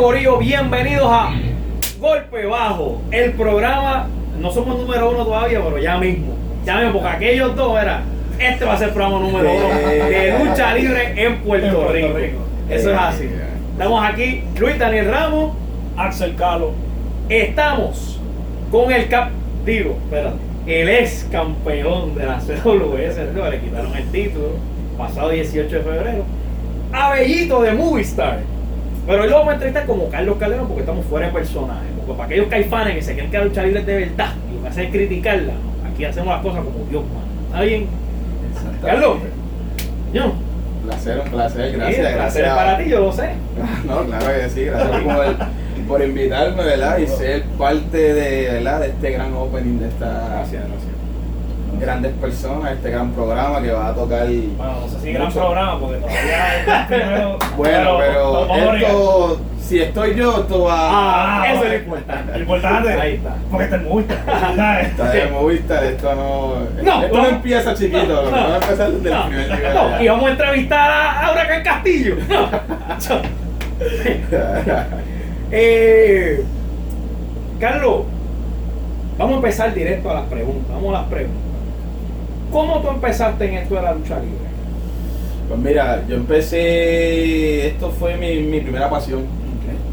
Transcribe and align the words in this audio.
Bueno, 0.00 0.14
Gorillo, 0.14 0.38
bienvenidos 0.38 1.06
a 1.12 1.30
Golpe 2.00 2.46
Bajo, 2.46 3.02
el 3.10 3.32
programa. 3.32 4.08
No 4.40 4.50
somos 4.50 4.78
número 4.78 5.10
uno 5.10 5.26
todavía, 5.26 5.60
pero 5.62 5.76
ya 5.76 5.98
mismo. 5.98 6.34
Ya 6.64 6.78
mismo, 6.78 6.92
porque 6.94 7.08
aquellos 7.08 7.54
dos 7.54 7.78
era. 7.78 8.02
Este 8.38 8.64
va 8.64 8.72
a 8.72 8.78
ser 8.78 8.88
el 8.88 8.94
programa 8.94 9.20
número 9.20 9.50
uno 9.52 9.68
de 9.68 10.38
lucha 10.38 10.74
libre 10.74 11.12
en 11.22 11.40
Puerto, 11.40 11.88
Rico. 11.92 12.38
Eso 12.70 12.92
es 12.92 12.98
así. 12.98 13.28
Estamos 13.72 14.02
aquí, 14.02 14.42
Luis 14.58 14.78
Daniel 14.78 15.10
Ramos, 15.10 15.54
Axel 15.98 16.34
Calo. 16.34 16.72
Estamos 17.28 18.18
con 18.70 18.90
el 18.90 19.06
cap. 19.10 19.28
Digo, 19.66 19.98
espérate, 20.04 20.38
el 20.66 20.88
ex 20.88 21.26
campeón 21.30 22.14
de 22.14 22.24
la 22.24 22.38
CWS, 22.38 23.34
¿no? 23.34 23.50
le 23.50 23.60
quitaron 23.60 23.94
el 23.94 24.10
título 24.10 24.52
pasado 24.96 25.28
18 25.28 25.68
de 25.68 25.82
febrero. 25.82 26.24
Abellito 26.90 27.60
de 27.60 27.74
Movistar. 27.74 28.38
Pero 29.06 29.22
hoy 29.22 29.28
lo 29.28 29.36
vamos 29.36 29.50
a 29.50 29.54
entrevistar 29.54 29.86
como 29.86 30.08
Carlos 30.08 30.36
Calderón 30.38 30.66
porque 30.66 30.80
estamos 30.80 31.06
fuera 31.06 31.26
de 31.26 31.32
personaje. 31.32 31.86
Porque 31.96 32.12
para 32.12 32.24
aquellos 32.26 32.46
caifanes 32.48 32.94
que 32.94 33.02
se 33.02 33.14
creen 33.14 33.30
que 33.30 33.38
la 33.38 33.44
lucha 33.44 33.62
libre 33.62 33.80
es 33.80 33.86
de 33.86 33.96
verdad 33.96 34.32
y 34.50 34.56
lo 34.56 34.62
que 34.62 34.68
hacen 34.68 34.84
es 34.84 34.90
criticarla, 34.90 35.52
¿no? 35.54 35.88
aquí 35.90 36.04
hacemos 36.04 36.28
las 36.28 36.42
cosas 36.42 36.64
como 36.64 36.84
Dios 36.88 37.02
manda. 37.04 37.46
¿Está 37.46 37.62
bien? 37.62 37.86
Carlos, 38.84 39.18
yo. 40.12 40.32
placer, 40.86 41.20
un 41.20 41.30
placer, 41.30 41.72
gracias. 41.72 41.96
Sí, 41.96 42.02
el 42.02 42.14
placer 42.14 42.44
es 42.44 42.50
gracias. 42.50 42.56
para 42.56 42.78
ti, 42.78 42.90
yo 42.90 43.00
lo 43.00 43.12
sé. 43.12 43.30
No, 43.86 44.04
claro 44.04 44.26
que 44.26 44.50
sí, 44.50 44.64
gracias 44.64 45.02
por, 45.02 45.86
por 45.88 46.02
invitarme, 46.02 46.62
¿verdad? 46.62 46.98
Y 46.98 47.06
ser 47.06 47.42
parte 47.58 48.14
de, 48.14 48.52
¿verdad? 48.52 48.80
de 48.80 48.86
este 48.88 49.10
gran 49.10 49.34
opening 49.34 49.78
de 49.78 49.88
estas 49.88 50.30
Gracias, 50.30 50.62
gracias. 50.68 50.89
Grandes 51.80 52.12
personas, 52.14 52.72
este 52.72 52.90
gran 52.90 53.10
programa 53.12 53.60
que 53.62 53.72
va 53.72 53.88
a 53.88 53.94
tocar. 53.94 54.26
Bueno, 54.26 54.80
no 54.82 54.88
sé 54.88 55.00
si 55.00 55.12
gran 55.12 55.26
mucho. 55.28 55.40
programa 55.40 55.80
porque 55.80 55.96
todavía 55.98 56.86
primero. 56.88 57.38
Bueno, 57.56 57.96
pero 57.98 58.32
vamos 58.32 58.70
brincar. 58.70 58.90
esto, 58.90 59.40
si 59.60 59.78
estoy 59.80 60.14
yo, 60.14 60.40
esto 60.40 60.62
va. 60.64 60.76
Ah, 61.42 61.52
eso 61.52 61.64
es 61.64 61.70
lo 61.70 61.76
importante. 61.76 62.32
Lo 62.32 62.38
importante. 62.40 62.92
Ahí 62.92 63.14
está. 63.14 63.34
Porque 63.50 63.64
está 63.66 63.76
el 63.76 63.82
Movistar. 63.82 64.80
Está 64.82 65.10
de 65.10 65.26
Movistar, 65.26 65.84
esto 65.84 66.14
no. 66.14 66.82
No, 66.82 67.02
esto 67.02 67.16
no. 67.16 67.28
empieza 67.28 67.74
chiquito, 67.74 68.06
No, 68.06 68.22
no, 68.24 68.30
va 68.30 68.52
a 68.52 68.56
empezar 68.56 68.90
desde 68.92 69.10
el 69.12 69.22
primer 69.26 69.48
nivel. 69.50 69.74
no, 69.74 70.02
y 70.02 70.08
vamos 70.08 70.24
a 70.26 70.30
entrevistar 70.30 70.90
a, 70.90 71.26
a 71.26 71.32
Huracán 71.32 71.62
Castillo. 71.62 72.16
No. 72.28 72.48
Eh, 75.52 76.44
Carlos, 77.58 78.02
vamos 79.18 79.32
a 79.34 79.36
empezar 79.36 79.74
directo 79.74 80.10
a 80.10 80.14
las 80.14 80.24
preguntas. 80.24 80.70
Vamos 80.74 80.94
a 80.94 81.00
las 81.00 81.08
preguntas. 81.10 81.49
¿Cómo 82.52 82.80
tú 82.80 82.88
empezaste 82.88 83.48
en 83.48 83.54
esto 83.54 83.76
de 83.76 83.82
la 83.82 83.94
lucha 83.94 84.18
libre? 84.18 84.50
Pues 85.48 85.60
mira, 85.60 86.04
yo 86.08 86.16
empecé, 86.16 87.68
esto 87.68 87.90
fue 87.90 88.16
mi, 88.16 88.40
mi 88.40 88.60
primera 88.60 88.90
pasión, 88.90 89.24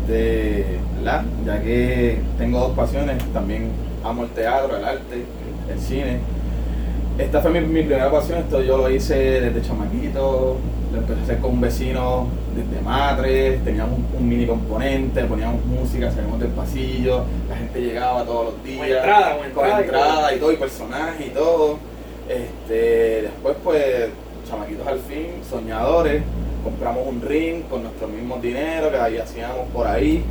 este, 0.01 0.65
¿verdad? 0.97 1.23
Ya 1.45 1.61
que 1.61 2.19
tengo 2.37 2.59
dos 2.59 2.71
pasiones, 2.71 3.17
también 3.33 3.69
amo 4.03 4.23
el 4.23 4.29
teatro, 4.29 4.77
el 4.77 4.85
arte, 4.85 5.23
el 5.71 5.79
cine. 5.79 6.19
Esta 7.17 7.41
fue 7.41 7.51
mi, 7.51 7.61
mi 7.61 7.81
primera 7.81 8.11
pasión, 8.11 8.39
esto 8.39 8.61
yo 8.61 8.77
lo 8.77 8.89
hice 8.89 9.15
desde 9.15 9.61
chamaquito, 9.61 10.57
lo 10.93 10.97
empecé 10.97 11.19
a 11.19 11.23
hacer 11.23 11.39
con 11.39 11.51
un 11.51 11.61
vecino 11.61 12.27
desde 12.55 12.81
Matres, 12.81 13.63
teníamos 13.63 13.99
un, 14.17 14.29
mini 14.29 14.45
componente, 14.45 15.23
poníamos 15.25 15.63
música, 15.65 16.11
salíamos 16.11 16.39
del 16.39 16.49
pasillo, 16.49 17.23
la 17.49 17.55
gente 17.55 17.81
llegaba 17.81 18.23
todos 18.23 18.53
los 18.53 18.63
días, 18.63 18.77
Con 18.79 18.87
entrada, 18.87 19.37
con 19.37 19.51
con 19.51 19.65
entrada 19.65 19.79
y 19.79 19.83
entrada 19.83 20.35
y 20.35 20.39
todo, 20.39 20.51
y 20.53 20.57
personajes 20.57 21.27
y 21.27 21.29
todo. 21.31 21.96
Este, 22.29 23.21
después 23.23 23.55
pues, 23.63 24.09
chamaquitos 24.47 24.85
al 24.85 24.99
fin, 24.99 25.27
soñadores, 25.49 26.23
compramos 26.63 27.07
un 27.07 27.21
ring 27.21 27.61
con 27.69 27.83
nuestros 27.83 28.09
mismos 28.09 28.41
dineros 28.41 28.91
que 28.91 28.97
ahí 28.97 29.17
hacíamos 29.17 29.67
por 29.73 29.87
ahí. 29.87 30.23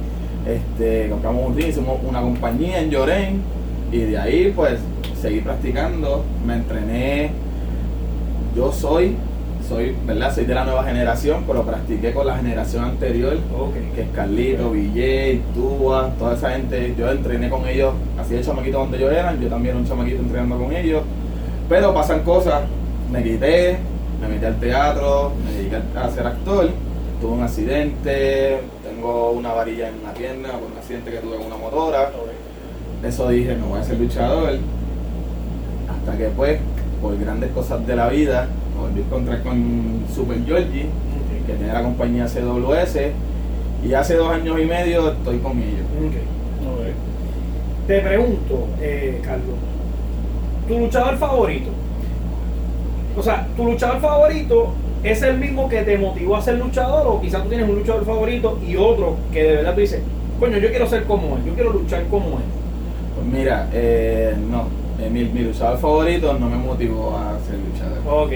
Este, 0.46 1.08
compramos 1.08 1.46
un 1.46 1.56
ring, 1.56 1.68
hicimos 1.68 1.98
una 2.06 2.20
compañía 2.20 2.80
en 2.80 2.90
Llorén 2.90 3.42
y 3.90 3.98
de 3.98 4.18
ahí 4.18 4.52
pues 4.54 4.78
seguí 5.20 5.40
practicando, 5.40 6.24
me 6.46 6.54
entrené. 6.54 7.30
Yo 8.54 8.72
soy, 8.72 9.16
soy, 9.66 9.94
¿verdad? 10.06 10.34
Soy 10.34 10.44
de 10.44 10.54
la 10.54 10.64
nueva 10.64 10.84
generación, 10.84 11.44
pero 11.46 11.62
practiqué 11.62 12.12
con 12.12 12.26
la 12.26 12.36
generación 12.36 12.84
anterior, 12.84 13.36
que 13.94 14.02
es 14.02 14.08
Carlito, 14.14 14.70
Villay, 14.70 15.42
Tua, 15.54 16.10
toda 16.18 16.34
esa 16.34 16.50
gente. 16.50 16.94
Yo 16.96 17.10
entrené 17.10 17.50
con 17.50 17.66
ellos, 17.66 17.94
así 18.18 18.34
de 18.34 18.42
chamaquito 18.42 18.78
donde 18.78 18.98
yo 18.98 19.10
eran, 19.10 19.40
yo 19.40 19.48
también 19.48 19.74
era 19.74 19.82
un 19.82 19.88
chamaquito 19.88 20.20
entrenando 20.20 20.58
con 20.58 20.74
ellos. 20.74 21.02
Pero 21.68 21.92
pasan 21.92 22.22
cosas, 22.22 22.62
me 23.10 23.22
quité, 23.22 23.78
me 24.20 24.28
metí 24.28 24.44
al 24.44 24.58
teatro, 24.60 25.32
me 25.44 25.52
dediqué 25.52 25.76
a 25.98 26.10
ser 26.10 26.26
actor, 26.26 26.70
tuve 27.20 27.32
un 27.32 27.42
accidente, 27.42 28.60
tengo 28.84 29.32
una 29.32 29.52
varilla 29.52 29.88
en 29.88 29.94
una 30.02 30.12
pierna 30.12 30.52
por 30.52 30.70
un 30.70 30.78
accidente 30.78 31.10
que 31.10 31.18
tuve 31.18 31.36
con 31.36 31.46
una 31.46 31.56
motora. 31.56 32.12
Eso 33.04 33.28
dije, 33.28 33.56
no 33.56 33.66
voy 33.66 33.80
a 33.80 33.84
ser 33.84 33.98
luchador. 33.98 34.58
Hasta 35.88 36.18
que 36.18 36.26
pues, 36.28 36.58
por 37.02 37.18
grandes 37.18 37.50
cosas 37.50 37.84
de 37.86 37.96
la 37.96 38.08
vida, 38.08 38.46
me 38.74 38.82
volví 38.82 39.00
a 39.00 39.04
encontrar 39.04 39.42
con 39.42 40.04
Super 40.14 40.44
Georgie, 40.44 40.86
que 41.46 41.52
tiene 41.52 41.72
la 41.72 41.82
compañía 41.82 42.26
CWS, 42.26 42.96
y 43.84 43.92
hace 43.92 44.14
dos 44.14 44.30
años 44.30 44.58
y 44.60 44.64
medio 44.64 45.10
estoy 45.10 45.38
con 45.38 45.58
ellos. 45.58 45.86
Ok. 46.04 46.86
Te 47.86 48.00
pregunto, 48.00 48.66
eh, 48.80 49.20
Carlos, 49.24 49.56
¿tu 50.68 50.78
luchador 50.78 51.16
favorito? 51.16 51.70
O 53.16 53.22
sea, 53.22 53.46
¿tu 53.56 53.64
luchador 53.64 54.00
favorito 54.00 54.72
es 55.02 55.22
el 55.22 55.38
mismo 55.38 55.68
que 55.68 55.82
te 55.82 55.96
motivó 55.96 56.36
a 56.36 56.42
ser 56.42 56.58
luchador 56.58 57.06
o 57.06 57.20
quizás 57.20 57.42
tú 57.42 57.48
tienes 57.48 57.68
un 57.68 57.76
luchador 57.76 58.04
favorito 58.04 58.58
y 58.66 58.76
otro 58.76 59.16
que 59.32 59.42
de 59.42 59.56
verdad 59.56 59.74
tú 59.74 59.80
dices, 59.80 60.02
coño, 60.38 60.58
yo 60.58 60.68
quiero 60.70 60.86
ser 60.86 61.04
como 61.04 61.36
él, 61.36 61.44
yo 61.46 61.54
quiero 61.54 61.72
luchar 61.72 62.04
como 62.08 62.38
él? 62.38 62.44
Pues 63.14 63.26
mira, 63.26 63.68
eh, 63.72 64.34
no, 64.50 64.64
eh, 65.00 65.08
mi, 65.10 65.24
mi 65.24 65.40
luchador 65.40 65.78
favorito 65.78 66.34
no 66.34 66.48
me 66.50 66.56
motivó 66.56 67.16
a 67.16 67.38
ser 67.46 67.58
luchador. 67.58 68.24
Ok. 68.24 68.32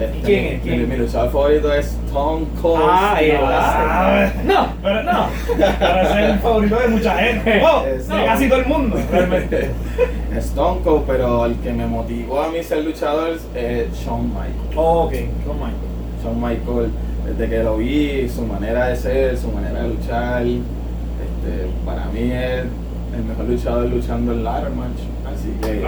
Este, 0.00 0.20
quién 0.22 0.44
es? 0.46 0.52
Mi, 0.64 0.70
¿Quién? 0.70 0.88
mi 0.88 0.96
luchador 0.96 1.30
favorito 1.32 1.72
es 1.74 1.86
Stone 2.06 2.46
Cold. 2.62 2.82
Ah. 2.84 3.18
Austin. 3.18 4.46
No, 4.46 4.68
Pero 4.82 5.02
no. 5.02 5.26
Pero 5.56 6.00
ese 6.02 6.24
es 6.24 6.30
el 6.30 6.38
favorito 6.38 6.76
de 6.76 6.88
mucha 6.88 7.16
gente. 7.18 7.62
Oh, 7.64 7.84
Es- 7.84 8.08
de 8.08 8.24
casi 8.24 8.48
todo 8.48 8.60
el 8.60 8.66
mundo, 8.66 8.96
realmente. 9.10 9.70
Stone 10.38 10.80
Cold, 10.84 11.02
pero 11.06 11.46
el 11.46 11.56
que 11.56 11.72
me 11.72 11.86
motivó 11.86 12.42
a 12.42 12.48
mí 12.48 12.62
ser 12.62 12.84
luchador 12.84 13.36
es 13.54 13.92
Shawn 14.04 14.28
Michaels. 14.28 14.76
Ok, 14.76 15.12
no 15.46 15.54
Michael. 15.54 15.74
Shawn 16.22 16.40
Michaels, 16.40 16.90
desde 17.26 17.48
que 17.56 17.62
lo 17.64 17.76
vi, 17.78 18.28
su 18.28 18.42
manera 18.42 18.88
de 18.88 18.96
ser, 18.96 19.36
su 19.36 19.50
manera 19.50 19.82
de 19.82 19.88
luchar, 19.88 20.42
este, 20.42 21.66
para 21.84 22.04
mí 22.06 22.30
es 22.30 22.64
el 23.16 23.24
mejor 23.26 23.46
luchador 23.46 23.86
luchando 23.86 24.32
en 24.32 24.44
ladder 24.44 24.70
match. 24.70 25.00
Así 25.26 25.48
que, 25.60 25.84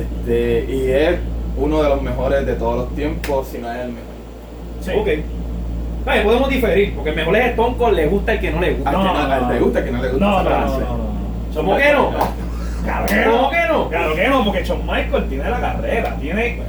este, 0.00 0.64
y 0.72 0.90
es 0.90 1.18
uno 1.58 1.82
de 1.82 1.88
los 1.88 2.02
mejores 2.02 2.46
de 2.46 2.54
todos 2.54 2.76
los 2.78 2.94
tiempos, 2.94 3.48
si 3.48 3.58
no 3.58 3.70
es 3.72 3.78
el 3.80 3.88
mejor. 3.88 4.08
Sí. 4.80 4.90
Ok. 4.96 5.08
Vale, 6.04 6.22
podemos 6.22 6.48
diferir, 6.48 6.94
porque 6.94 7.10
el 7.10 7.16
mejor 7.16 7.36
es 7.36 7.46
Stone 7.50 7.76
Cold, 7.76 7.96
le 7.96 8.06
gusta 8.06 8.32
el 8.32 8.40
que 8.40 8.50
no 8.50 8.60
le 8.60 8.74
gusta. 8.74 8.90
Al 8.90 8.96
No, 8.96 9.02
que 9.02 9.08
no, 9.08 9.28
no, 9.28 9.40
no. 9.40 9.52
le 9.52 9.60
gusta, 9.60 9.78
al 9.80 9.84
que 9.84 9.90
no 9.90 10.02
le 10.02 10.08
gusta. 10.08 10.24
No, 10.26 10.42
no, 10.42 10.78
no. 10.78 10.98
¿Cómo 11.54 11.76
que 11.76 11.92
no? 11.92 12.10
Claro 12.84 13.06
que 13.06 13.24
¿Cómo 13.24 13.42
no. 13.42 13.50
que 13.50 13.66
no? 13.68 13.88
Claro 13.88 14.14
que 14.14 14.28
no, 14.28 14.44
porque 14.44 14.64
Shawn 14.64 14.86
Michaels 14.86 15.28
tiene 15.28 15.50
la 15.50 15.60
carrera, 15.60 16.16
tiene, 16.20 16.62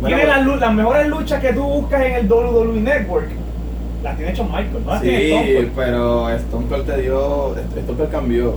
Bueno, 0.00 0.16
tiene 0.16 0.56
las, 0.58 0.74
mejores 0.74 1.06
luchas 1.08 1.40
que 1.40 1.52
tú 1.52 1.62
buscas 1.62 2.02
en 2.02 2.12
el 2.14 2.30
WWE 2.30 2.80
Network. 2.80 3.28
Las 4.02 4.16
tiene 4.16 4.34
Shawn 4.34 4.48
Michaels, 4.50 4.84
no 4.84 4.92
las 4.92 5.00
tiene 5.02 5.24
Stone 5.28 5.46
Sí, 5.46 5.54
Cold. 5.54 5.70
pero 5.76 6.30
Stone 6.30 6.66
Cold 6.68 6.86
te 6.86 7.00
dio, 7.02 7.56
Stone 7.76 7.96
Cold 7.98 8.10
cambió. 8.10 8.54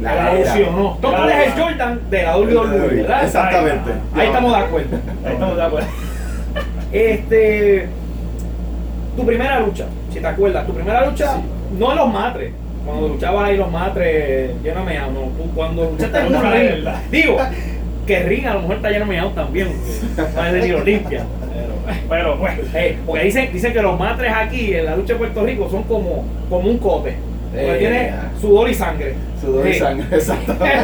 La 0.00 0.12
era. 0.12 0.32
evolucionó. 0.32 0.94
Stone 0.94 1.16
Cold 1.16 1.30
es 1.30 1.46
el 1.56 1.62
Jordan 1.62 2.00
de 2.10 2.22
la 2.22 2.36
WWE, 2.38 2.86
¿verdad? 3.02 3.24
Exactamente. 3.24 3.90
Ahí 4.14 4.26
estamos 4.26 4.52
de 4.52 4.58
acuerdo. 4.64 4.96
Ahí 5.24 5.32
estamos 5.32 5.56
de 5.56 5.62
acuerdo. 5.62 5.88
Este. 6.92 7.88
Tu 9.16 9.24
primera 9.24 9.60
lucha, 9.60 9.86
si 10.12 10.18
te 10.20 10.26
acuerdas, 10.26 10.66
tu 10.66 10.72
primera 10.74 11.06
lucha, 11.06 11.34
Sí. 11.34 11.40
no 11.78 11.92
en 11.92 11.96
los 11.98 12.12
matres. 12.12 12.52
Cuando 12.84 13.08
luchabas 13.08 13.48
ahí 13.48 13.56
los 13.56 13.70
matres, 13.70 14.50
meado, 14.84 15.10
no. 15.12 15.20
Tú 15.20 15.50
cuando 15.54 15.84
luchaste 15.90 16.18
en 16.18 16.26
un 16.34 16.52
ring, 16.52 16.88
digo, 17.10 17.36
que 18.06 18.22
ring 18.24 18.44
a 18.46 18.54
lo 18.54 18.60
mejor 18.62 18.76
está 18.76 18.90
lleno 18.90 19.06
meado 19.06 19.30
también. 19.30 19.68
No 20.36 20.44
es 20.44 20.52
de 20.52 20.60
ni 20.62 20.72
Olimpia. 20.72 21.24
Pero 22.08 22.38
pues, 22.38 22.52
Eh, 22.74 22.98
porque 23.06 23.24
dicen, 23.24 23.50
dicen 23.52 23.72
que 23.72 23.80
los 23.82 23.98
matres 23.98 24.32
aquí 24.34 24.74
en 24.74 24.84
la 24.86 24.96
lucha 24.96 25.12
de 25.14 25.18
Puerto 25.20 25.44
Rico 25.44 25.68
son 25.70 25.84
como, 25.84 26.24
como 26.50 26.68
un 26.68 26.78
cote. 26.78 27.14
Porque 27.54 27.74
Eh, 27.74 27.78
tiene 27.78 28.12
sudor 28.40 28.68
y 28.68 28.74
sangre. 28.74 29.14
Sudor 29.40 29.68
y 29.68 29.74
sangre, 29.74 30.06
exactamente. 30.10 30.64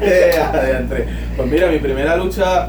Eh. 0.00 1.06
Pues 1.36 1.48
mira, 1.50 1.68
mi 1.68 1.78
primera 1.78 2.16
lucha 2.16 2.68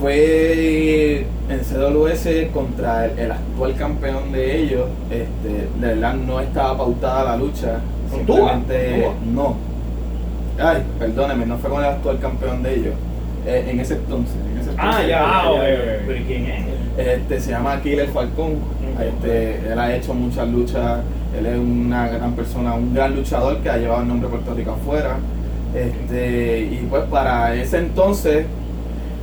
fue 0.00 1.26
en 1.48 1.58
CWS 1.60 2.50
contra 2.52 3.06
el, 3.06 3.18
el 3.18 3.32
actual 3.32 3.74
campeón 3.76 4.32
de 4.32 4.56
ellos. 4.58 4.88
Este, 5.10 5.68
de 5.80 5.94
verdad 5.94 6.14
no 6.14 6.40
estaba 6.40 6.76
pautada 6.76 7.24
la 7.24 7.36
lucha. 7.36 7.78
Simplemente 8.12 9.08
no. 9.32 9.56
Ay, 10.58 10.82
perdóneme, 10.98 11.46
no 11.46 11.58
fue 11.58 11.70
con 11.70 11.80
el 11.84 11.90
actual 11.90 12.18
campeón 12.18 12.62
de 12.62 12.74
ellos. 12.74 12.94
Eh, 13.46 13.66
en 13.70 13.80
ese 13.80 13.94
entonces. 13.94 14.34
Ah, 14.78 15.02
ya. 15.02 15.22
Ah, 15.24 15.42
ya, 15.44 15.50
ok, 15.50 15.56
ya. 15.56 15.62
ok. 15.62 16.02
Pero 16.06 16.24
¿quién 16.26 16.46
es? 16.46 16.66
Este, 16.98 17.40
se 17.40 17.50
llama 17.50 17.80
Killer 17.82 18.08
Falcón. 18.08 18.56
Este, 19.00 19.72
él 19.72 19.78
ha 19.78 19.94
hecho 19.94 20.14
muchas 20.14 20.48
luchas. 20.48 21.00
Él 21.38 21.46
es 21.46 21.58
una 21.58 22.08
gran 22.08 22.32
persona, 22.32 22.74
un 22.74 22.94
gran 22.94 23.14
luchador 23.14 23.58
que 23.58 23.68
ha 23.68 23.76
llevado 23.76 24.02
el 24.02 24.08
nombre 24.08 24.28
de 24.28 24.36
Puerto 24.36 24.54
Rico 24.54 24.72
afuera. 24.72 25.18
Este, 25.74 26.60
y 26.60 26.86
pues 26.88 27.04
para 27.04 27.54
ese 27.54 27.78
entonces, 27.78 28.46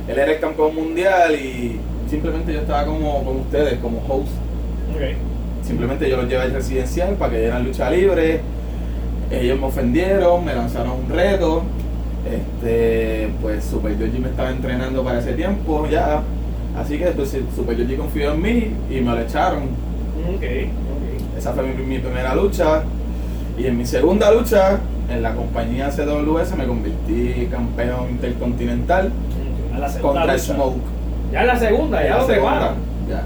él 0.06 0.18
era 0.18 0.32
el 0.32 0.38
campeón 0.38 0.74
mundial 0.74 1.34
y 1.34 1.80
simplemente 2.08 2.52
yo 2.52 2.60
estaba 2.60 2.84
como 2.84 3.24
con 3.24 3.36
ustedes, 3.38 3.78
como 3.78 3.98
host. 4.08 4.28
Simplemente 5.62 6.08
yo 6.08 6.18
los 6.18 6.28
llevé 6.28 6.42
al 6.42 6.52
residencial 6.52 7.14
para 7.14 7.32
que 7.32 7.40
dieran 7.40 7.64
lucha 7.64 7.90
libre. 7.90 8.40
Ellos 9.30 9.58
me 9.58 9.66
ofendieron, 9.66 10.44
me 10.44 10.54
lanzaron 10.54 10.92
un 10.92 11.08
reto. 11.08 11.64
Este, 12.30 13.30
pues 13.42 13.64
Super 13.64 13.98
Yogi 13.98 14.18
me 14.18 14.28
estaba 14.28 14.50
entrenando 14.50 15.04
para 15.04 15.18
ese 15.18 15.32
tiempo 15.32 15.86
ya. 15.90 16.22
Así 16.78 16.98
que 16.98 17.06
pues, 17.06 17.36
Super 17.54 17.76
Yogi 17.76 17.96
confió 17.96 18.32
en 18.32 18.42
mí 18.42 18.70
y 18.90 19.00
me 19.00 19.12
lo 19.12 19.20
echaron. 19.20 19.62
Ok, 20.28 20.42
ok. 20.42 21.38
Esa 21.38 21.52
fue 21.52 21.62
mi, 21.64 21.84
mi 21.84 21.98
primera 21.98 22.34
lucha. 22.34 22.82
Y 23.58 23.66
en 23.66 23.78
mi 23.78 23.86
segunda 23.86 24.32
lucha, 24.32 24.80
en 25.10 25.22
la 25.22 25.34
compañía 25.34 25.90
CWS, 25.90 26.56
me 26.56 26.66
convertí 26.66 27.46
campeón 27.50 28.10
intercontinental 28.10 29.12
contra 30.00 30.26
lucha. 30.26 30.38
Smoke. 30.38 30.76
Ya 31.32 31.40
en 31.42 31.46
la 31.46 31.58
segunda, 31.58 32.02
ya 32.02 32.10
La 32.10 32.18
lo 32.18 32.26
segunda. 32.26 32.74
Ya. 33.08 33.22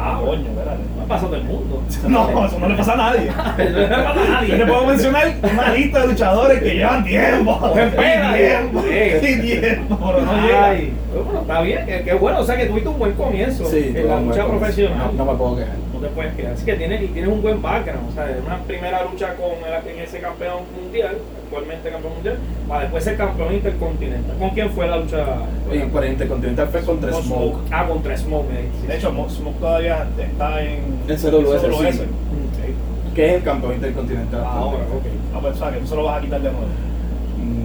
Ah, 0.00 0.16
coño, 0.24 0.48
espérate. 0.48 0.82
No 0.96 1.04
pasa 1.08 1.26
todo 1.26 1.36
el 1.36 1.44
mundo. 1.44 1.82
No, 2.08 2.46
eso 2.46 2.58
no 2.60 2.68
le 2.68 2.74
pasa 2.76 2.92
a 2.92 2.96
nadie. 2.96 3.30
No 3.58 3.78
le 3.78 3.88
pasa 3.88 4.10
a 4.10 4.28
nadie. 4.28 4.48
Yo 4.50 4.56
te 4.58 4.66
puedo 4.66 4.86
mencionar 4.86 5.34
una 5.52 5.72
lista 5.74 6.00
de 6.00 6.06
luchadores 6.06 6.62
que 6.62 6.74
llevan 6.74 7.04
tiempo. 7.04 7.72
Espera, 7.76 8.34
tiempo. 8.36 8.82
sí. 8.82 9.40
Tiempo, 9.40 9.98
pero 9.98 10.20
no 10.24 10.32
llega. 10.46 10.64
Ay, 10.66 10.92
bueno, 11.24 11.40
está 11.40 11.60
bien, 11.62 11.86
qué 12.04 12.14
bueno, 12.14 12.38
o 12.40 12.44
sea 12.44 12.56
que 12.56 12.66
tuviste 12.66 12.88
un 12.88 12.98
buen 12.98 13.12
comienzo 13.14 13.64
Sí, 13.66 13.92
en 13.94 14.08
la 14.08 14.20
lucha 14.20 14.46
profesional. 14.46 15.10
No, 15.16 15.24
no 15.24 15.32
me 15.32 15.38
puedo 15.38 15.56
quejar. 15.56 15.74
No 16.00 16.06
te 16.06 16.14
puedes 16.14 16.34
quedar. 16.34 16.52
Así 16.52 16.64
que 16.64 16.74
tienes, 16.74 17.02
y 17.02 17.06
tienes 17.08 17.30
un 17.32 17.42
buen 17.42 17.60
background, 17.60 18.08
o 18.10 18.12
sea, 18.14 18.26
de 18.26 18.40
una 18.40 18.58
primera 18.62 19.04
lucha 19.04 19.34
con 19.34 19.50
el, 19.66 19.96
en 19.96 20.02
ese 20.02 20.20
campeón 20.20 20.62
mundial, 20.80 21.16
actualmente 21.44 21.90
campeón 21.90 22.14
mundial, 22.14 22.38
para 22.68 22.80
después 22.82 23.04
ser 23.04 23.16
campeón 23.16 23.54
intercontinental. 23.54 24.36
¿Con 24.38 24.50
quién 24.50 24.70
fue 24.70 24.86
la 24.86 24.96
lucha? 24.98 25.24
Y 25.72 25.78
por 25.80 26.04
el 26.04 26.12
Intercontinental 26.12 26.68
fue 26.68 26.80
contra 26.82 27.10
Con 27.10 27.22
Smoke. 27.22 27.58
Ah, 27.70 27.86
contra 27.86 28.16
Smoke. 28.16 28.48
De 28.86 28.96
hecho, 28.96 29.12
Mo- 29.12 29.28
Smoke 29.28 29.58
todavía 29.58 30.06
está 30.18 30.62
en. 30.62 30.80
En 31.08 31.16
CWS, 31.16 31.60
sí. 31.62 32.02
Ok. 32.02 33.14
que 33.14 33.26
es 33.30 33.34
el 33.34 33.42
campeón 33.42 33.74
intercontinental. 33.74 34.44
Ahora, 34.44 34.78
ok. 34.84 35.04
Ah, 35.34 35.38
pues, 35.40 35.56
o 35.56 35.58
sea, 35.58 35.72
que 35.72 35.78
tú 35.80 35.86
se 35.86 35.96
lo 35.96 36.04
vas 36.04 36.18
a 36.18 36.20
quitar 36.20 36.40
de 36.40 36.50
nuevo. 36.50 36.66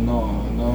No, 0.06 0.44
no. 0.56 0.74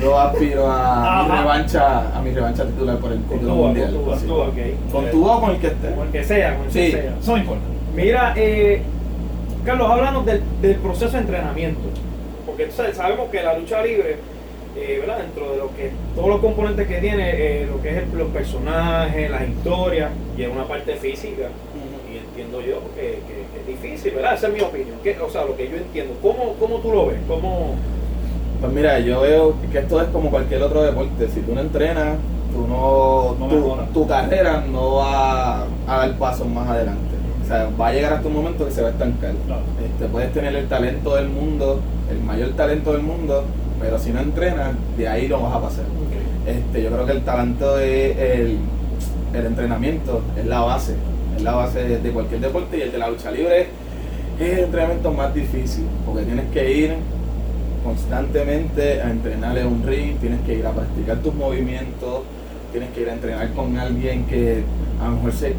Yo 0.00 0.18
aspiro 0.18 0.66
a 0.70 1.24
mi 1.24 1.36
revancha, 1.38 2.16
a 2.16 2.20
mi 2.22 2.30
revancha 2.30 2.64
titular 2.64 2.96
por 2.98 3.12
el 3.12 3.20
título 3.22 3.40
tu, 3.40 3.46
con 3.48 3.56
mundial. 3.58 3.90
tu, 3.90 3.98
sí. 3.98 4.04
con 4.06 4.20
tu, 4.26 4.34
ok. 4.34 4.56
Con 4.92 5.24
o 5.24 5.40
con 5.40 5.50
el 5.50 5.58
que 5.58 5.66
esté. 5.68 5.94
Con 5.94 6.06
el 6.06 6.12
que 6.12 6.24
sea, 6.24 6.56
con 6.56 6.66
el 6.66 6.72
Sí. 6.72 6.78
que 6.80 6.90
sea. 6.92 7.16
Eso 7.20 7.32
no 7.32 7.38
importa. 7.38 7.62
Mira, 7.94 8.32
eh, 8.36 8.82
Carlos, 9.64 9.90
háblanos 9.90 10.26
del, 10.26 10.42
del 10.62 10.76
proceso 10.76 11.12
de 11.12 11.18
entrenamiento. 11.18 11.80
Porque 12.46 12.66
tú 12.66 12.72
sabes, 12.76 12.96
sabemos 12.96 13.28
que 13.30 13.42
la 13.42 13.58
lucha 13.58 13.82
libre, 13.82 14.16
eh, 14.76 14.98
¿verdad? 15.00 15.18
Dentro 15.18 15.50
de 15.52 15.58
lo 15.58 15.68
que 15.76 15.90
todos 16.14 16.28
los 16.28 16.40
componentes 16.40 16.86
que 16.86 16.98
tiene, 16.98 17.30
eh, 17.34 17.66
lo 17.66 17.82
que 17.82 17.90
es 17.90 17.96
el- 18.04 18.16
los 18.18 18.28
personajes, 18.28 19.30
las 19.30 19.48
historias, 19.48 20.10
y 20.38 20.42
es 20.42 20.48
una 20.50 20.64
parte 20.64 20.94
física. 20.96 21.48
Y 22.12 22.18
entiendo 22.18 22.60
yo 22.60 22.80
que, 22.94 23.00
que- 23.26 23.46
que 23.52 23.60
es 23.60 23.66
difícil, 23.82 24.12
¿verdad? 24.14 24.34
Esa 24.34 24.46
es 24.48 24.52
mi 24.54 24.60
opinión. 24.60 24.96
Que, 25.02 25.18
o 25.20 25.28
sea, 25.30 25.44
lo 25.44 25.56
que 25.56 25.68
yo 25.68 25.76
entiendo. 25.76 26.14
¿Cómo, 26.22 26.54
cómo 26.60 26.76
tú 26.78 26.92
lo 26.92 27.06
ves? 27.08 27.18
¿Cómo, 27.26 27.74
Pues 28.60 28.72
mira, 28.72 28.98
yo 29.00 29.20
veo 29.20 29.54
que 29.70 29.78
esto 29.78 30.00
es 30.00 30.08
como 30.08 30.30
cualquier 30.30 30.62
otro 30.62 30.82
deporte. 30.82 31.28
Si 31.28 31.40
tú 31.40 31.54
no 31.54 31.60
entrenas, 31.60 32.16
tú 32.52 32.66
no, 32.66 33.36
No 33.38 33.84
tu, 33.92 34.06
carrera 34.06 34.64
no 34.70 34.96
va 34.96 35.62
a 35.62 35.66
dar 35.86 36.18
pasos 36.18 36.48
más 36.48 36.68
adelante. 36.68 37.14
O 37.44 37.46
sea, 37.46 37.68
va 37.78 37.88
a 37.88 37.92
llegar 37.92 38.14
hasta 38.14 38.28
un 38.28 38.34
momento 38.34 38.64
que 38.64 38.72
se 38.72 38.82
va 38.82 38.88
a 38.88 38.90
estancar. 38.92 39.32
Claro. 39.46 39.62
Este, 39.84 40.06
puedes 40.06 40.32
tener 40.32 40.54
el 40.56 40.66
talento 40.68 41.14
del 41.14 41.28
mundo, 41.28 41.80
el 42.10 42.20
mayor 42.20 42.50
talento 42.50 42.92
del 42.92 43.02
mundo, 43.02 43.44
pero 43.80 43.98
si 43.98 44.10
no 44.10 44.20
entrenas, 44.20 44.72
de 44.96 45.08
ahí 45.08 45.28
no 45.28 45.42
vas 45.42 45.54
a 45.54 45.60
pasar. 45.60 45.84
Este, 46.46 46.82
yo 46.82 46.90
creo 46.90 47.06
que 47.06 47.12
el 47.12 47.22
talento 47.22 47.78
es 47.78 48.16
el, 48.16 48.58
el 49.34 49.46
entrenamiento, 49.46 50.22
es 50.38 50.46
la 50.46 50.60
base, 50.60 50.94
es 51.36 51.42
la 51.42 51.52
base 51.52 51.82
de, 51.82 51.98
de 51.98 52.10
cualquier 52.10 52.40
deporte 52.40 52.78
y 52.78 52.82
el 52.82 52.92
de 52.92 52.98
la 52.98 53.10
lucha 53.10 53.30
libre 53.30 53.66
es 54.38 54.58
el 54.58 54.64
entrenamiento 54.64 55.12
más 55.12 55.34
difícil, 55.34 55.84
porque 56.04 56.24
tienes 56.24 56.46
que 56.52 56.70
ir 56.70 56.94
constantemente 57.86 59.00
a 59.00 59.10
entrenar 59.10 59.56
en 59.56 59.66
un 59.68 59.82
ring, 59.86 60.16
tienes 60.18 60.40
que 60.40 60.54
ir 60.54 60.66
a 60.66 60.72
practicar 60.72 61.18
tus 61.18 61.32
movimientos, 61.34 62.22
tienes 62.72 62.90
que 62.90 63.02
ir 63.02 63.08
a 63.10 63.12
entrenar 63.12 63.48
con 63.52 63.78
alguien 63.78 64.26
que 64.26 64.64
a 65.00 65.08
lo 65.08 65.16
mejor 65.16 65.32
se, 65.32 65.54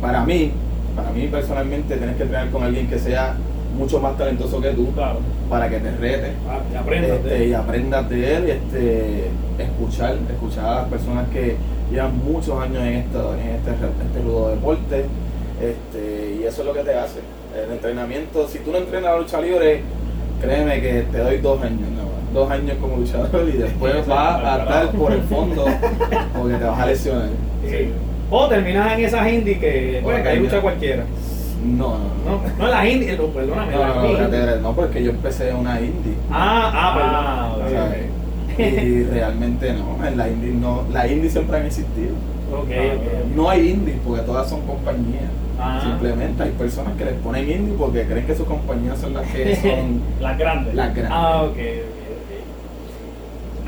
para 0.00 0.24
mí, 0.24 0.52
para 0.96 1.10
mí 1.10 1.26
personalmente 1.28 1.96
tienes 1.96 2.16
que 2.16 2.22
entrenar 2.22 2.50
con 2.50 2.62
alguien 2.62 2.88
que 2.88 2.98
sea 2.98 3.36
mucho 3.76 4.00
más 4.00 4.16
talentoso 4.16 4.60
que 4.62 4.70
tú, 4.70 4.90
Claro. 4.94 5.18
para 5.50 5.68
que 5.68 5.78
te 5.78 5.90
rete 5.98 6.32
Ah, 6.48 6.60
y 6.72 6.76
aprendas 6.76 7.18
este, 7.18 7.46
y 7.48 7.52
aprendas 7.52 8.08
de 8.08 8.34
él 8.36 8.44
y 8.46 8.50
este, 8.52 9.24
escuchar, 9.58 10.16
escuchar 10.30 10.64
a 10.64 10.74
las 10.76 10.88
personas 10.88 11.28
que 11.28 11.56
llevan 11.90 12.16
muchos 12.24 12.58
años 12.58 12.82
en, 12.82 12.94
esto, 12.94 13.34
en 13.34 13.40
este, 13.56 13.70
este 13.72 14.22
rudo 14.24 14.48
deporte 14.50 15.04
este, 15.60 16.36
y 16.40 16.44
eso 16.44 16.62
es 16.62 16.66
lo 16.66 16.72
que 16.72 16.80
te 16.80 16.94
hace. 16.94 17.20
El 17.54 17.72
entrenamiento, 17.72 18.48
si 18.48 18.58
tú 18.60 18.72
no 18.72 18.78
entrenas 18.78 19.12
la 19.12 19.18
lucha 19.18 19.40
libre, 19.40 19.82
créeme 20.40 20.80
que 20.80 21.04
te 21.10 21.18
doy 21.18 21.38
dos 21.38 21.62
años, 21.62 21.80
nada 21.90 22.04
más, 22.04 22.34
dos 22.34 22.50
años 22.50 22.76
como 22.80 22.96
luchador 22.98 23.48
y 23.48 23.56
después 23.58 24.06
vas 24.06 24.44
a 24.44 24.58
estar 24.60 24.90
por 24.90 25.12
el 25.12 25.22
fondo 25.22 25.64
porque 26.38 26.54
te 26.56 26.64
vas 26.64 26.80
a 26.80 26.86
lesionar. 26.86 27.28
Sí. 27.68 27.90
O 28.30 28.48
terminas 28.48 28.92
en 28.98 29.04
esas 29.04 29.28
indies 29.32 29.58
que, 29.58 30.00
bueno, 30.02 30.22
que 30.22 30.28
hay 30.28 30.38
lucha 30.40 30.60
cualquiera. 30.60 31.04
No, 31.64 31.98
no, 31.98 32.04
no. 32.24 32.40
No, 32.58 32.68
las 32.68 32.86
indies, 32.86 33.18
no, 33.18 33.26
perdóname, 33.26 33.72
No, 33.72 33.78
no, 33.78 33.86
las 33.86 33.96
no, 33.96 34.24
indies. 34.24 34.74
porque 34.76 35.02
yo 35.02 35.10
empecé 35.10 35.50
en 35.50 35.56
una 35.56 35.80
indie. 35.80 36.14
Ah, 36.30 36.70
ah, 36.72 36.92
Ah, 36.94 37.56
perdón. 37.56 37.66
ok. 37.66 37.74
¿sabes? 37.76 38.06
Y 38.58 39.02
realmente 39.04 39.72
no, 39.74 40.06
en 40.06 40.16
la 40.16 40.28
indie 40.28 40.52
no, 40.52 40.84
la 40.92 41.06
indie 41.06 41.28
siempre 41.30 41.58
han 41.58 41.66
existido. 41.66 42.14
Ok, 42.52 42.68
ok. 42.68 43.34
No 43.36 43.50
hay 43.50 43.70
indies 43.70 43.96
porque 44.06 44.22
todas 44.22 44.48
son 44.48 44.60
compañías. 44.62 45.30
Ah. 45.58 45.80
Simplemente 45.82 46.42
hay 46.42 46.50
personas 46.50 46.94
que 46.96 47.04
les 47.06 47.14
ponen 47.14 47.50
indie 47.50 47.74
porque 47.78 48.02
creen 48.04 48.26
que 48.26 48.34
sus 48.34 48.46
compañías 48.46 48.98
son 48.98 49.14
las 49.14 49.26
que 49.30 49.56
son 49.62 50.02
Las 50.20 50.36
grandes. 50.38 50.74
las 50.74 50.94
grandes. 50.94 51.12
Ah, 51.14 51.42
ok, 51.44 51.50
ok, 51.50 51.56
ok. 51.56 51.60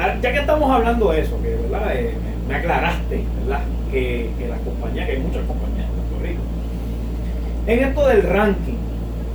Ahora, 0.00 0.18
ya 0.20 0.32
que 0.32 0.38
estamos 0.38 0.70
hablando 0.70 1.10
de 1.12 1.20
eso, 1.22 1.40
que 1.42 1.56
¿verdad? 1.56 1.92
Eh, 1.96 2.14
me 2.46 2.54
aclaraste, 2.54 3.24
¿verdad? 3.44 3.62
Que, 3.90 4.30
que 4.38 4.48
las 4.48 4.60
compañías, 4.60 5.06
que 5.06 5.12
hay 5.12 5.18
muchas 5.20 5.42
compañías 5.46 5.86
en 5.86 5.92
Puerto 5.94 6.26
Rico. 6.26 6.42
En 7.66 7.78
esto 7.88 8.06
del 8.08 8.22
ranking, 8.22 8.76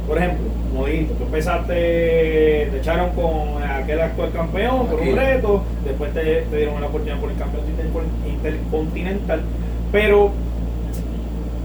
por 0.08 0.18
ejemplo, 0.18 0.46
como 0.72 0.86
dijiste, 0.88 1.13
tú 1.16 1.24
empezaste, 1.25 1.74
te 1.74 2.78
echaron 2.78 3.10
con 3.12 3.62
aquel 3.63 4.01
actual 4.01 4.32
campeón 4.32 4.88
por 4.88 5.00
un 5.00 5.16
reto, 5.16 5.63
después 5.86 6.12
te, 6.13 6.22
te 6.44 6.58
dieron 6.58 6.82
la 6.82 6.88
oportunidad 6.88 7.20
por 7.20 7.30
el 7.30 7.36
intercon- 7.38 8.28
intercontinental, 8.28 9.42
pero 9.92 10.32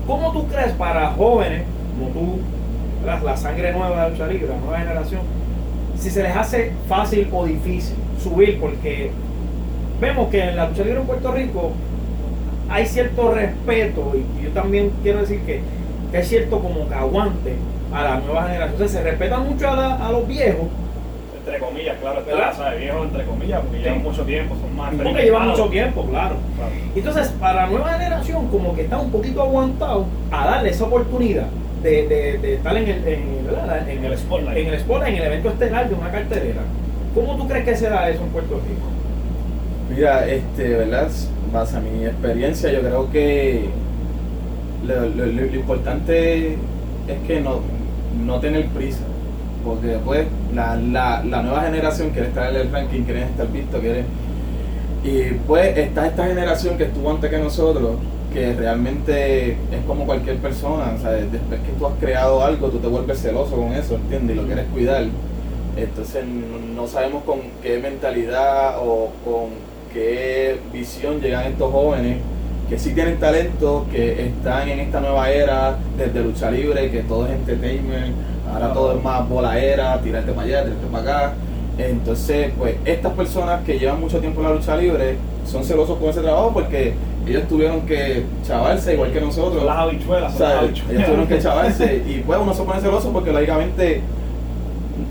¿cómo 0.09 0.33
tú 0.33 0.49
crees 0.49 0.73
para 0.73 1.11
jóvenes 1.11 1.63
como 1.97 2.11
tú, 2.11 2.39
la 3.05 3.37
sangre 3.37 3.73
nueva 3.73 4.05
de 4.05 4.11
lucha 4.11 4.27
libre, 4.27 4.49
la 4.49 4.57
nueva 4.57 4.79
generación, 4.79 5.21
si 5.97 6.11
se 6.11 6.23
les 6.23 6.35
hace 6.35 6.73
fácil 6.89 7.29
o 7.31 7.45
difícil 7.45 7.95
subir? 8.21 8.59
Porque 8.59 9.11
vemos 10.01 10.29
que 10.31 10.43
en 10.43 10.57
la 10.57 10.69
lucha 10.69 10.83
libre 10.83 11.01
en 11.01 11.07
Puerto 11.07 11.31
Rico 11.31 11.73
hay 12.71 12.87
cierto 12.87 13.33
respeto 13.33 14.15
y 14.15 14.45
yo 14.45 14.51
también 14.51 14.91
quiero 15.03 15.21
decir 15.21 15.41
que, 15.41 15.61
que 16.11 16.17
hay 16.17 16.25
cierto 16.25 16.59
como 16.59 16.89
que 16.89 16.95
aguante 16.95 17.55
a 17.93 18.03
la 18.03 18.21
nueva 18.21 18.45
generación. 18.45 18.75
O 18.75 18.79
sea, 18.79 18.89
se 18.89 19.03
respeta 19.03 19.39
mucho 19.39 19.69
a 19.71 20.11
los 20.11 20.27
viejos 20.27 20.67
Entre 21.49 21.61
comillas, 21.67 21.97
claro, 22.01 22.23
¿Verdad? 22.27 22.51
está, 22.51 22.65
¿sabes? 22.65 22.81
Viejos 22.81 23.07
entre 23.07 23.25
comillas, 23.25 23.61
porque 23.63 23.77
Sí. 23.79 23.83
llevan 23.85 24.03
mucho 24.03 24.23
tiempo, 24.23 24.55
son 24.61 24.77
más 24.77 24.95
porque 24.95 25.23
llevan 25.23 25.49
mucho 25.49 25.67
tiempo, 25.69 26.05
claro. 26.05 26.37
Claro. 26.57 26.73
Entonces, 26.95 27.29
para 27.41 27.55
la 27.63 27.67
nueva 27.69 27.93
generación, 27.95 28.49
como 28.49 28.75
que 28.75 28.83
está 28.83 28.99
un 28.99 29.11
poquito 29.11 29.43
aguantado 29.43 30.07
a 30.31 30.47
darle 30.47 30.71
esa 30.71 30.85
oportunidad 30.85 31.47
de, 31.83 32.07
de- 32.09 32.39
de 32.39 32.55
estar 32.55 32.77
en 32.77 32.89
el, 32.89 32.99
en, 33.09 33.23
en 33.89 33.99
En 33.99 34.05
el 34.05 34.19
spotlight. 34.19 34.59
En 34.59 34.67
el 34.75 34.81
spotlight, 34.81 35.15
en 35.15 35.21
el 35.23 35.27
evento 35.29 35.49
estelar 35.51 35.89
de 35.89 35.95
una 35.95 36.11
cartelera. 36.11 36.61
¿Cómo 37.15 37.37
tú 37.37 37.49
crees 37.49 37.65
que 37.65 37.77
será 37.77 38.11
eso 38.11 38.23
en 38.23 38.29
Puerto 38.29 38.55
Rico? 38.57 38.89
Mira, 39.95 40.27
este, 40.29 40.69
¿verdad? 40.77 41.09
Base 41.53 41.77
a 41.77 41.81
mi 41.81 42.05
experiencia, 42.05 42.71
yo 42.71 42.81
creo 42.81 43.11
que 43.11 43.71
lo, 44.87 44.95
lo- 45.01 45.27
lo- 45.27 45.27
lo 45.47 45.55
importante 45.57 46.53
es 46.53 47.19
que 47.27 47.41
no, 47.41 47.61
no 48.25 48.39
tener 48.41 48.67
prisa. 48.67 49.01
Porque 49.65 49.87
después 49.89 50.27
la, 50.55 50.77
la, 50.77 51.23
la 51.25 51.43
nueva 51.43 51.63
generación 51.63 52.11
quiere 52.11 52.29
estar 52.29 52.51
en 52.51 52.61
el 52.61 52.73
ranking, 52.73 53.03
quiere 53.03 53.25
estar 53.25 53.51
visto, 53.51 53.79
quiere. 53.81 54.05
Y 55.05 55.35
pues 55.47 55.77
está 55.77 56.07
esta 56.07 56.27
generación 56.27 56.77
que 56.77 56.85
estuvo 56.85 57.11
antes 57.11 57.31
que 57.31 57.39
nosotros, 57.39 57.97
que 58.33 58.55
realmente 58.55 59.53
es 59.53 59.85
como 59.87 60.05
cualquier 60.07 60.37
persona, 60.39 60.93
o 60.97 61.01
sea, 61.01 61.13
después 61.13 61.61
que 61.61 61.73
tú 61.79 61.87
has 61.87 61.95
creado 61.99 62.45
algo, 62.45 62.69
tú 62.69 62.79
te 62.79 62.89
vuelves 62.89 63.21
celoso 63.21 63.57
con 63.57 63.73
eso, 63.73 63.95
¿entiendes? 63.95 64.37
Y 64.37 64.41
lo 64.41 64.47
quieres 64.47 64.67
cuidar. 64.73 65.05
Entonces 65.77 66.25
no 66.75 66.87
sabemos 66.89 67.23
con 67.25 67.41
qué 67.63 67.79
mentalidad 67.79 68.79
o 68.81 69.11
con 69.25 69.51
qué 69.93 70.59
visión 70.73 71.21
llegan 71.21 71.47
estos 71.47 71.71
jóvenes 71.71 72.19
que 72.69 72.79
sí 72.79 72.93
tienen 72.93 73.19
talento, 73.19 73.87
que 73.91 74.27
están 74.27 74.69
en 74.69 74.81
esta 74.81 75.01
nueva 75.01 75.31
era 75.31 75.79
desde 75.97 76.21
lucha 76.23 76.51
libre, 76.51 76.91
que 76.91 77.01
todo 77.01 77.27
es 77.27 77.33
entertainment, 77.33 78.15
ahora 78.53 78.73
todo 78.73 78.97
es 78.97 79.03
más 79.03 79.23
era, 79.57 80.01
tirarte 80.01 80.33
para 80.33 80.47
allá, 80.47 80.65
tirarte 80.65 80.87
para 80.91 81.03
acá. 81.03 81.35
Entonces, 81.79 82.51
pues 82.59 82.75
estas 82.85 83.13
personas 83.13 83.65
que 83.65 83.79
llevan 83.79 84.01
mucho 84.01 84.19
tiempo 84.19 84.41
en 84.41 84.49
la 84.49 84.55
lucha 84.55 84.77
libre 84.77 85.17
son 85.47 85.65
celosos 85.65 85.99
con 85.99 86.09
ese 86.09 86.21
trabajo 86.21 86.51
porque 86.53 86.95
ellos 87.27 87.47
tuvieron 87.49 87.83
que 87.83 88.25
chavarse 88.47 88.95
igual 88.95 89.13
que 89.13 89.21
nosotros. 89.21 89.65
Las 89.65 89.77
habichuelas, 89.77 90.35
O 90.35 90.43
las 90.43 90.55
habichuelas. 90.55 90.91
ellos 90.91 91.05
tuvieron 91.05 91.27
que 91.29 91.39
chavarse 91.43 92.03
y 92.07 92.23
pues 92.27 92.39
uno 92.41 92.55
se 92.55 92.63
pone 92.63 92.81
celoso 92.81 93.13
porque 93.13 93.33
lógicamente 93.33 94.01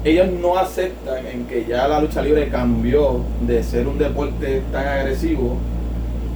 ellos 0.03 0.27
no 0.41 0.57
aceptan 0.57 1.25
en 1.25 1.45
que 1.45 1.65
ya 1.65 1.87
la 1.87 2.01
lucha 2.01 2.21
libre 2.21 2.49
cambió 2.49 3.21
de 3.45 3.63
ser 3.63 3.87
un 3.87 3.97
deporte 3.97 4.61
tan 4.71 4.87
agresivo 4.87 5.57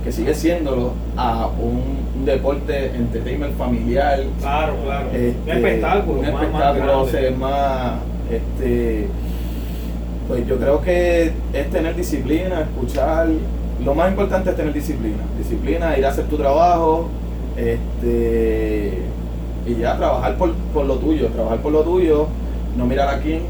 que 0.03 0.11
sigue 0.11 0.33
siéndolo 0.33 0.93
a 1.15 1.47
un, 1.47 2.01
un 2.17 2.25
deporte 2.25 2.87
entertainment 2.95 3.55
familiar 3.57 4.19
Claro, 4.39 4.73
claro. 4.83 5.07
este, 5.11 5.35
un 5.43 5.49
espectáculo, 5.57 6.19
un 6.19 6.25
más, 6.25 6.33
más 6.33 6.43
espectáculo, 6.43 7.05
sea, 7.07 7.21
es 7.21 7.37
más, 7.37 7.91
este, 8.31 9.07
pues 10.27 10.47
yo 10.47 10.57
creo 10.57 10.81
que 10.81 11.31
es 11.53 11.69
tener 11.69 11.95
disciplina, 11.95 12.61
escuchar, 12.61 13.27
lo 13.83 13.95
más 13.95 14.09
importante 14.09 14.49
es 14.51 14.55
tener 14.55 14.73
disciplina, 14.73 15.23
disciplina, 15.37 15.97
ir 15.97 16.05
a 16.05 16.09
hacer 16.09 16.25
tu 16.25 16.37
trabajo, 16.37 17.09
este, 17.57 18.99
y 19.67 19.75
ya 19.75 19.97
trabajar 19.97 20.35
por, 20.37 20.53
por 20.73 20.85
lo 20.85 20.95
tuyo, 20.95 21.27
trabajar 21.27 21.59
por 21.59 21.71
lo 21.71 21.81
tuyo, 21.83 22.27
no 22.77 22.85
mirar 22.85 23.09
a 23.09 23.19
quién, 23.19 23.41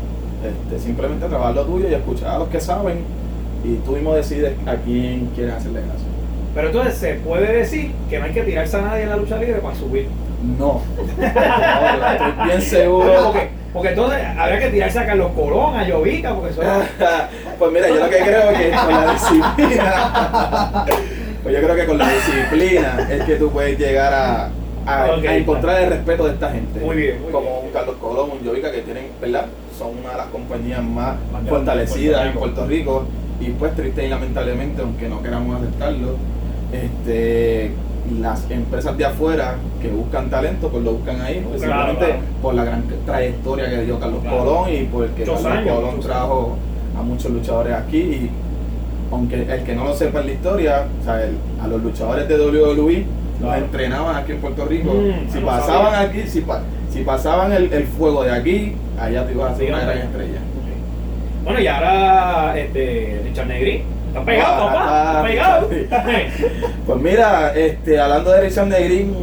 este, 0.43 0.83
simplemente 0.83 1.27
trabajar 1.27 1.55
lo 1.55 1.65
tuyo 1.65 1.89
y 1.89 1.93
escuchar 1.93 2.29
a 2.35 2.39
los 2.39 2.47
que 2.49 2.59
saben, 2.59 2.99
y 3.63 3.75
tú 3.85 3.91
mismo 3.91 4.15
decides 4.15 4.53
a 4.65 4.75
quién 4.75 5.29
quieres 5.35 5.53
hacerle 5.55 5.81
caso. 5.81 6.10
Pero 6.53 6.67
entonces 6.67 6.95
se 6.95 7.13
puede 7.15 7.57
decir 7.57 7.91
que 8.09 8.19
no 8.19 8.25
hay 8.25 8.31
que 8.31 8.41
tirarse 8.41 8.77
a 8.77 8.81
nadie 8.81 9.03
en 9.03 9.09
la 9.09 9.17
lucha 9.17 9.37
libre 9.37 9.59
para 9.59 9.75
subir. 9.75 10.07
No, 10.57 10.81
no, 11.17 12.11
estoy 12.11 12.45
bien 12.45 12.61
seguro. 12.61 13.31
Porque, 13.31 13.49
porque 13.71 13.89
entonces 13.89 14.19
habría 14.37 14.59
que 14.59 14.69
tirarse 14.69 14.99
a 14.99 15.05
Carlos 15.05 15.31
Colón, 15.35 15.79
a 15.79 15.87
Jovica, 15.87 16.33
porque 16.33 16.51
eso 16.51 16.61
pues 17.59 17.71
mira, 17.71 17.87
yo 17.87 17.95
lo 17.95 18.09
que 18.09 18.17
creo 18.17 18.49
es 18.49 18.57
que 18.57 18.71
con 18.71 18.91
la 18.91 19.13
disciplina, 19.13 20.85
pues 21.43 21.55
yo 21.55 21.61
creo 21.61 21.75
que 21.75 21.85
con 21.85 21.97
la 21.97 22.09
disciplina 22.09 23.07
es 23.09 23.23
que 23.23 23.35
tú 23.35 23.51
puedes 23.51 23.77
llegar 23.77 24.13
a, 24.13 24.49
a, 24.85 25.15
encontrar 25.35 25.83
el 25.83 25.89
respeto 25.91 26.25
de 26.25 26.33
esta 26.33 26.51
gente. 26.51 26.79
Muy 26.79 26.95
bien, 26.95 27.21
muy 27.21 27.31
Como 27.31 27.47
bien. 27.47 27.65
un 27.65 27.71
Carlos 27.71 27.95
Colón, 28.01 28.31
un 28.31 28.45
Jovica 28.45 28.71
que 28.71 28.81
tienen, 28.81 29.07
¿verdad? 29.21 29.45
Son 29.77 29.89
una 29.99 30.11
de 30.11 30.17
las 30.17 30.27
compañías 30.27 30.83
más 30.83 31.15
fortalecidas 31.47 32.25
en 32.25 32.33
Puerto 32.33 32.55
Puerto 32.55 32.67
Rico. 32.69 33.05
Y 33.39 33.49
pues 33.51 33.75
triste 33.75 34.05
y 34.05 34.09
lamentablemente, 34.09 34.83
aunque 34.83 35.07
no 35.07 35.23
queramos 35.23 35.59
aceptarlo, 35.59 36.15
este 36.73 37.71
las 38.19 38.49
empresas 38.49 38.97
de 38.97 39.05
afuera 39.05 39.55
que 39.81 39.87
buscan 39.89 40.29
talento, 40.29 40.69
pues 40.69 40.83
lo 40.83 40.93
buscan 40.93 41.21
ahí, 41.21 41.45
pues 41.47 41.61
Claro, 41.61 41.91
simplemente 41.91 42.05
claro. 42.19 42.41
por 42.41 42.53
la 42.55 42.63
gran 42.65 42.83
trayectoria 43.05 43.69
que 43.69 43.81
dio 43.83 43.99
Carlos 43.99 44.21
Claro. 44.21 44.37
Colón 44.39 44.73
y 44.73 44.83
porque 44.91 45.23
Carlos 45.23 45.45
años, 45.45 45.75
Colón 45.75 45.99
trajo 46.01 46.57
a 46.99 47.01
muchos 47.03 47.31
luchadores 47.31 47.73
aquí 47.73 47.97
y 47.99 48.29
aunque 49.11 49.43
el 49.43 49.63
que 49.63 49.75
no 49.75 49.85
lo 49.85 49.93
sepa 49.95 50.21
en 50.21 50.25
la 50.27 50.31
historia, 50.33 50.85
o 50.99 51.03
sea, 51.05 51.23
el- 51.23 51.37
a 51.63 51.67
los 51.67 51.81
luchadores 51.83 52.27
de 52.27 52.35
WWE 52.37 53.05
los 53.41 53.55
entrenaban 53.55 54.15
aquí 54.15 54.31
en 54.33 54.37
Puerto 54.39 54.65
Rico. 54.65 54.93
Mm, 54.93 55.31
si 55.31 55.39
no 55.39 55.45
pasaban 55.47 55.91
sabía. 55.93 56.09
aquí, 56.09 56.21
si, 56.29 56.41
pa- 56.41 56.61
si 56.91 57.03
pasaban 57.03 57.51
el, 57.53 57.71
el 57.71 57.83
fuego 57.85 58.23
de 58.23 58.31
aquí, 58.31 58.73
allá 58.99 59.25
te 59.25 59.31
ibas 59.33 59.53
a 59.53 59.55
ser 59.57 59.69
una 59.69 59.81
gran 59.83 59.97
estrella. 59.99 60.39
Bueno, 61.43 61.59
y 61.59 61.67
ahora 61.67 62.53
este, 62.57 63.21
Richard 63.23 63.47
Negri. 63.47 63.83
Está 64.11 64.25
pegado, 64.25 64.67
Ah, 64.69 65.23
papá. 65.23 65.29
Está 65.29 66.03
pegado. 66.03 66.49
Pues 66.85 66.99
mira, 67.01 67.53
este, 67.55 67.99
hablando 67.99 68.31
de 68.31 68.41
Richard 68.41 68.67
Negrín, 68.67 69.15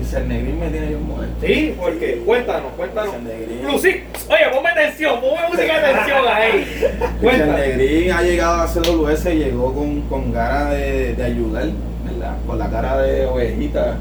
Richard 0.00 0.26
Negrín 0.26 0.58
me 0.58 0.68
tiene 0.68 0.86
bien 0.88 1.06
molesto. 1.06 1.46
sí, 1.46 1.74
porque 1.78 2.22
cuéntanos, 2.24 2.72
cuéntanos. 2.76 3.14
Lucy, 3.66 3.88
oye, 4.28 4.44
ponme 4.54 4.70
atención, 4.70 5.20
ponme 5.20 5.48
música 5.48 5.78
de 5.80 5.86
atención 5.86 6.18
ahí. 6.26 6.64
Richard 6.80 7.18
Cuéntanos. 7.20 7.56
Negrín 7.58 8.12
ha 8.12 8.22
llegado 8.22 8.62
a 8.62 8.66
CWS, 8.66 9.24
llegó 9.34 9.74
con, 9.74 10.00
con 10.02 10.32
ganas 10.32 10.70
de, 10.70 11.14
de 11.14 11.24
ayudar, 11.24 11.66
¿verdad? 12.04 12.36
Con 12.46 12.58
la 12.58 12.70
cara 12.70 12.98
de 13.02 13.26
ovejita, 13.26 13.96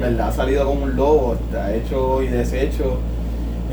¿verdad? 0.00 0.28
Ha 0.28 0.32
salido 0.32 0.64
como 0.64 0.84
un 0.84 0.96
lobo, 0.96 1.34
está 1.34 1.74
hecho 1.74 2.22
y 2.22 2.28
deshecho. 2.28 2.98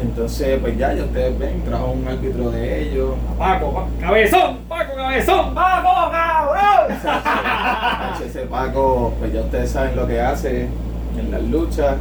Entonces, 0.02 0.58
pues 0.62 0.78
ya, 0.78 0.94
ya 0.94 1.04
ustedes 1.04 1.38
ven, 1.38 1.62
trajo 1.64 1.92
un 1.92 2.08
árbitro 2.08 2.50
de 2.52 2.82
ellos. 2.84 3.12
Paco, 3.38 3.72
pa- 3.74 3.88
cabezón, 4.08 4.58
Paco, 4.68 4.96
cabezón, 4.96 5.54
Paco, 5.54 6.12
cabrón. 6.12 6.98
Ese 8.26 8.40
Paco, 8.42 9.14
pues 9.20 9.34
ya 9.34 9.42
ustedes 9.42 9.70
saben 9.72 9.96
lo 9.96 10.08
que 10.08 10.20
hace 10.20 10.68
en 11.20 11.32
las 11.32 11.44
luchas. 11.44 11.96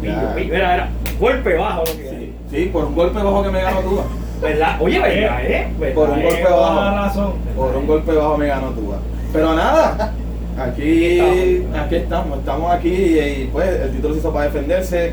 Mira, 0.00 0.34
mira, 0.36 0.88
golpe 1.18 1.54
bajo 1.56 1.80
lo 1.80 1.84
que 1.92 2.08
Sí, 2.10 2.32
sí, 2.50 2.70
por 2.72 2.84
un 2.84 2.94
golpe 2.94 3.18
bajo 3.22 3.42
que 3.42 3.50
me 3.50 3.62
ganó 3.62 3.80
Tua. 3.80 4.04
¿Verdad? 4.40 4.76
Oye, 4.80 4.98
¿verdad, 5.00 5.44
eh? 5.44 5.68
¿Verdad, 5.78 5.94
Por 5.94 6.10
un 6.10 6.18
eh? 6.18 6.22
golpe 6.24 6.42
bajo. 6.44 6.80
razón. 6.96 7.32
Por 7.56 7.76
un 7.76 7.86
golpe 7.86 8.12
bajo 8.12 8.36
me 8.38 8.46
ganó 8.48 8.68
Tua. 8.70 8.98
Pero 9.32 9.54
nada, 9.54 10.12
aquí, 10.58 11.64
aquí 11.78 11.94
estamos, 11.96 12.38
estamos 12.40 12.72
aquí 12.72 12.88
y, 13.18 13.50
pues 13.52 13.68
el 13.68 13.92
título 13.92 14.14
se 14.14 14.20
hizo 14.20 14.32
para 14.32 14.44
defenderse 14.46 15.12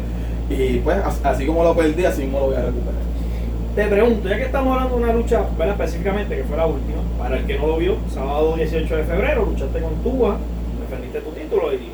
y 0.50 0.80
pues 0.80 0.98
as- 0.98 1.24
así 1.24 1.46
como 1.46 1.64
lo 1.64 1.76
perdí, 1.76 2.06
así 2.06 2.24
mismo 2.24 2.40
lo 2.40 2.46
voy 2.48 2.56
a 2.56 2.62
recuperar. 2.62 3.00
Te 3.76 3.86
pregunto, 3.88 4.28
ya 4.28 4.36
que 4.38 4.44
estamos 4.46 4.74
hablando 4.74 4.98
de 4.98 5.04
una 5.04 5.14
lucha, 5.14 5.44
¿verdad? 5.58 5.76
específicamente, 5.80 6.36
que 6.36 6.44
fue 6.44 6.58
la 6.58 6.66
última, 6.66 7.02
para 7.18 7.38
el 7.38 7.46
que 7.46 7.58
no 7.58 7.68
lo 7.68 7.78
vio, 7.78 7.96
sábado 8.14 8.56
18 8.56 8.96
de 8.98 9.04
febrero, 9.04 9.46
luchaste 9.46 9.80
con 9.80 9.94
Tuba, 10.04 10.38
defendiste 10.82 11.20
tu 11.22 11.30
título 11.32 11.72
y, 11.72 11.76
y, 11.76 11.92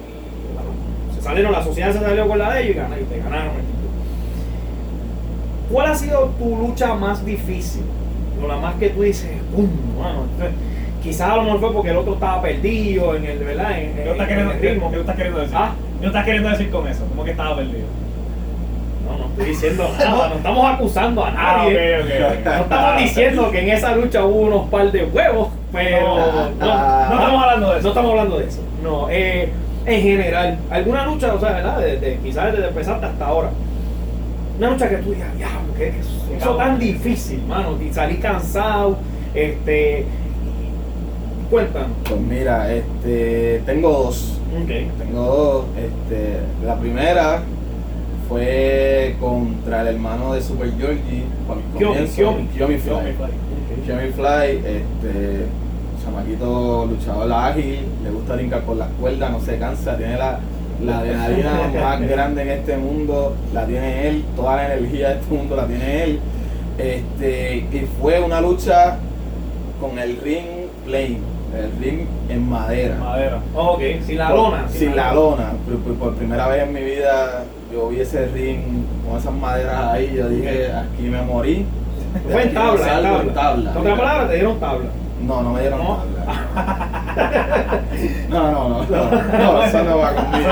bueno, 0.54 0.70
se 1.16 1.22
salieron, 1.22 1.52
la 1.52 1.64
sociedad 1.64 1.92
se 1.92 2.00
salió 2.00 2.28
con 2.28 2.40
la 2.40 2.54
de 2.54 2.64
ellos 2.64 2.76
y, 2.76 2.78
ganaron, 2.80 3.00
y 3.04 3.06
te 3.06 3.18
ganaron 3.20 3.56
el 3.56 3.62
título. 3.62 3.90
¿Cuál 5.72 5.88
ha 5.88 5.96
sido 5.96 6.26
tu 6.40 6.56
lucha 6.56 6.94
más 6.94 7.26
difícil? 7.26 7.84
O 8.44 8.48
la 8.48 8.58
más 8.58 8.76
que 8.76 8.90
tú 8.90 9.02
dices, 9.02 9.30
¡pum! 9.54 9.66
Entonces, 9.98 10.56
quizás 11.04 11.30
a 11.32 11.36
lo 11.38 11.44
mejor 11.44 11.60
fue 11.60 11.74
porque 11.74 11.90
el 11.92 11.98
otro 11.98 12.14
estaba 12.14 12.42
perdido 12.42 13.16
en 13.16 13.26
el, 13.26 13.40
¿verdad? 13.40 13.80
En, 13.80 13.94
¿Qué 13.96 14.02
en- 14.04 14.08
estás 14.10 14.20
en 14.22 14.28
queriendo, 14.28 14.52
el 14.54 14.60
qué- 14.60 14.70
ritmo. 14.74 14.92
qué 14.92 15.00
estás 15.00 15.16
queriendo 15.16 15.40
decir? 15.40 15.56
Ah. 15.58 15.72
¿Qué 16.02 16.08
estás 16.08 16.26
queriendo 16.26 16.50
decir 16.50 16.70
con 16.70 16.88
eso? 16.88 17.06
¿Cómo 17.10 17.24
que 17.24 17.32
estaba 17.32 17.56
perdido? 17.56 17.86
No, 19.16 19.24
no 19.24 19.26
estoy 19.32 19.46
diciendo 19.46 19.90
nada, 19.98 20.30
no 20.30 20.36
estamos 20.36 20.66
acusando 20.74 21.26
a 21.26 21.32
nadie. 21.32 21.96
Ah, 21.96 22.00
ok. 22.02 22.46
No 22.46 22.52
estamos 22.64 23.02
diciendo 23.02 23.52
que 23.52 23.62
en 23.62 23.70
esa 23.70 23.96
lucha 23.96 24.24
hubo 24.26 24.42
unos 24.42 24.70
par 24.70 24.92
de 24.92 25.06
huevos, 25.06 25.50
pero 25.72 26.08
No, 26.18 26.50
no, 26.60 27.10
No 27.10 27.14
estamos 27.16 27.44
hablando 27.44 27.72
de 27.72 27.80
eso. 27.80 27.84
no 27.84 27.90
estamos 27.90 28.12
hablando 28.12 28.40
de 28.40 28.46
eso. 28.48 28.60
No, 28.84 29.08
eh, 29.10 29.50
en 29.86 30.02
general, 30.02 30.58
alguna 30.70 31.06
lucha, 31.06 31.34
o 31.34 31.40
sea, 31.40 31.52
¿verdad? 31.52 31.80
Desde, 31.80 32.18
quizás 32.18 32.52
desde 32.52 32.68
empezaste 32.68 33.06
hasta 33.06 33.26
ahora. 33.26 33.50
Una 34.58 34.70
lucha 34.70 34.90
que 34.90 34.98
tú 34.98 35.12
digas, 35.12 35.36
diablo, 35.38 35.74
que 35.78 35.92
que 35.92 36.38
eso 36.38 36.56
tan 36.56 36.80
difícil, 36.80 37.42
mano, 37.48 37.78
y 37.82 37.94
salí 37.94 38.18
cansado, 38.18 38.98
este. 39.34 40.06
Cuéntanos. 41.50 41.90
Pues 42.08 42.20
mira, 42.22 42.74
este, 42.74 43.62
tengo 43.66 43.90
dos. 43.92 44.40
Tengo 44.98 45.22
dos. 45.22 45.66
Este, 45.78 46.40
la 46.66 46.76
primera 46.76 47.42
fue 48.28 49.16
contra 49.20 49.82
el 49.82 49.88
hermano 49.96 50.34
de 50.34 50.42
Super 50.42 50.72
Georgie, 50.78 51.24
para 51.48 51.60
mis 52.00 52.12
Fly. 52.12 52.48
Kiomi 52.56 52.78
Fly. 52.78 52.96
Jimmy 53.86 54.12
Fly, 54.14 54.58
este, 54.66 55.46
chamaquito 56.04 56.86
luchador 56.90 57.32
ágil, 57.32 57.80
le 58.04 58.10
gusta 58.12 58.36
brincar 58.36 58.62
por 58.62 58.78
las 58.78 58.88
cuerdas, 59.00 59.32
no 59.32 59.40
se 59.40 59.58
cansa, 59.58 59.96
tiene 59.98 60.18
la, 60.18 60.40
la 60.84 61.00
adrenalina 61.00 61.52
más 61.82 62.02
grande 62.02 62.42
en 62.44 62.50
este 62.50 62.78
mundo, 62.78 63.36
la 63.54 63.66
tiene 63.66 64.08
él, 64.08 64.26
toda 64.36 64.56
la 64.58 64.74
energía 64.74 65.10
de 65.10 65.16
este 65.22 65.34
mundo 65.36 65.56
la 65.56 65.66
tiene 65.68 66.04
él. 66.04 66.20
Este, 66.78 67.58
y 67.58 67.88
fue 68.02 68.20
una 68.22 68.42
lucha 68.42 68.98
con 69.80 69.98
el 70.00 70.18
ring 70.22 70.46
plain, 70.86 71.20
el 71.58 71.72
ring 71.84 72.02
en 72.30 72.50
madera. 72.50 72.96
Madera. 72.98 73.40
Ok, 73.56 73.82
sin 74.06 74.18
la 74.18 74.28
Por- 74.30 74.36
lona. 74.38 74.68
Sin 74.70 74.96
la 74.96 75.14
lona. 75.14 75.52
Por, 75.66 75.78
por- 75.80 75.96
por 75.96 76.16
primera 76.16 76.48
vez 76.48 76.64
en 76.64 76.74
mi 76.74 76.82
vida 76.82 77.44
yo 77.76 77.90
vi 77.90 78.00
ese 78.00 78.28
ring 78.28 78.86
con 79.06 79.20
esas 79.20 79.34
maderas 79.34 79.84
ahí, 79.92 80.14
yo 80.16 80.30
dije, 80.30 80.72
aquí 80.72 81.04
me 81.04 81.22
morí. 81.22 81.66
Fue 82.32 82.44
en 82.44 82.54
tabla, 82.54 82.96
en 82.96 83.04
tabla. 83.04 83.22
en 83.22 83.34
tabla. 83.34 83.72
En 83.72 83.78
otras 83.78 84.00
palabras, 84.00 84.30
te 84.30 84.36
dieron 84.36 84.60
tabla. 84.62 84.86
No, 85.22 85.42
no 85.44 85.52
me 85.54 85.60
dieron 85.62 85.80
¿No? 85.84 85.98
tabla. 85.98 86.12
No, 88.30 88.52
no, 88.52 88.70
no, 88.70 88.84
no, 88.84 89.12
no, 89.12 89.64
eso 89.64 89.84
no 89.84 89.98
va 89.98 90.14
conmigo. 90.14 90.50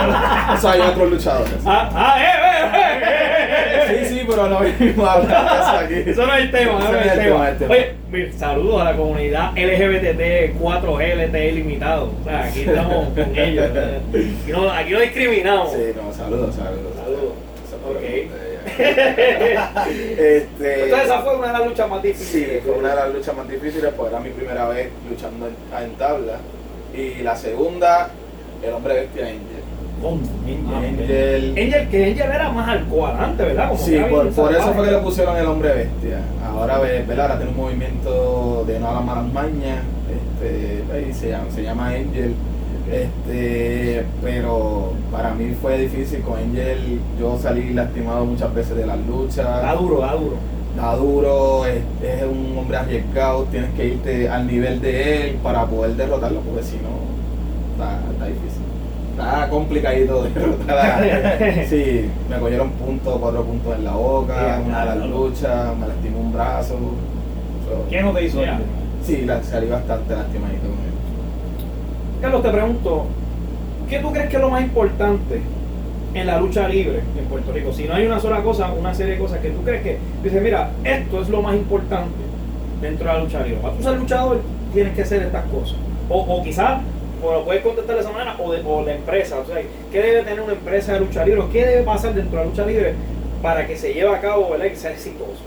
Eso 0.56 0.70
hay 0.70 0.80
otros 0.82 1.12
luchadores. 1.12 1.54
Ah, 1.66 1.90
ah, 1.94 2.16
eh, 2.20 2.26
eh, 2.26 2.70
eh, 2.74 3.00
eh, 3.04 4.02
eh. 4.02 4.08
Sí, 4.08 4.16
sí, 4.20 4.26
pero 4.28 4.48
no 4.48 4.60
vinimos 4.62 5.08
a 5.08 5.14
hablar 5.14 5.44
de 5.44 5.60
eso 5.60 5.78
aquí. 6.04 6.10
Eso 6.12 6.26
no 6.28 6.34
es 6.36 6.44
el 6.44 6.52
tema, 6.52 6.80
no 6.80 6.98
es 6.98 7.12
el 7.12 7.20
tema. 7.58 7.74
Oye, 7.74 8.32
saludos 8.38 8.82
a 8.82 8.84
la 8.86 8.96
comunidad 8.96 9.52
LGBT 9.58 10.58
4G 10.62 11.28
LTE 11.28 11.52
limitado. 11.52 12.12
O 12.22 12.24
sea, 12.24 12.44
aquí 12.46 12.62
estamos 12.62 13.08
con 13.10 13.38
ellos. 13.38 13.66
Aquí 14.14 14.52
no, 14.52 14.70
aquí 14.72 14.92
no 14.94 15.00
discriminamos. 15.00 15.72
Sí, 15.72 15.80
no, 15.96 16.14
saludos, 16.14 16.56
saludos. 16.56 16.94
Saludos. 16.96 17.34
Eso 17.68 17.76
Ok. 17.90 18.00
fue 18.00 18.08
ella. 18.08 18.63
Este. 20.18 20.84
Entonces 20.86 21.06
esa 21.06 21.22
fue 21.22 21.38
una 21.38 21.48
de 21.48 21.54
las 21.54 21.68
luchas 21.68 21.90
más 21.90 22.02
Sí, 22.02 22.08
difíciles. 22.08 22.64
fue 22.64 22.74
una 22.78 22.90
de 22.90 22.96
las 22.96 23.14
luchas 23.14 23.36
más 23.36 23.48
difíciles, 23.50 23.94
pues 23.96 24.10
era 24.12 24.20
mi 24.20 24.30
primera 24.30 24.68
vez 24.70 24.90
luchando 25.10 25.48
en, 25.48 25.84
en 25.84 25.92
tabla. 25.96 26.38
Y 26.96 27.22
la 27.24 27.36
segunda 27.36 28.10
el 28.64 28.74
hombre 28.74 28.94
bestia 28.94 29.26
Angel. 29.26 29.64
Con 30.02 30.22
Angel. 30.76 31.56
Angel, 31.58 31.90
que 31.90 32.06
Angel 32.06 32.32
era 32.32 32.50
más 32.52 32.68
alcoholante, 32.70 33.44
¿verdad? 33.44 33.70
Como 33.70 33.80
Sí, 33.82 33.98
por, 34.10 34.28
eso 34.54 34.74
fue 34.74 34.86
que 34.86 34.92
le 34.92 34.98
pusieron 35.00 35.38
el 35.38 35.46
hombre 35.46 35.74
bestia. 35.74 36.20
Ahora, 36.46 36.80
ve- 36.80 37.04
¿verdad? 37.08 37.26
Ahora 37.32 37.38
tiene 37.38 37.52
un 37.52 37.58
movimiento 37.58 38.64
de 38.68 38.80
no 38.80 38.90
a 38.90 38.94
las 38.96 39.04
malas 39.06 39.26
mañas. 39.34 39.80
Este, 40.42 41.14
se 41.14 41.30
llama, 41.30 41.46
se 41.54 41.64
llama 41.64 41.88
Angel. 41.90 42.34
Este, 42.94 44.04
pero 44.22 44.92
para 45.12 45.34
mí 45.34 45.56
fue 45.62 45.78
difícil 45.80 46.22
con 46.22 46.38
Angel. 46.38 47.00
Yo 47.20 47.38
salí 47.42 47.74
lastimado 47.74 48.26
muchas 48.26 48.54
veces 48.54 48.76
de 48.78 48.86
las 48.86 48.98
luchas. 49.08 49.46
Da 49.46 49.74
duro, 49.76 50.00
da 50.00 50.14
duro. 50.14 50.36
Da 50.78 50.96
duro, 50.96 51.66
es, 51.66 51.82
es 52.04 52.24
un 52.24 52.58
hombre 52.58 52.78
arriesgado. 52.78 53.44
Tienes 53.46 53.72
que 53.76 53.88
irte 53.88 54.30
al 54.30 54.48
nivel 54.48 54.82
de 54.82 55.30
él 55.30 55.36
para 55.44 55.66
poder 55.66 55.96
derrotarlo, 55.96 56.40
porque 56.42 56.64
si 56.64 56.76
no, 56.78 56.90
está, 57.74 58.00
está 58.12 58.26
difícil. 58.26 58.62
Está 59.12 59.48
complicadito 59.50 60.24
derrotar 60.24 60.78
a- 60.80 61.66
Sí, 61.70 62.10
me 62.30 62.38
cogieron 62.38 62.70
puntos, 62.72 63.18
cuatro 63.20 63.44
puntos 63.44 63.76
en 63.76 63.86
la 63.86 63.92
boca, 63.96 64.34
Sí, 64.58 64.64
una 64.68 64.80
de 64.82 64.86
las 64.86 64.96
claro. 64.96 65.12
luchas, 65.12 65.78
me 65.78 65.88
lastimó 65.88 66.20
un 66.20 66.34
brazo. 66.34 66.74
So, 66.76 67.86
¿Quién 67.90 68.06
no 68.06 68.12
te 68.12 68.26
hizo 68.26 68.42
eso? 68.44 68.52
Sí, 69.04 69.22
la, 69.26 69.42
salí 69.44 69.68
bastante 69.68 70.16
lastimadito 70.16 70.62
con 70.62 70.72
él. 70.72 70.93
Carlos, 72.24 72.42
te 72.42 72.52
pregunto, 72.52 73.06
¿qué 73.90 74.00
tú 74.00 74.14
crees 74.14 74.30
que 74.30 74.38
es 74.38 74.42
lo 74.42 74.50
más 74.50 74.62
importante 74.62 75.42
en 76.14 76.26
la 76.26 76.40
lucha 76.40 76.70
libre 76.70 77.02
en 77.20 77.26
Puerto 77.26 77.52
Rico? 77.52 77.74
Si 77.74 77.84
no 77.84 77.96
hay 77.96 78.06
una 78.06 78.18
sola 78.18 78.42
cosa, 78.42 78.72
una 78.72 78.94
serie 78.94 79.16
de 79.16 79.20
cosas 79.20 79.40
que 79.40 79.50
tú 79.50 79.62
crees 79.62 79.84
que, 79.84 79.98
dices, 80.24 80.42
mira, 80.42 80.72
esto 80.86 81.22
es 81.22 81.28
lo 81.28 81.42
más 81.42 81.54
importante 81.54 82.16
dentro 82.82 83.10
de 83.10 83.14
la 83.14 83.20
lucha 83.26 83.44
libre. 83.44 83.60
Para 83.60 83.74
tú 83.74 83.84
ser 83.84 83.98
luchador, 83.98 84.40
tienes 84.74 84.96
que 84.96 85.02
hacer 85.02 85.22
estas 85.22 85.44
cosas. 85.48 85.76
O, 86.08 86.20
o 86.22 86.42
quizás, 86.42 86.80
o 87.22 87.30
lo 87.30 87.44
puedes 87.44 87.62
contestar 87.62 87.96
de 87.96 88.02
esa 88.04 88.12
manera, 88.14 88.38
o, 88.40 88.54
de, 88.54 88.62
o 88.66 88.86
la 88.86 88.96
empresa. 88.96 89.40
O 89.40 89.46
sea, 89.46 89.58
¿qué 89.92 90.02
debe 90.02 90.22
tener 90.22 90.40
una 90.40 90.54
empresa 90.54 90.94
de 90.94 91.02
lucha 91.02 91.26
libre? 91.26 91.44
¿Qué 91.52 91.66
debe 91.66 91.84
pasar 91.84 92.14
dentro 92.14 92.40
de 92.40 92.46
la 92.46 92.50
lucha 92.50 92.66
libre 92.66 92.94
para 93.42 93.68
que 93.68 93.76
se 93.76 93.94
lleve 93.94 94.16
a 94.16 94.22
cabo, 94.22 94.50
¿verdad? 94.50 94.68
Y 94.68 94.70
que 94.70 94.76
sea 94.78 94.92
exitoso? 94.92 95.44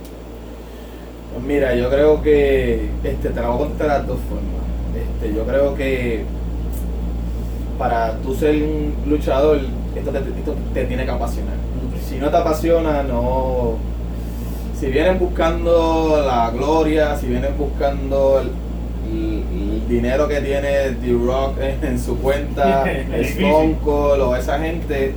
Pues 1.32 1.42
mira, 1.42 1.74
yo 1.74 1.88
creo 1.88 2.20
que 2.20 2.82
este, 3.02 3.30
te 3.30 3.40
la 3.40 3.48
voy 3.48 3.56
a 3.56 3.58
contestar 3.60 3.88
de 3.88 3.94
las 3.94 4.06
dos 4.06 4.18
formas. 4.28 4.66
Este, 4.94 5.34
yo 5.34 5.44
creo 5.44 5.74
que 5.74 6.36
para 7.78 8.12
tú 8.18 8.34
ser 8.34 8.54
un 8.62 8.94
luchador, 9.06 9.58
esto 9.94 10.10
te, 10.10 10.18
esto 10.18 10.54
te 10.74 10.84
tiene 10.84 11.04
que 11.04 11.10
apasionar. 11.10 11.54
Si 12.08 12.16
no 12.16 12.30
te 12.30 12.36
apasiona, 12.36 13.02
no. 13.02 13.74
Si 14.78 14.86
vienen 14.86 15.18
buscando 15.18 16.22
la 16.26 16.50
gloria, 16.50 17.16
si 17.16 17.26
vienen 17.26 17.56
buscando 17.58 18.40
el, 18.40 18.48
el- 19.10 19.42
el 19.76 19.88
dinero 19.88 20.26
que 20.28 20.40
tiene 20.40 20.90
D-Rock 20.90 21.58
en, 21.60 21.84
en 21.92 21.98
su 22.00 22.18
cuenta. 22.18 22.84
Stone 23.20 23.78
Cold 23.84 24.20
o 24.22 24.36
esa 24.36 24.58
gente, 24.58 25.14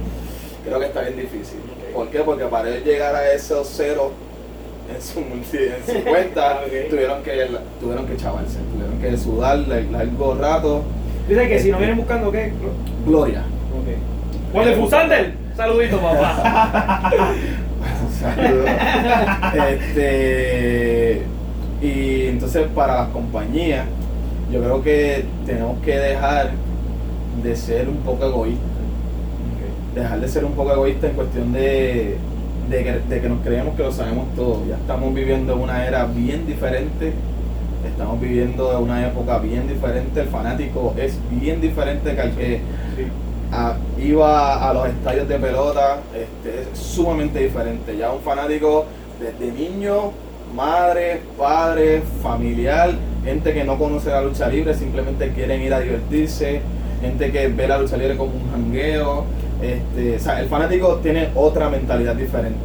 creo 0.64 0.80
que 0.80 0.86
está 0.86 1.02
bien 1.02 1.16
difícil. 1.18 1.60
¿Por 1.94 2.08
qué? 2.10 2.20
Porque 2.20 2.46
para 2.46 2.70
él 2.70 2.84
llegar 2.84 3.16
a 3.16 3.34
esos 3.34 3.68
ceros 3.68 4.12
en 4.96 5.02
su, 5.02 5.20
en 5.20 5.44
su 5.96 6.04
cuenta, 6.10 6.62
tuvieron 6.90 7.22
que 7.24 7.48
tuvieron 7.80 8.06
que 8.06 8.16
chavarse, 8.18 8.60
tuvieron 8.74 9.00
que 9.02 9.18
sudar 9.18 9.58
lar- 9.60 9.90
largo 9.92 10.36
rato. 10.36 10.84
Dice 11.30 11.48
que 11.48 11.60
si 11.60 11.72
no 11.72 11.78
vienen 11.78 11.98
buscando, 11.98 12.32
¿qué? 12.32 12.52
Gloria. 13.06 13.44
Ok. 13.72 14.56
Wonderful 14.56 14.90
Sander, 14.90 15.34
saludito, 15.56 16.00
papá. 16.00 17.12
Saludos. 18.20 18.70
este, 19.70 21.22
y 21.84 22.28
entonces 22.30 22.66
para 22.74 22.96
las 22.96 23.10
compañías, 23.10 23.86
yo 24.52 24.60
creo 24.60 24.82
que 24.82 25.26
tenemos 25.46 25.80
que 25.84 26.00
dejar 26.00 26.50
de 27.44 27.56
ser 27.56 27.88
un 27.90 27.98
poco 27.98 28.26
egoístas. 28.26 28.66
Dejar 29.94 30.20
de 30.22 30.28
ser 30.28 30.46
un 30.46 30.54
poco 30.54 30.74
egoístas 30.74 31.12
en 31.12 31.16
cuestión 31.16 31.54
de, 31.54 32.18
de, 32.70 32.84
que, 32.84 32.92
de 33.08 33.22
que 33.22 33.30
nos 33.30 33.42
creemos 33.42 33.76
que 33.76 33.84
lo 33.84 33.92
sabemos 33.92 34.26
todo. 34.36 34.64
Ya 34.68 34.78
estamos 34.78 35.14
viviendo 35.14 35.56
una 35.56 35.86
era 35.86 36.06
bien 36.06 36.48
diferente. 36.48 37.14
Estamos 37.86 38.20
viviendo 38.20 38.78
una 38.80 39.06
época 39.08 39.40
bien 39.40 39.68
diferente. 39.68 40.22
El 40.22 40.28
fanático 40.28 40.94
es 40.98 41.18
bien 41.32 41.62
diferente 41.62 42.14
que 42.16 42.22
al 42.22 42.32
que 42.32 42.58
Sí. 42.96 43.04
a- 43.52 43.76
iba 44.00 44.70
a 44.70 44.74
los 44.74 44.88
estadios 44.88 45.28
de 45.28 45.38
pelota, 45.40 45.98
este, 46.14 46.62
es 46.72 46.78
sumamente 46.78 47.40
diferente. 47.40 47.96
Ya 47.98 48.12
un 48.12 48.22
fanático 48.22 48.86
desde 49.20 49.52
niño, 49.52 50.12
madre, 50.56 51.22
padre, 51.38 52.02
familiar, 52.22 52.92
gente 53.24 53.54
que 53.54 53.64
no 53.64 53.78
conoce 53.78 54.10
la 54.10 54.22
lucha 54.22 54.48
libre, 54.48 54.74
simplemente 54.74 55.32
quieren 55.34 55.62
ir 55.62 55.74
a 55.74 55.80
divertirse, 55.80 56.62
gente 57.02 57.32
que 57.32 57.48
ve 57.48 57.68
la 57.68 57.78
lucha 57.78 57.98
libre 57.98 58.18
como 58.18 58.34
un 58.34 58.52
jangueo. 58.52 59.26
Este, 59.62 60.16
o 60.16 60.20
sea, 60.20 60.40
el 60.42 60.48
fanático 60.48 60.96
tiene 61.04 61.30
otra 61.36 61.70
mentalidad 61.70 62.16
diferente. 62.16 62.60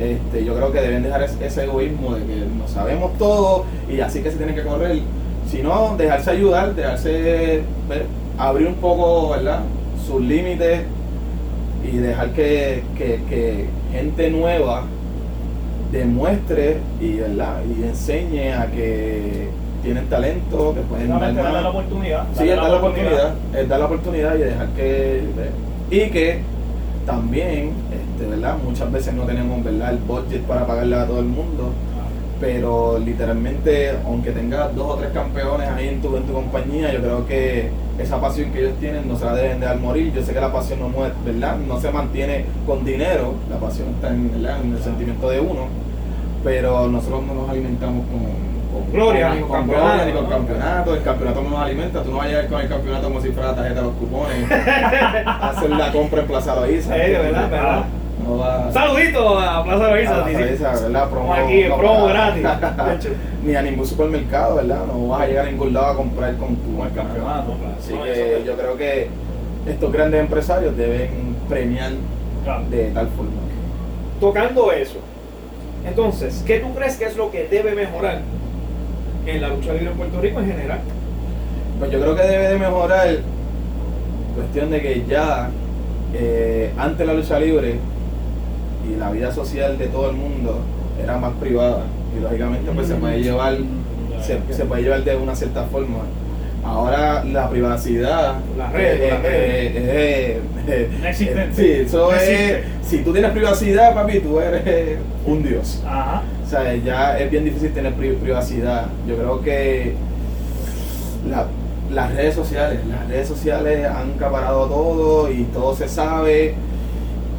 Este, 0.00 0.44
yo 0.44 0.54
creo 0.54 0.72
que 0.72 0.80
deben 0.80 1.02
dejar 1.02 1.22
ese, 1.22 1.64
egoísmo 1.64 2.14
de 2.14 2.24
que 2.24 2.36
no 2.58 2.66
sabemos 2.68 3.16
todo 3.18 3.64
y 3.88 4.00
así 4.00 4.22
que 4.22 4.30
se 4.30 4.38
tiene 4.38 4.54
que 4.54 4.62
correr. 4.62 5.00
Sino 5.48 5.94
dejarse 5.98 6.30
ayudar, 6.30 6.74
dejarse 6.74 7.62
ver, 7.88 8.06
abrir 8.38 8.68
un 8.68 8.74
poco, 8.76 9.30
¿verdad? 9.30 9.60
Sus 10.06 10.22
límites 10.22 10.82
y 11.84 11.96
dejar 11.98 12.30
que, 12.30 12.82
que- 12.96 13.20
que 13.28 13.66
gente 13.92 14.30
nueva 14.30 14.84
demuestre 15.92 16.78
y, 17.00 17.14
¿verdad? 17.14 17.56
y 17.68 17.82
enseñe 17.84 18.52
a 18.52 18.66
que 18.70 19.48
tienen 19.82 20.06
talento, 20.06 20.74
que 20.74 20.80
pueden 20.82 21.08
dar 21.08 21.32
la 21.62 21.70
oportunidad. 21.70 22.24
Sí, 22.38 22.48
es 22.48 22.56
dar 22.56 22.70
la 22.70 22.76
oportunidad, 22.76 23.34
es 23.54 23.68
dar 23.68 23.78
la 23.80 23.86
oportunidad 23.86 24.34
y 24.36 24.38
dejar 24.38 24.68
que 24.68 25.22
y 25.90 26.10
que 26.10 26.42
también, 27.10 27.72
este, 27.90 28.28
¿verdad? 28.28 28.56
Muchas 28.64 28.90
veces 28.92 29.14
no 29.14 29.24
tenemos, 29.24 29.62
¿verdad? 29.64 29.90
El 29.90 29.98
budget 29.98 30.42
para 30.42 30.66
pagarle 30.66 30.96
a 30.96 31.06
todo 31.06 31.18
el 31.18 31.26
mundo, 31.26 31.72
pero 32.40 32.98
literalmente, 32.98 33.90
aunque 34.06 34.30
tengas 34.30 34.74
dos 34.74 34.94
o 34.94 34.96
tres 34.96 35.10
campeones 35.12 35.68
ahí 35.68 35.88
en 35.88 36.00
tu, 36.00 36.16
en 36.16 36.22
tu 36.22 36.32
compañía, 36.32 36.92
yo 36.92 37.00
creo 37.00 37.26
que 37.26 37.70
esa 37.98 38.20
pasión 38.20 38.50
que 38.52 38.60
ellos 38.60 38.78
tienen 38.80 39.06
no 39.06 39.16
se 39.18 39.24
la 39.24 39.34
deben 39.34 39.60
dejar 39.60 39.78
morir. 39.78 40.12
Yo 40.14 40.22
sé 40.22 40.32
que 40.32 40.40
la 40.40 40.52
pasión 40.52 40.80
no 40.80 40.88
muere, 40.88 41.12
¿verdad? 41.24 41.56
No 41.58 41.80
se 41.80 41.90
mantiene 41.90 42.44
con 42.66 42.84
dinero, 42.84 43.34
la 43.50 43.58
pasión 43.58 43.88
está 43.88 44.08
en, 44.08 44.30
en 44.34 44.72
el 44.72 44.82
sentimiento 44.82 45.28
de 45.28 45.40
uno, 45.40 45.66
pero 46.44 46.88
nosotros 46.88 47.22
no 47.26 47.34
nos 47.34 47.50
alimentamos 47.50 48.06
con 48.06 48.59
Gloria, 48.92 49.34
ni 49.34 49.40
con, 49.42 49.68
gloria, 49.68 50.04
ni 50.04 50.12
con 50.12 50.26
campeonato, 50.26 50.30
campeonato. 50.30 50.94
El 50.94 51.02
campeonato 51.02 51.42
no 51.42 51.50
nos 51.50 51.58
alimenta. 51.60 52.02
Tú 52.02 52.10
no 52.10 52.16
vas 52.16 52.26
a 52.26 52.28
llegar 52.28 52.48
con 52.48 52.60
el 52.60 52.68
campeonato 52.68 53.08
como 53.08 53.20
si 53.20 53.28
fuera 53.30 53.48
la 53.50 53.54
tarjeta 53.56 53.80
de 53.80 53.86
los 53.86 53.94
cupones, 53.96 54.50
hacer 55.26 55.70
la 55.70 55.92
compra 55.92 56.20
en 56.22 56.26
Plaza 56.26 56.56
Loíza. 56.56 56.94
Sí, 56.94 57.00
verdad, 57.12 57.50
verdad. 57.50 57.84
No 58.26 58.38
va 58.38 58.70
Saludito 58.72 59.38
a 59.38 59.64
Plaza 59.64 59.86
a 59.86 59.90
Loíza. 59.90 60.12
Plaza 60.14 60.28
sí, 60.28 60.34
sí. 60.36 60.42
Loíza, 60.42 60.70
¿verdad? 60.82 61.10
Promo, 61.10 61.34
aquí, 61.34 61.64
no, 61.68 61.76
promo 61.78 62.06
gratis. 62.06 62.46
Ni 63.44 63.54
a 63.54 63.62
ningún 63.62 63.86
supermercado, 63.86 64.56
¿verdad? 64.56 64.84
No 64.86 65.08
vas 65.08 65.22
a 65.22 65.26
llegar 65.26 65.46
a 65.46 65.50
ningún 65.50 65.72
lado 65.72 65.86
a 65.86 65.96
comprar 65.96 66.36
con 66.36 66.56
tu 66.56 66.82
el 66.84 66.92
campeonato, 66.92 67.54
claro. 67.54 67.74
Así 67.78 67.94
No, 67.94 68.02
que 68.04 68.42
yo 68.44 68.56
creo 68.56 68.76
que 68.76 69.08
estos 69.66 69.92
grandes 69.92 70.20
empresarios 70.20 70.76
deben 70.76 71.36
premiar 71.48 71.92
Claro. 72.44 72.64
de 72.70 72.90
tal 72.90 73.08
forma. 73.08 73.30
Tocando 74.20 74.72
eso, 74.72 74.98
entonces, 75.86 76.42
¿qué 76.46 76.58
tú 76.58 76.74
crees 76.74 76.96
que 76.96 77.04
es 77.06 77.16
lo 77.16 77.30
que 77.30 77.46
debe 77.48 77.74
mejorar 77.74 78.20
en 79.26 79.40
la 79.40 79.48
lucha 79.48 79.72
libre 79.72 79.90
en 79.90 79.96
Puerto 79.96 80.20
Rico 80.20 80.40
en 80.40 80.46
general? 80.46 80.80
Pues 81.78 81.90
yo 81.90 82.00
creo 82.00 82.16
que 82.16 82.22
debe 82.22 82.48
de 82.48 82.58
mejorar 82.58 83.08
cuestión 84.34 84.70
de 84.70 84.80
que 84.80 85.04
ya 85.08 85.50
eh, 86.14 86.72
antes 86.76 87.06
la 87.06 87.14
lucha 87.14 87.38
libre 87.38 87.76
y 88.88 88.98
la 88.98 89.10
vida 89.10 89.32
social 89.32 89.78
de 89.78 89.86
todo 89.86 90.10
el 90.10 90.16
mundo 90.16 90.58
era 91.02 91.18
más 91.18 91.32
privada. 91.34 91.84
Y 92.16 92.22
lógicamente 92.22 92.70
pues 92.74 92.88
se 92.88 92.94
puede 92.94 93.22
llevar 93.22 93.56
se, 94.20 94.38
se 94.52 94.64
puede 94.64 94.82
llevar 94.82 95.04
de 95.04 95.16
una 95.16 95.34
cierta 95.34 95.64
forma 95.64 96.00
ahora 96.64 97.24
la 97.24 97.48
privacidad 97.50 98.34
Las 98.56 98.72
redes, 98.72 99.00
eh, 99.00 99.08
las 99.10 99.22
redes. 99.22 99.36
eh, 99.36 99.72
eh, 99.76 100.40
eh, 100.68 100.90
No 101.00 101.08
existe. 101.08 101.48
sí 101.54 101.70
eso 101.86 102.10
No 102.10 102.16
es 102.16 102.64
si 102.82 102.98
tú 102.98 103.12
tienes 103.12 103.30
privacidad 103.32 103.94
papi 103.94 104.20
tú 104.20 104.40
eres 104.40 104.98
un 105.26 105.42
dios 105.42 105.82
Ajá. 105.86 106.22
o 106.44 106.48
sea, 106.50 106.74
ya 106.76 107.18
es 107.18 107.30
bien 107.30 107.44
difícil 107.44 107.72
tener 107.72 107.92
pri- 107.94 108.14
privacidad. 108.16 108.86
Yo 109.06 109.16
creo 109.16 109.40
que 109.40 109.94
la- 111.28 111.46
las 111.94 112.12
redes 112.14 112.34
sociales, 112.34 112.80
las 112.88 113.08
redes 113.08 113.28
sociales 113.28 113.86
han 113.86 114.12
acaparado 114.16 114.66
todo 114.66 115.30
y 115.30 115.44
todo 115.52 115.74
se 115.76 115.88
sabe. 115.88 116.54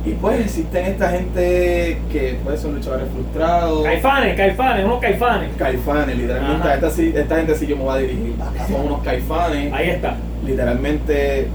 Y 0.03 0.11
pues 0.13 0.39
existen 0.39 0.85
esta 0.85 1.09
gente 1.09 1.99
que 2.11 2.37
pues 2.43 2.59
son 2.59 2.73
luchadores 2.75 3.07
frustrados. 3.13 3.83
Caifanes, 3.83 4.35
caifanes, 4.35 4.85
unos 4.85 4.99
caifanes. 4.99 5.49
Caifanes, 5.57 6.17
literalmente. 6.17 6.63
Ajá. 6.67 6.73
Esta, 6.75 6.89
sí- 6.89 7.13
esta 7.15 7.35
gente 7.35 7.55
sí 7.55 7.67
yo 7.67 7.77
me 7.77 7.83
voy 7.83 7.93
a 7.93 7.97
dirigir. 7.97 8.35
Son 8.67 8.85
unos 8.87 9.01
caifanes. 9.03 9.71
Ahí 9.71 9.89
está. 9.91 10.15
Literalmente, 10.43 11.47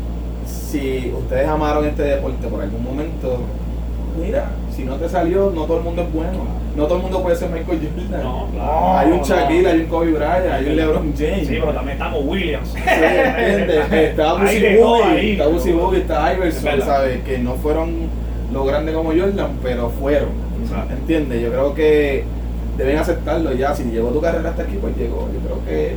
si 0.46 1.12
ustedes 1.16 1.48
amaron 1.48 1.87
este 1.87 2.02
deporte 2.02 2.46
por 2.46 2.62
algún 2.62 2.85
momento, 2.85 3.40
mira, 4.20 4.50
si 4.74 4.85
no 4.85 4.94
te 4.94 5.09
salió, 5.09 5.50
no 5.52 5.64
todo 5.64 5.78
el 5.78 5.85
mundo 5.85 6.02
es 6.02 6.12
bueno. 6.12 6.66
No 6.76 6.85
todo 6.85 6.96
el 6.96 7.02
mundo 7.02 7.22
puede 7.22 7.35
ser 7.37 7.48
Michael 7.48 7.80
Jordan. 7.96 8.22
No, 8.22 8.48
claro. 8.52 8.98
hay 8.98 9.11
un 9.11 9.18
no. 9.18 9.24
Shaquille, 9.24 9.66
hay 9.66 9.80
un 9.80 9.87
Kobe 9.87 10.12
Bryant, 10.12 10.52
hay 10.52 10.66
un 10.66 10.76
LeBron 10.76 11.14
James. 11.16 11.48
Sí, 11.48 11.56
pero 11.59 11.72
también 11.72 11.96
estamos 11.96 12.20
Williams. 12.24 12.68
Sí, 12.68 12.78
¿entiendes? 12.87 13.92
Está 13.92 14.35
Busy 14.35 14.56
está 14.56 15.46
Busy 15.48 15.72
Boogie, 15.72 15.98
está 16.00 16.32
Es 16.32 16.37
Iverson. 16.37 16.80
¿sabes? 16.82 17.22
Que 17.24 17.38
no 17.38 17.54
fueron 17.54 18.09
lo 18.57 18.64
grandes 18.64 18.95
como 18.95 19.11
Jordan, 19.11 19.59
pero 19.62 19.90
fueron. 19.90 20.31
Exacto. 20.62 20.95
¿Entiendes? 20.95 21.42
Yo 21.42 21.51
creo 21.51 21.75
que 21.75 22.25
deben 22.77 22.99
aceptarlo 22.99 23.53
ya. 23.53 23.75
Si 23.75 23.85
llegó 23.85 24.09
tu 24.09 24.21
carrera 24.21 24.51
hasta 24.51 24.62
aquí, 24.62 24.77
pues 24.81 24.97
llegó. 24.97 25.29
Yo 25.33 25.40
creo 25.40 25.64
que 25.64 25.97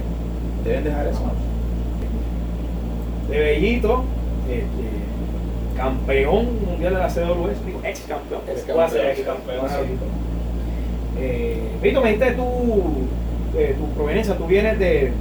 deben 0.63 0.83
dejar 0.83 1.07
eso. 1.07 1.21
de 3.29 3.39
Bellito, 3.39 4.03
este, 4.49 5.77
campeón 5.77 6.47
mundial 6.65 6.95
de 6.95 6.99
la 6.99 7.07
CWS, 7.07 7.65
digo, 7.65 7.79
ex 7.83 7.99
campeón, 8.01 8.41
Ex 8.47 8.61
puede 8.63 8.89
ser 8.89 9.25
campeón, 9.25 9.65
ex 9.65 9.71
campeón. 9.71 9.87
sí. 9.87 9.93
Eh, 11.19 11.61
Vito, 11.81 12.01
me 12.01 12.11
dijiste 12.11 12.31
tú, 12.33 12.43
eh, 13.57 13.75
tu 13.77 13.85
proveniencia, 13.95 14.35
tú 14.35 14.45
vienes 14.47 14.79
de 14.79 15.11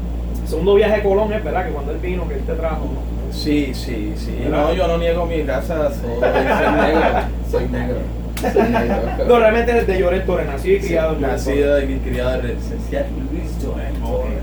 segundo 0.46 0.74
viaje 0.74 0.96
de 0.96 1.03
Colón, 1.03 1.33
es 1.33 1.44
verdad 1.44 1.66
que 1.66 1.72
cuando 1.72 1.92
él 1.92 1.98
vino, 1.98 2.27
que 2.29 2.35
él 2.35 2.40
te 2.42 2.55
trajo, 2.55 2.85
¿no? 2.85 3.17
Sí, 3.30 3.72
sí, 3.74 4.12
sí. 4.16 4.36
¿Verdad? 4.44 4.68
No, 4.68 4.74
yo 4.74 4.88
no 4.88 4.98
niego 4.98 5.26
mi 5.26 5.42
raza, 5.42 5.90
soy, 5.90 6.20
soy 6.20 6.72
negro. 6.80 7.10
Soy 7.50 7.68
negro. 7.70 7.96
Soy 8.40 8.62
negro. 8.70 9.24
No, 9.28 9.38
realmente 9.38 9.78
es 9.78 9.86
de 9.86 9.98
Lloret 9.98 10.24
Torres, 10.26 10.46
nacido 10.46 10.76
y 10.76 10.80
Sí, 10.80 10.86
criado 10.88 11.14
en 11.14 11.20
nacido 11.22 11.80
y 11.82 11.96
criado 11.98 12.34
en 12.40 12.46
Luis 12.46 13.52
Torres. 13.60 14.34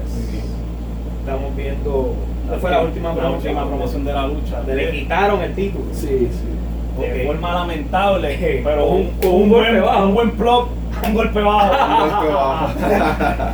Estamos 1.20 1.56
viendo, 1.56 2.14
¿cuál 2.48 2.60
fue 2.60 2.70
la 2.72 2.82
última 2.82 3.10
la 3.10 3.16
promoción? 3.16 3.56
última 3.56 3.68
promoción 3.68 4.06
de 4.06 4.14
la 4.14 4.28
lucha. 4.28 4.62
Le 4.68 4.92
quitaron 4.92 5.42
el 5.42 5.56
título. 5.56 5.86
Sí, 5.92 6.30
sí. 6.32 7.02
de 7.02 7.26
forma 7.26 7.54
lamentable, 7.56 8.62
pero 8.64 8.86
Con 8.88 8.96
un, 8.96 9.02
un- 9.02 9.10
con 9.22 9.32
un 9.34 9.50
golpe 9.50 9.72
buen, 9.72 9.82
bajo. 9.86 10.06
un 10.08 10.14
buen 10.14 10.32
plug, 10.32 10.68
un 11.08 11.14
golpe 11.14 11.42
bajo. 11.42 11.94
Un 12.04 12.10
golpe 12.10 12.34
bajo. 12.34 12.70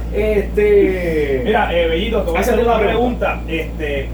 Este. 0.13 1.41
Mira, 1.45 1.73
eh, 1.73 1.87
Bellito, 1.87 2.21
te 2.23 2.29
voy 2.31 2.37
a 2.37 2.41
hacer 2.41 2.59
una 2.59 2.63
una 2.75 2.79
pregunta. 2.79 3.39
pregunta. 3.45 3.51
Este, 3.53 4.09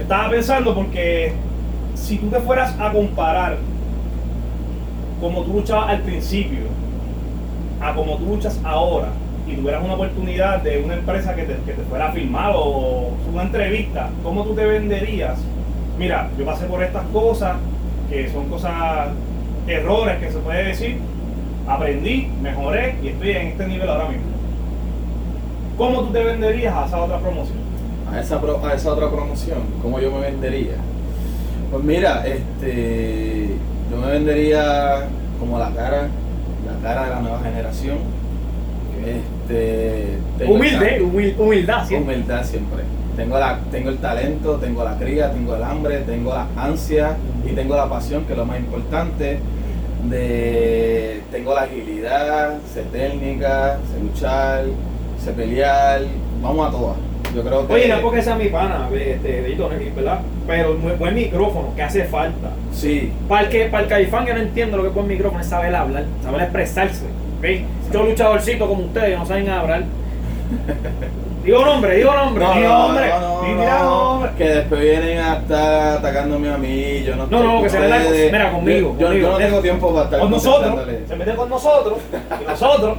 estaba 0.00 0.30
pensando 0.30 0.74
porque 0.74 1.32
si 1.94 2.18
tú 2.18 2.28
te 2.28 2.40
fueras 2.40 2.74
a 2.78 2.92
comparar 2.92 3.56
como 5.20 5.42
tú 5.42 5.54
luchabas 5.54 5.90
al 5.90 6.02
principio 6.02 6.60
a 7.80 7.94
como 7.94 8.16
tú 8.16 8.26
luchas 8.26 8.60
ahora 8.64 9.08
y 9.46 9.54
tuvieras 9.54 9.82
una 9.82 9.94
oportunidad 9.94 10.62
de 10.62 10.82
una 10.82 10.94
empresa 10.94 11.34
que 11.34 11.42
te, 11.42 11.54
que 11.64 11.72
te 11.72 11.82
fuera 11.84 12.08
a 12.08 12.12
filmar 12.12 12.52
o 12.54 13.12
una 13.32 13.42
entrevista, 13.42 14.10
¿cómo 14.22 14.44
tú 14.44 14.54
te 14.54 14.64
venderías? 14.64 15.38
Mira, 15.98 16.28
yo 16.38 16.44
pasé 16.44 16.66
por 16.66 16.82
estas 16.82 17.04
cosas, 17.06 17.56
que 18.10 18.30
son 18.30 18.48
cosas, 18.48 19.08
errores 19.66 20.18
que 20.18 20.30
se 20.30 20.38
puede 20.38 20.64
decir, 20.64 20.98
aprendí, 21.66 22.28
mejoré 22.42 22.96
y 23.02 23.08
estoy 23.08 23.30
en 23.30 23.46
este 23.48 23.66
nivel 23.66 23.88
ahora 23.88 24.08
mismo. 24.08 24.26
¿Cómo 25.76 26.02
tú 26.02 26.12
te 26.12 26.24
venderías 26.24 26.74
a 26.74 26.86
esa 26.86 27.02
otra 27.02 27.18
promoción? 27.18 27.67
A 28.12 28.20
esa, 28.20 28.40
pro- 28.40 28.64
a 28.64 28.74
esa 28.74 28.92
otra 28.92 29.10
promoción, 29.10 29.58
¿cómo 29.82 30.00
yo 30.00 30.10
me 30.12 30.20
vendería? 30.20 30.74
Pues 31.70 31.84
mira, 31.84 32.24
este, 32.26 33.48
yo 33.90 33.96
me 33.98 34.10
vendería 34.12 35.06
como 35.38 35.58
la 35.58 35.70
cara, 35.70 36.08
la 36.66 36.82
cara 36.88 37.04
de 37.04 37.10
la 37.10 37.20
nueva 37.20 37.40
generación. 37.42 37.98
Este, 39.04 40.18
Humilde, 40.46 41.02
humil- 41.02 41.34
humildad, 41.38 41.86
siempre. 41.86 42.14
humildad 42.16 42.44
siempre. 42.44 42.82
Tengo, 43.16 43.38
la, 43.38 43.58
tengo 43.70 43.90
el 43.90 43.98
talento, 43.98 44.56
tengo 44.56 44.84
la 44.84 44.96
cría, 44.96 45.32
tengo 45.32 45.56
el 45.56 45.62
hambre, 45.62 45.98
tengo 46.06 46.32
la 46.34 46.46
ansia 46.56 47.16
y 47.44 47.52
tengo 47.54 47.76
la 47.76 47.88
pasión, 47.88 48.24
que 48.24 48.32
es 48.32 48.38
lo 48.38 48.44
más 48.46 48.58
importante. 48.60 49.38
De, 50.08 51.22
tengo 51.32 51.54
la 51.54 51.62
agilidad, 51.62 52.58
sé 52.72 52.82
técnica, 52.92 53.78
sé 53.92 54.00
luchar, 54.00 54.64
sé 55.22 55.32
pelear, 55.32 56.02
vamos 56.40 56.68
a 56.68 56.70
todas. 56.70 56.96
Yo 57.34 57.42
creo 57.42 57.66
que. 57.66 57.74
Oye, 57.74 57.88
no 57.88 58.00
porque 58.00 58.22
sea 58.22 58.34
mi 58.36 58.48
pana, 58.48 58.88
este, 58.94 59.40
Bellito, 59.42 59.70
¿verdad? 59.96 60.20
Pero 60.46 60.76
buen 60.76 61.14
micrófono, 61.14 61.74
que 61.76 61.82
hace 61.82 62.04
falta. 62.04 62.48
Sí, 62.72 63.12
Para 63.28 63.42
el, 63.42 63.48
que, 63.48 63.64
para 63.66 63.82
el 63.84 63.88
caifán 63.88 64.24
que 64.24 64.34
no 64.34 64.40
entiendo 64.40 64.76
lo 64.76 64.82
que 64.84 64.88
es 64.90 64.94
buen 64.94 65.06
micrófono 65.08 65.40
es 65.40 65.46
saber 65.48 65.74
hablar, 65.74 66.04
saber 66.22 66.42
expresarse. 66.42 67.04
¿ok? 67.38 67.46
Yo 67.92 68.02
luchadorcito 68.04 68.66
como 68.68 68.84
ustedes, 68.84 69.18
no 69.18 69.26
saben 69.26 69.48
hablar. 69.48 69.82
Digo 71.44 71.64
nombre, 71.64 71.96
digo 71.96 72.12
nombre. 72.12 72.44
No, 72.44 72.54
digo 72.54 72.68
no, 72.68 72.78
nombre. 72.88 73.08
no, 73.08 74.10
nombre. 74.10 74.30
que 74.36 74.44
después 74.44 74.80
vienen 74.82 75.18
a 75.18 75.36
estar 75.36 75.98
atacándome 75.98 76.50
a 76.50 76.58
mí, 76.58 77.02
yo 77.04 77.16
no 77.16 77.26
No, 77.26 77.42
no, 77.42 77.54
con 77.54 77.62
que 77.62 77.70
se 77.70 77.80
la- 77.88 77.96
ustedes. 77.96 78.32
mira, 78.32 78.52
conmigo, 78.52 78.96
Yo, 78.98 79.08
no 79.14 79.36
tengo 79.38 79.60
tiempo 79.60 79.92
para 79.92 80.04
estar 80.04 80.20
Con 80.20 80.30
nosotros, 80.30 80.80
se 81.08 81.16
mete 81.16 81.34
con 81.34 81.48
nosotros 81.48 81.98
y 82.42 82.44
nosotros 82.44 82.98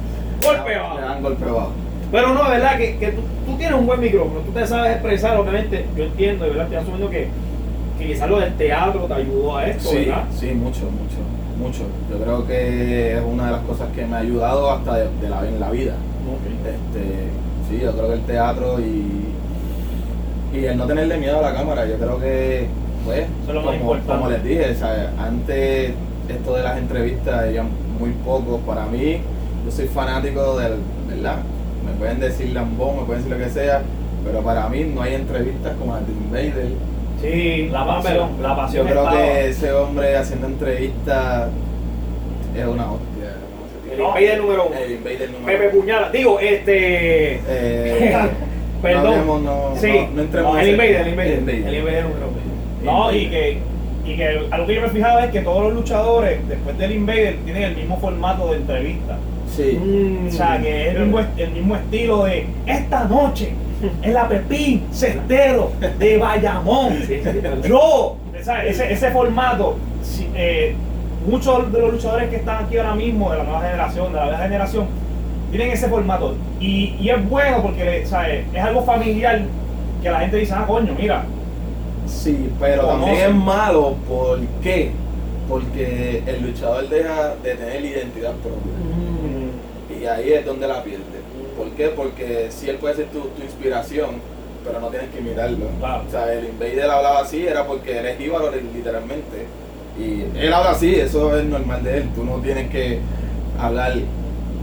Golpe 0.42 0.70
Le 0.70 0.78
bajo. 0.78 0.98
dan 0.98 1.22
golpe 1.22 1.44
bajo. 1.44 1.70
Pero 2.10 2.28
no, 2.34 2.48
verdad 2.48 2.76
que, 2.78 2.96
que 2.96 3.08
tú 3.08 3.20
tienes 3.60 3.78
un 3.78 3.86
buen 3.86 4.00
micrófono, 4.00 4.40
tú 4.40 4.52
te 4.52 4.66
sabes 4.66 4.92
expresar, 4.92 5.36
obviamente, 5.38 5.84
yo 5.96 6.04
entiendo, 6.04 6.44
de 6.44 6.50
verdad, 6.50 6.64
estoy 6.66 6.78
asumiendo 6.78 7.10
que, 7.10 7.28
que 7.98 8.06
quizás 8.06 8.28
lo 8.30 8.40
del 8.40 8.54
teatro 8.54 9.00
te 9.04 9.14
ayudó 9.14 9.56
a 9.56 9.66
esto, 9.66 9.90
Sí, 9.90 9.96
¿verdad? 9.98 10.24
sí, 10.38 10.46
mucho, 10.52 10.80
mucho, 10.90 11.20
mucho. 11.58 11.82
Yo 12.10 12.18
creo 12.24 12.46
que 12.46 13.16
es 13.18 13.22
una 13.22 13.46
de 13.46 13.52
las 13.52 13.60
cosas 13.62 13.88
que 13.94 14.06
me 14.06 14.16
ha 14.16 14.20
ayudado 14.20 14.70
hasta 14.70 14.94
de, 14.96 15.08
de 15.20 15.28
la, 15.28 15.46
en 15.46 15.60
la 15.60 15.70
vida. 15.70 15.94
Este, 16.64 17.04
sí, 17.68 17.82
yo 17.82 17.92
creo 17.92 18.08
que 18.08 18.14
el 18.14 18.20
teatro 18.22 18.80
y, 18.80 20.56
y 20.58 20.64
el 20.64 20.76
no 20.78 20.86
tenerle 20.86 21.18
miedo 21.18 21.38
a 21.38 21.42
la 21.42 21.54
cámara, 21.54 21.86
yo 21.86 21.96
creo 21.96 22.18
que, 22.18 22.66
pues, 23.04 23.20
Eso 23.20 23.28
es 23.48 23.54
lo 23.54 23.62
más 23.62 23.64
como, 23.76 23.94
importante. 23.94 24.12
como 24.12 24.30
les 24.30 24.42
dije, 24.44 24.76
antes 25.18 25.90
esto 26.28 26.54
de 26.54 26.62
las 26.62 26.78
entrevistas 26.78 27.42
había 27.44 27.62
muy 27.98 28.10
pocos. 28.24 28.60
Para 28.66 28.86
mí, 28.86 29.18
yo 29.64 29.70
soy 29.70 29.86
fanático 29.86 30.58
del, 30.58 30.74
¿verdad? 31.08 31.36
Me 31.90 31.96
pueden 31.98 32.20
decir 32.20 32.52
lambón, 32.52 32.96
me 33.00 33.02
pueden 33.04 33.22
decir 33.24 33.38
lo 33.38 33.44
que 33.44 33.50
sea, 33.50 33.82
pero 34.24 34.40
para 34.42 34.68
mí 34.68 34.84
no 34.84 35.02
hay 35.02 35.14
entrevistas 35.14 35.74
como 35.78 35.94
las 35.94 36.06
de 36.06 36.12
Invader. 36.12 36.68
Sí, 37.20 37.68
la 37.70 37.86
pasión, 37.86 38.30
la 38.40 38.56
pasión 38.56 38.86
Yo 38.86 38.92
creo 38.92 39.04
estaba. 39.04 39.22
que 39.22 39.48
ese 39.48 39.72
hombre 39.72 40.16
haciendo 40.16 40.46
entrevistas 40.46 41.48
es 42.56 42.66
una 42.66 42.92
hostia. 42.92 43.36
¿cómo 43.50 43.66
se 43.68 43.92
El? 43.92 44.00
Invader 44.00 44.40
número 44.40 44.66
uno. 44.68 44.76
El 44.76 44.92
Invader 44.92 45.30
número 45.30 45.58
Pepe. 45.58 45.76
Puñala, 45.76 46.10
digo, 46.10 46.40
este. 46.40 47.40
Eh, 47.46 48.16
Perdón. 48.82 49.44
No, 49.44 49.74
sí, 49.76 49.92
no, 49.92 50.16
no 50.16 50.22
entremos 50.22 50.58
el 50.58 50.68
Invader, 50.70 50.96
el 51.02 51.08
Invader. 51.08 51.32
El 51.32 51.38
Invader. 51.40 51.66
El 51.68 51.74
Invader 51.76 52.02
número 52.04 52.26
uno. 52.28 52.92
No, 52.92 53.12
y 53.14 53.28
que, 53.28 53.58
y 54.06 54.16
que 54.16 54.46
algo 54.50 54.66
que 54.66 54.74
yo 54.74 54.80
me 54.80 54.86
he 54.86 54.90
fijado 54.90 55.18
es 55.18 55.30
que 55.30 55.40
todos 55.40 55.64
los 55.64 55.74
luchadores, 55.74 56.48
después 56.48 56.78
del 56.78 56.92
Invader, 56.92 57.36
tienen 57.44 57.62
el 57.64 57.76
mismo 57.76 57.98
formato 57.98 58.50
de 58.50 58.56
entrevista. 58.56 59.18
Sí. 59.56 59.78
Mm. 59.78 60.28
O 60.28 60.30
sea, 60.30 60.60
que 60.60 60.88
es 60.88 60.94
el 60.96 61.02
mismo, 61.02 61.20
el 61.36 61.50
mismo 61.50 61.76
estilo 61.76 62.24
de 62.24 62.46
esta 62.66 63.04
noche 63.04 63.52
en 64.02 64.14
la 64.14 64.28
Pepín 64.28 64.86
Cestero 64.92 65.72
de 65.98 66.18
Bayamón. 66.18 66.98
Sí, 67.06 67.20
sí, 67.22 67.68
Yo, 67.68 68.16
¿sabes? 68.42 68.72
Ese, 68.78 68.92
ese 68.92 69.10
formato, 69.10 69.76
eh, 70.34 70.74
muchos 71.28 71.72
de 71.72 71.80
los 71.80 71.92
luchadores 71.94 72.28
que 72.30 72.36
están 72.36 72.64
aquí 72.64 72.76
ahora 72.76 72.94
mismo, 72.94 73.30
de 73.30 73.38
la 73.38 73.44
nueva 73.44 73.62
generación, 73.62 74.12
de 74.12 74.18
la 74.18 74.24
vieja 74.26 74.42
generación, 74.42 74.86
tienen 75.50 75.70
ese 75.70 75.88
formato. 75.88 76.36
Y, 76.60 76.96
y 77.00 77.10
es 77.10 77.28
bueno 77.28 77.62
porque 77.62 78.04
¿sabes? 78.06 78.44
es 78.54 78.62
algo 78.62 78.82
familiar 78.82 79.42
que 80.02 80.10
la 80.10 80.20
gente 80.20 80.36
dice, 80.36 80.54
ah, 80.56 80.64
coño, 80.66 80.94
mira, 80.98 81.24
Sí, 82.10 82.50
pero 82.58 82.86
también 82.86 83.16
es 83.16 83.34
malo. 83.34 83.94
¿Por 84.08 84.40
qué? 84.62 84.90
Porque 85.48 86.22
el 86.26 86.42
luchador 86.42 86.88
deja 86.88 87.34
de 87.42 87.54
tener 87.54 87.84
identidad 87.84 88.32
propia. 88.34 88.72
Mm. 88.72 89.09
Y 90.00 90.06
ahí 90.06 90.32
es 90.32 90.46
donde 90.46 90.66
la 90.66 90.82
pierde. 90.82 91.04
¿Por 91.56 91.70
qué? 91.72 91.88
Porque 91.88 92.46
si 92.50 92.70
él 92.70 92.76
puede 92.76 92.96
ser 92.96 93.06
tu, 93.06 93.20
tu 93.20 93.42
inspiración, 93.42 94.16
pero 94.64 94.80
no 94.80 94.88
tienes 94.88 95.10
que 95.10 95.20
imitarlo. 95.20 95.66
Claro. 95.78 96.04
O 96.06 96.10
sea, 96.10 96.32
el 96.32 96.46
Invader 96.46 96.90
hablaba 96.90 97.20
así, 97.20 97.46
era 97.46 97.66
porque 97.66 97.98
él 97.98 98.06
es 98.06 98.18
jíbaro 98.18 98.50
literalmente. 98.50 99.46
Y 99.98 100.24
él 100.38 100.52
habla 100.52 100.70
así, 100.70 100.94
eso 100.94 101.36
es 101.38 101.44
normal 101.44 101.82
de 101.82 101.98
él. 101.98 102.08
Tú 102.14 102.24
no 102.24 102.36
tienes 102.36 102.70
que 102.70 103.00
hablar 103.58 103.94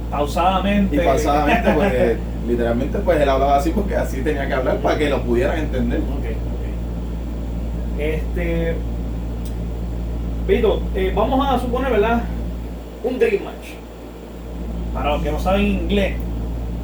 pausadamente. 0.09 0.95
y 0.95 0.99
pasadamente 0.99 1.71
porque 1.73 2.17
literalmente 2.47 2.97
pues 2.99 3.21
él 3.21 3.29
hablaba 3.29 3.57
así 3.57 3.71
porque 3.71 3.95
así 3.95 4.21
tenía 4.21 4.47
que 4.47 4.53
hablar 4.53 4.77
para 4.77 4.97
que 4.97 5.09
lo 5.09 5.21
pudieran 5.21 5.59
entender. 5.59 5.99
Ok, 5.99 6.25
ok. 6.25 7.99
Este. 7.99 8.75
Vito, 10.47 10.81
eh, 10.95 11.11
vamos 11.13 11.45
a 11.45 11.59
suponer, 11.59 11.91
¿verdad? 11.91 12.23
Un 13.03 13.19
Dream 13.19 13.43
Match. 13.43 13.76
Para 14.97 15.11
los 15.13 15.23
que 15.23 15.31
no 15.31 15.39
saben 15.39 15.61
inglés, 15.65 16.15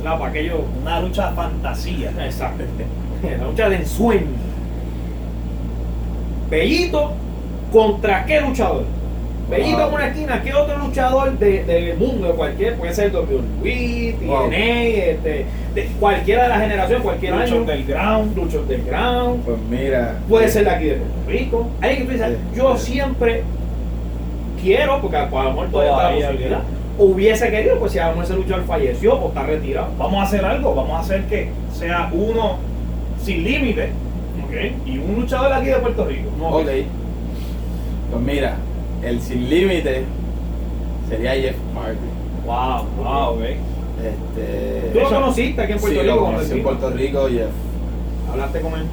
¿Verdad? 0.02 0.18
Para 0.20 0.30
aquello. 0.32 0.62
una 0.82 1.00
lucha 1.02 1.32
fantasía. 1.32 2.12
Exacto. 2.26 2.64
La 3.40 3.46
lucha 3.48 3.70
de 3.70 3.76
ensueño. 3.78 4.28
Bellito 6.50 7.14
contra 7.72 8.26
qué 8.26 8.42
luchador. 8.42 8.84
Bellito 9.50 9.78
Wow. 9.78 9.88
en 9.90 9.94
una 9.96 10.08
esquina, 10.08 10.42
¿qué 10.42 10.54
otro 10.54 10.78
luchador 10.78 11.38
de- 11.38 11.64
del 11.64 11.98
mundo, 11.98 12.28
de 12.28 12.34
cualquier, 12.34 12.76
puede 12.76 12.94
ser 12.94 13.12
WWE, 13.12 14.16
TNA, 14.20 14.28
Wow. 14.28 14.52
este, 14.52 15.46
de 15.76 15.86
cualquiera 16.00 16.44
de 16.44 16.50
la 16.50 16.60
generación, 16.60 17.02
cualquier 17.02 17.34
Luchos 17.34 17.52
año, 17.52 17.66
del 17.66 17.84
ground. 17.86 18.36
luchos 18.38 18.68
del 18.68 18.84
ground, 18.84 19.44
Pues 19.44 19.58
mira. 19.70 20.16
puede 20.30 20.48
ser 20.48 20.64
de 20.66 20.70
aquí 20.72 20.86
de 20.86 20.96
Puerto 20.96 21.30
Rico. 21.30 21.68
Alguien 21.82 22.08
que 22.08 22.14
dices, 22.14 22.30
Sí. 22.30 22.58
yo 22.58 22.78
siempre 22.78 23.44
quiero, 24.62 25.02
porque 25.02 25.18
a 25.18 25.26
lo 25.26 25.32
mejor 25.52 25.68
todavía 25.70 25.92
está 25.92 26.04
la 26.04 26.10
Todavía, 26.10 26.28
posibilidad. 26.28 26.62
Hubiese 26.98 27.50
querido, 27.50 27.80
pues 27.80 27.92
si 27.92 28.00
a 28.00 28.04
lo 28.10 28.10
mejor 28.12 28.26
ese 28.26 28.36
luchador 28.36 28.66
falleció 28.66 29.16
o 29.16 29.30
está 29.30 29.44
retirado. 29.44 29.88
Vamos 29.98 30.20
a 30.20 30.24
hacer 30.24 30.46
algo, 30.46 30.76
vamos 30.76 30.96
a 30.96 31.00
hacer 31.00 31.24
que 31.26 31.50
sea 31.74 32.10
uno 32.14 32.58
sin 33.24 33.44
límite 33.44 33.90
Ok. 34.46 34.54
y 34.86 34.98
un 35.00 35.16
luchador 35.22 35.52
aquí 35.54 35.68
de 35.68 35.76
Puerto 35.78 36.06
Rico. 36.06 36.30
Ok. 36.42 36.66
Pues 38.12 38.22
mira, 38.24 38.58
el 39.04 39.20
sin 39.22 39.50
límite 39.50 40.04
sería 41.10 41.32
Jeff 41.32 41.56
Hardy. 41.76 41.98
Wow, 42.46 42.88
Ah, 43.06 43.30
ok. 43.30 43.40
Este, 44.04 44.90
¿Tú 44.94 45.00
lo 45.00 45.10
conociste 45.10 45.62
aquí 45.62 45.72
en 45.74 45.80
Puerto 45.80 46.00
sí, 46.00 46.04
Rico? 46.06 46.16
lo 46.16 46.26
conocí 46.26 46.52
en? 46.52 46.64
Puerto 46.64 46.90
Rico, 46.92 47.28
Jeff. 47.30 47.50
Hablaste 48.32 48.62
con 48.62 48.74
él. 48.74 48.86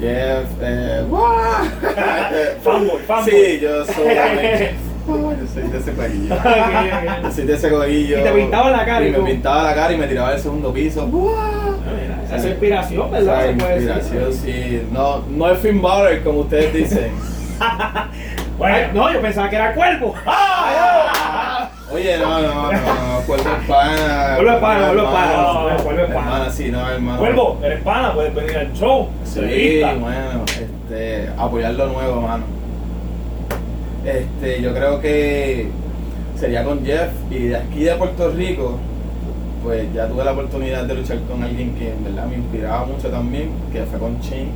Jeff, 0.00 0.46
eh. 0.60 1.04
Fanboy, 2.62 2.98
fanboy. 3.06 3.30
Sí, 3.32 3.60
yo 3.62 3.84
soy, 3.86 4.04
yo 5.06 5.46
soy 5.52 5.62
de 5.68 5.78
ese 5.78 5.92
corillo. 5.92 6.34
Yo 7.22 7.32
soy 7.32 7.44
de 7.44 7.54
ese 7.54 7.70
corillo. 7.70 8.20
Y 8.20 8.22
te 8.22 8.30
pintaba 8.32 8.70
la 8.70 8.84
cara 8.84 9.04
y 9.04 9.08
Y 9.08 9.12
me 9.12 9.18
pintaba 9.18 9.62
la 9.62 9.74
cara 9.74 9.92
y 9.92 9.96
me 9.96 10.06
tiraba 10.06 10.30
del 10.32 10.40
segundo 10.40 10.72
piso. 10.72 11.06
Mira, 11.06 12.22
esa 12.24 12.36
es 12.36 12.44
inspiración, 12.46 13.10
¿verdad? 13.10 13.46
Esa 13.46 13.58
puede 13.58 13.76
inspiración, 13.76 14.24
decir. 14.30 14.80
sí. 14.82 14.88
No, 14.92 15.22
no 15.30 15.50
es 15.50 15.58
Finn 15.58 15.80
Balor, 15.80 16.22
como 16.22 16.40
ustedes 16.40 16.72
dicen. 16.72 17.10
Ay, 18.60 18.90
no, 18.94 19.12
yo 19.12 19.20
pensaba 19.20 19.48
que 19.50 19.56
era 19.56 19.74
cuervo. 19.74 20.14
Oye, 21.92 22.18
no, 22.18 22.40
no, 22.40 22.72
no, 22.72 22.72
no, 22.72 23.20
Cuervo 23.26 23.48
es 23.48 23.68
pana. 23.68 24.34
Cuervo 24.36 24.52
es 24.52 24.60
pana, 24.60 24.86
Cuervo 24.88 25.02
es 25.02 25.08
pana, 25.08 25.76
Cuervo 25.84 26.02
es 26.02 26.10
pana. 26.14 26.50
Sí, 26.50 26.70
no, 26.70 26.90
hermano. 26.90 27.18
Cuervo, 27.18 27.60
eres 27.62 27.82
pana, 27.82 28.12
puedes 28.12 28.34
venir 28.34 28.56
al 28.56 28.72
show. 28.72 29.08
Sí, 29.24 29.82
bueno, 30.00 30.44
este, 30.48 31.30
apoyar 31.38 31.74
lo 31.74 31.86
nuevo, 31.86 32.20
mano. 32.22 32.44
Este, 34.06 34.62
yo 34.62 34.72
creo 34.72 35.00
que 35.00 35.68
sería 36.38 36.62
con 36.62 36.84
Jeff 36.84 37.10
y 37.28 37.48
de 37.48 37.56
aquí 37.56 37.80
de 37.84 37.94
Puerto 37.96 38.30
Rico, 38.30 38.78
pues 39.64 39.92
ya 39.92 40.06
tuve 40.06 40.24
la 40.24 40.32
oportunidad 40.32 40.84
de 40.84 40.94
luchar 40.94 41.18
con 41.28 41.42
alguien 41.42 41.74
que 41.74 41.90
en 41.90 42.04
verdad 42.04 42.26
me 42.26 42.36
inspiraba 42.36 42.86
mucho 42.86 43.08
también, 43.08 43.50
que 43.72 43.82
fue 43.82 43.98
con 43.98 44.20
Shane. 44.20 44.50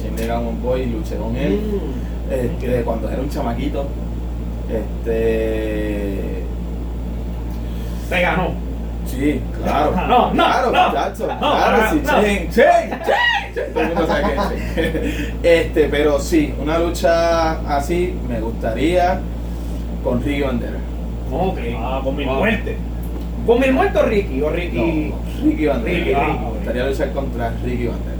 Shane 0.00 0.16
de 0.16 0.26
Gamon 0.28 0.62
Boy, 0.62 0.82
y 0.82 0.86
luché 0.86 1.16
con 1.16 1.34
él. 1.34 1.58
Mm. 1.58 2.32
Este, 2.32 2.82
cuando 2.82 3.10
era 3.10 3.20
un 3.20 3.28
chamaquito. 3.28 3.86
Este. 4.68 6.44
Te 8.08 8.20
ganó. 8.20 8.65
Sí, 9.06 9.40
claro. 9.62 9.92
No, 9.92 10.26
no, 10.28 10.32
claro, 10.34 10.70
no, 10.72 10.88
muchacho. 10.88 11.26
no, 11.28 11.38
claro, 11.38 11.82
no, 11.82 11.90
sí, 11.90 12.00
Shane, 12.04 12.48
Shane. 12.52 13.70
Todo 13.72 13.80
el 13.82 13.88
mundo 13.88 14.06
sabe 14.06 14.22
que. 14.74 15.32
Este, 15.42 15.88
pero 15.88 16.18
sí, 16.20 16.52
una 16.60 16.78
lucha 16.78 17.52
así 17.76 18.14
me 18.28 18.40
gustaría 18.40 19.20
con 20.04 20.22
Ricky 20.22 20.42
Bandera. 20.42 20.78
Ok. 21.32 21.58
Ah, 21.78 22.00
con 22.04 22.16
mi 22.16 22.24
Wow. 22.24 22.34
muerte. 22.36 22.76
¿Con 23.46 23.60
mi 23.60 23.70
muerto 23.70 24.02
Ricky 24.02 24.42
o 24.42 24.50
Ricky? 24.50 24.76
No, 25.10 25.16
Ricky 25.48 25.66
Bandera. 25.66 25.98
Ricky, 25.98 26.12
Ah, 26.14 26.26
Ricky. 26.26 26.38
Me 26.44 26.50
gustaría 26.50 26.86
luchar 26.86 27.12
contra 27.12 27.52
Ricky 27.64 27.86
Bandera. 27.86 28.16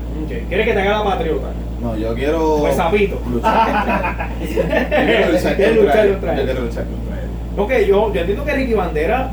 ¿Quieres 0.49 0.67
que 0.67 0.73
te 0.73 0.81
haga 0.81 0.99
la 0.99 1.05
patriota? 1.05 1.49
No, 1.83 1.97
yo 1.97 2.15
quiero. 2.15 2.57
Pues 2.61 2.77
sapito. 2.77 3.21
Luchar 3.31 3.67
contra 3.67 4.31
él. 4.41 4.49
Yo 4.49 5.57
quiero 5.57 5.83
luchar 5.83 6.09
contra 6.09 6.33
él. 6.33 6.39
Yo 6.39 6.45
quiero 6.45 6.61
luchar 6.63 6.85
contra 6.85 7.21
él. 7.23 7.29
Ok, 7.59 7.73
yo, 7.89 8.13
yo 8.15 8.21
entiendo 8.21 8.45
que 8.45 8.53
Ricky 8.55 8.75
Bandera 8.75 9.31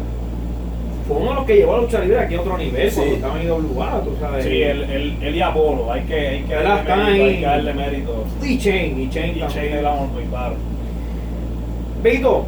fue 1.07 1.17
uno 1.17 1.29
de 1.29 1.35
los 1.35 1.45
que 1.45 1.55
llevó 1.55 1.75
a 1.75 1.81
lucha 1.81 1.99
libre 1.99 2.19
aquí 2.19 2.35
a 2.35 2.41
otro 2.41 2.57
nivel 2.57 2.89
Sí. 2.91 2.95
cuando 2.97 3.15
estaba 3.15 3.41
en 3.41 3.47
IWA, 3.47 4.01
tú 4.03 4.15
sabes. 4.19 4.45
Sí, 4.45 4.61
él, 4.61 4.83
él, 4.83 5.17
él 5.21 5.35
y 5.35 5.41
Apolo, 5.41 5.91
hay 5.91 6.01
que, 6.03 6.15
hay 6.15 6.41
que 6.43 6.53
darle 6.53 6.95
mérito, 6.95 7.23
hay 7.23 7.35
que 7.39 7.45
darle 7.45 7.73
mérito. 7.73 8.25
Y 8.41 8.57
Chain, 8.57 9.01
y 9.01 9.09
Chain 9.09 9.37
Y 9.37 9.39
también. 9.39 9.85
Amor 9.85 10.07
muy 10.09 10.23
claro. 10.23 10.55
Vito, 12.03 12.45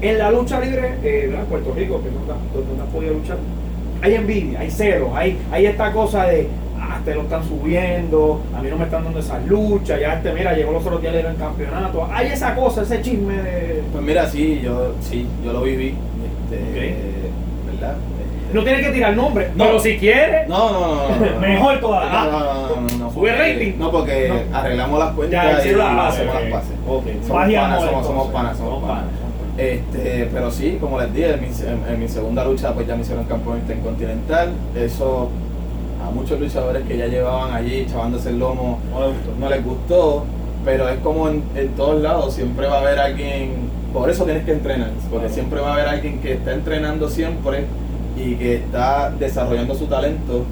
en 0.00 0.18
la 0.18 0.30
lucha 0.30 0.60
libre, 0.60 0.94
eh, 1.02 1.28
¿verdad? 1.30 1.44
Puerto 1.46 1.72
Rico, 1.74 2.02
que 2.02 2.10
no 2.10 2.76
no 2.76 2.82
has 2.82 2.90
podido 2.90 3.14
luchar, 3.14 3.36
hay 4.02 4.14
envidia, 4.14 4.60
hay 4.60 4.70
cero, 4.70 5.12
hay, 5.14 5.38
hay 5.52 5.66
esta 5.66 5.92
cosa 5.92 6.26
de, 6.26 6.48
ah, 6.76 6.98
te 7.04 7.14
lo 7.14 7.22
están 7.22 7.44
subiendo, 7.46 8.40
a 8.52 8.60
mí 8.60 8.68
no 8.68 8.76
me 8.76 8.84
están 8.84 9.04
dando 9.04 9.20
esas 9.20 9.46
luchas, 9.46 10.00
ya 10.00 10.14
este, 10.14 10.32
mira, 10.32 10.54
llegó 10.56 10.72
los 10.72 10.84
otros 10.84 11.00
días 11.00 11.14
en 11.14 11.36
campeonato, 11.36 12.08
hay 12.12 12.32
esa 12.32 12.52
cosa, 12.56 12.82
ese 12.82 13.00
chisme 13.00 13.34
de... 13.34 13.82
Pues 13.92 14.04
mira, 14.04 14.26
sí, 14.28 14.60
yo, 14.64 14.94
sí, 15.00 15.24
yo 15.44 15.52
lo 15.52 15.62
viví. 15.62 15.94
Este, 16.50 17.21
¿Verdad? 17.82 17.96
No 18.52 18.62
tienes 18.64 18.86
que 18.86 18.92
tirar 18.92 19.16
nombre, 19.16 19.48
No. 19.56 19.64
pero 19.64 19.80
si 19.80 19.96
quieres, 19.96 20.46
No, 20.48 20.70
no, 20.72 20.80
no, 20.80 21.08
no, 21.08 21.30
no. 21.34 21.40
Mejor 21.40 21.80
todavía. 21.80 22.24
no, 22.24 22.30
no, 22.30 22.80
no, 22.80 22.98
no, 22.98 23.10
Sube 23.12 23.32
rating. 23.34 23.72
No, 23.78 23.90
porque 23.90 24.30
arreglamos 24.52 24.98
las 24.98 25.08
ya 25.08 25.14
cuentas 25.16 25.44
y 25.44 25.68
hacemos 25.70 25.78
las 25.78 26.14
paces. 26.52 26.74
Ok, 26.86 27.04
Somos 27.26 27.52
panas, 27.52 28.04
somos, 28.04 28.28
panas, 28.32 28.58
somos. 28.58 28.82
Este, 29.56 30.28
pero 30.32 30.50
sí, 30.50 30.78
como 30.80 30.98
les 31.00 31.12
dije, 31.14 31.34
en 31.34 31.40
mi, 31.40 31.46
en- 31.46 31.94
en 31.94 32.00
mi 32.00 32.08
segunda 32.08 32.44
lucha 32.44 32.72
pues 32.72 32.86
ya 32.86 32.94
me 32.94 33.02
hicieron 33.02 33.24
campeón 33.24 33.58
intercontinental. 33.58 34.50
Eso 34.76 35.30
a 36.06 36.10
muchos 36.10 36.38
luchadores 36.40 36.82
que 36.86 36.96
ya 36.96 37.06
llevaban 37.06 37.52
allí 37.54 37.86
chavándose 37.90 38.30
el 38.30 38.38
lomo 38.38 38.78
No 38.90 39.00
le 39.00 39.06
gustó. 39.12 39.30
no 39.38 39.48
les 39.50 39.64
gustó, 39.64 40.24
pero 40.64 40.88
es 40.88 40.98
como 41.00 41.28
en, 41.28 41.42
en 41.54 41.68
todos 41.70 42.00
lados, 42.02 42.34
siempre 42.34 42.66
va 42.66 42.76
a 42.78 42.80
haber 42.80 42.98
alguien, 42.98 43.50
por 43.92 44.08
eso 44.10 44.24
tienes 44.24 44.44
que 44.44 44.52
entrenar, 44.52 44.90
porque 45.10 45.26
Claro. 45.26 45.34
siempre 45.34 45.60
va 45.60 45.70
a 45.70 45.72
haber 45.74 45.88
alguien 45.88 46.20
que 46.20 46.32
está 46.34 46.52
entrenando 46.52 47.08
siempre 47.08 47.64
y 48.16 48.34
que 48.36 48.56
está 48.56 49.10
desarrollando 49.18 49.74
su 49.74 49.86
talento, 49.86 50.44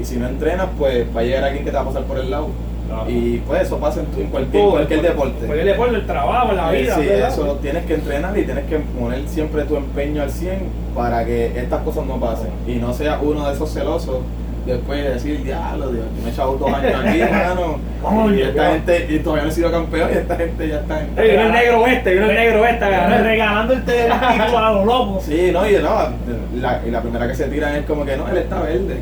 y 0.00 0.04
si 0.04 0.16
no 0.16 0.26
entrenas, 0.28 0.68
pues 0.78 1.06
va 1.16 1.20
a 1.20 1.24
llegar 1.24 1.44
alguien 1.44 1.64
que 1.64 1.70
te 1.70 1.76
va 1.76 1.82
a 1.82 1.86
pasar 1.86 2.02
por 2.04 2.18
el 2.18 2.30
lado. 2.30 2.48
Claro. 2.88 3.08
Y 3.08 3.38
pues 3.46 3.62
eso 3.62 3.78
pasa 3.78 4.00
en, 4.00 4.06
tu- 4.06 4.20
en 4.20 4.26
cualquier, 4.26 4.62
Todo, 4.62 4.72
cualquier 4.72 4.98
porque- 5.00 5.10
deporte. 5.12 5.46
Cualquier 5.46 5.66
deporte, 5.68 5.94
el 5.96 6.06
trabajo, 6.06 6.50
en 6.50 6.56
la 6.56 6.74
Eh, 6.76 6.82
vida. 6.82 6.94
sí, 6.96 7.08
eso 7.08 7.58
tienes 7.62 7.86
que 7.86 7.94
entrenar 7.94 8.36
y 8.36 8.42
tienes 8.44 8.64
que 8.64 8.76
poner 8.78 9.26
siempre 9.26 9.62
tu 9.64 9.76
empeño 9.76 10.22
al 10.22 10.30
100 10.30 10.58
para 10.94 11.24
que 11.24 11.46
estas 11.58 11.82
cosas 11.82 12.04
no 12.06 12.20
pasen. 12.20 12.50
Y 12.66 12.74
no 12.74 12.92
seas 12.92 13.18
uno 13.22 13.46
de 13.48 13.54
esos 13.54 13.72
celosos 13.72 14.16
después 14.66 15.02
de 15.02 15.10
decir, 15.14 15.42
diablo, 15.44 15.88
Dios, 15.90 16.04
yo 16.16 16.22
me 16.22 16.28
he 16.28 16.32
echado 16.32 16.56
dos 16.56 16.72
años 16.72 17.00
aquí, 17.04 17.20
hermano. 17.22 17.78
Y 18.34 18.42
esta 18.42 18.70
gente, 18.72 19.06
y 19.08 19.18
todavía 19.20 19.44
no 19.44 19.50
he 19.50 19.52
sido 19.52 19.70
campeón 19.70 20.10
y 20.12 20.16
esta 20.18 20.36
gente 20.36 20.68
ya 20.68 20.76
está 20.80 21.00
en... 21.00 21.06
Ey, 21.18 21.28
viene 21.30 21.46
el 21.46 21.52
negro 21.52 21.86
este, 21.86 22.10
viene 22.12 22.28
el 22.30 22.34
negro 22.34 22.66
este 22.66 22.84
a. 22.84 23.08
Regalando 23.22 23.72
el 23.74 23.84
título 23.84 24.58
a 24.58 24.72
los 24.72 24.84
locos. 24.86 25.24
Sí, 25.24 25.50
no, 25.52 25.68
y 25.68 25.72
no, 25.74 26.08
la, 26.60 26.80
y 26.86 26.90
la 26.90 27.00
primera 27.00 27.26
que 27.28 27.34
se 27.34 27.44
tiran 27.46 27.74
es 27.76 27.86
como 27.86 28.04
que 28.04 28.16
no, 28.16 28.28
él 28.28 28.36
está 28.38 28.60
verde. 28.60 28.96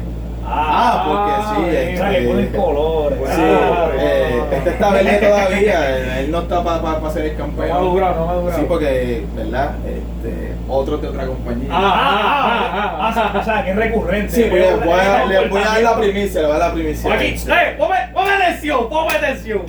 Ah, 0.44 1.04
porque 1.06 1.70
sí, 1.70 1.76
Ah, 1.76 1.94
O 1.94 1.96
sea, 1.96 2.10
que 2.10 2.16
este, 2.18 2.28
ponen 2.28 2.46
colores. 2.48 3.18
Bueno, 3.20 3.34
Sí, 3.34 3.42
Ah, 3.44 3.88
eh, 3.98 4.36
no. 4.50 4.56
este 4.56 4.70
está 4.70 4.90
verde 4.90 5.12
todavía, 5.18 5.96
él- 5.96 6.08
él 6.24 6.30
no 6.32 6.40
está 6.40 6.64
para 6.64 6.82
pa, 6.82 7.00
pa 7.00 7.10
ser 7.10 7.26
el 7.26 7.32
No 7.32 7.44
campeón. 7.44 7.70
ha 7.70 7.78
durado, 7.78 8.24
no 8.26 8.30
ha 8.30 8.34
durado. 8.34 8.58
Sí, 8.58 8.64
porque, 8.68 9.24
¿verdad? 9.36 9.70
Este, 9.86 10.41
otros 10.72 11.02
de 11.02 11.08
otra 11.08 11.26
compañía. 11.26 11.68
Ah, 11.70 11.92
Ah, 11.94 12.70
ah, 13.04 13.12
ah, 13.34 13.38
o 13.40 13.44
sea, 13.44 13.64
que 13.64 13.70
es 13.70 13.76
recurrente. 13.76 14.32
sí, 14.32 14.42
Veo- 14.48 14.78
voy 14.80 14.92
a, 14.98 15.24
le 15.26 15.48
voy 15.48 15.60
a 15.60 15.64
dar 15.66 15.82
la 15.82 15.96
primicia, 15.98 16.40
le 16.40 16.46
voy 16.46 16.56
a 16.56 16.58
dar 16.58 16.68
la 16.68 16.74
primicia. 16.74 17.14
Aquí, 17.14 17.26
eh, 17.26 17.74
ponme, 17.78 17.96
ponme 18.14 18.30
atención, 18.32 18.88
ponme 18.88 19.12
atención. 19.12 19.62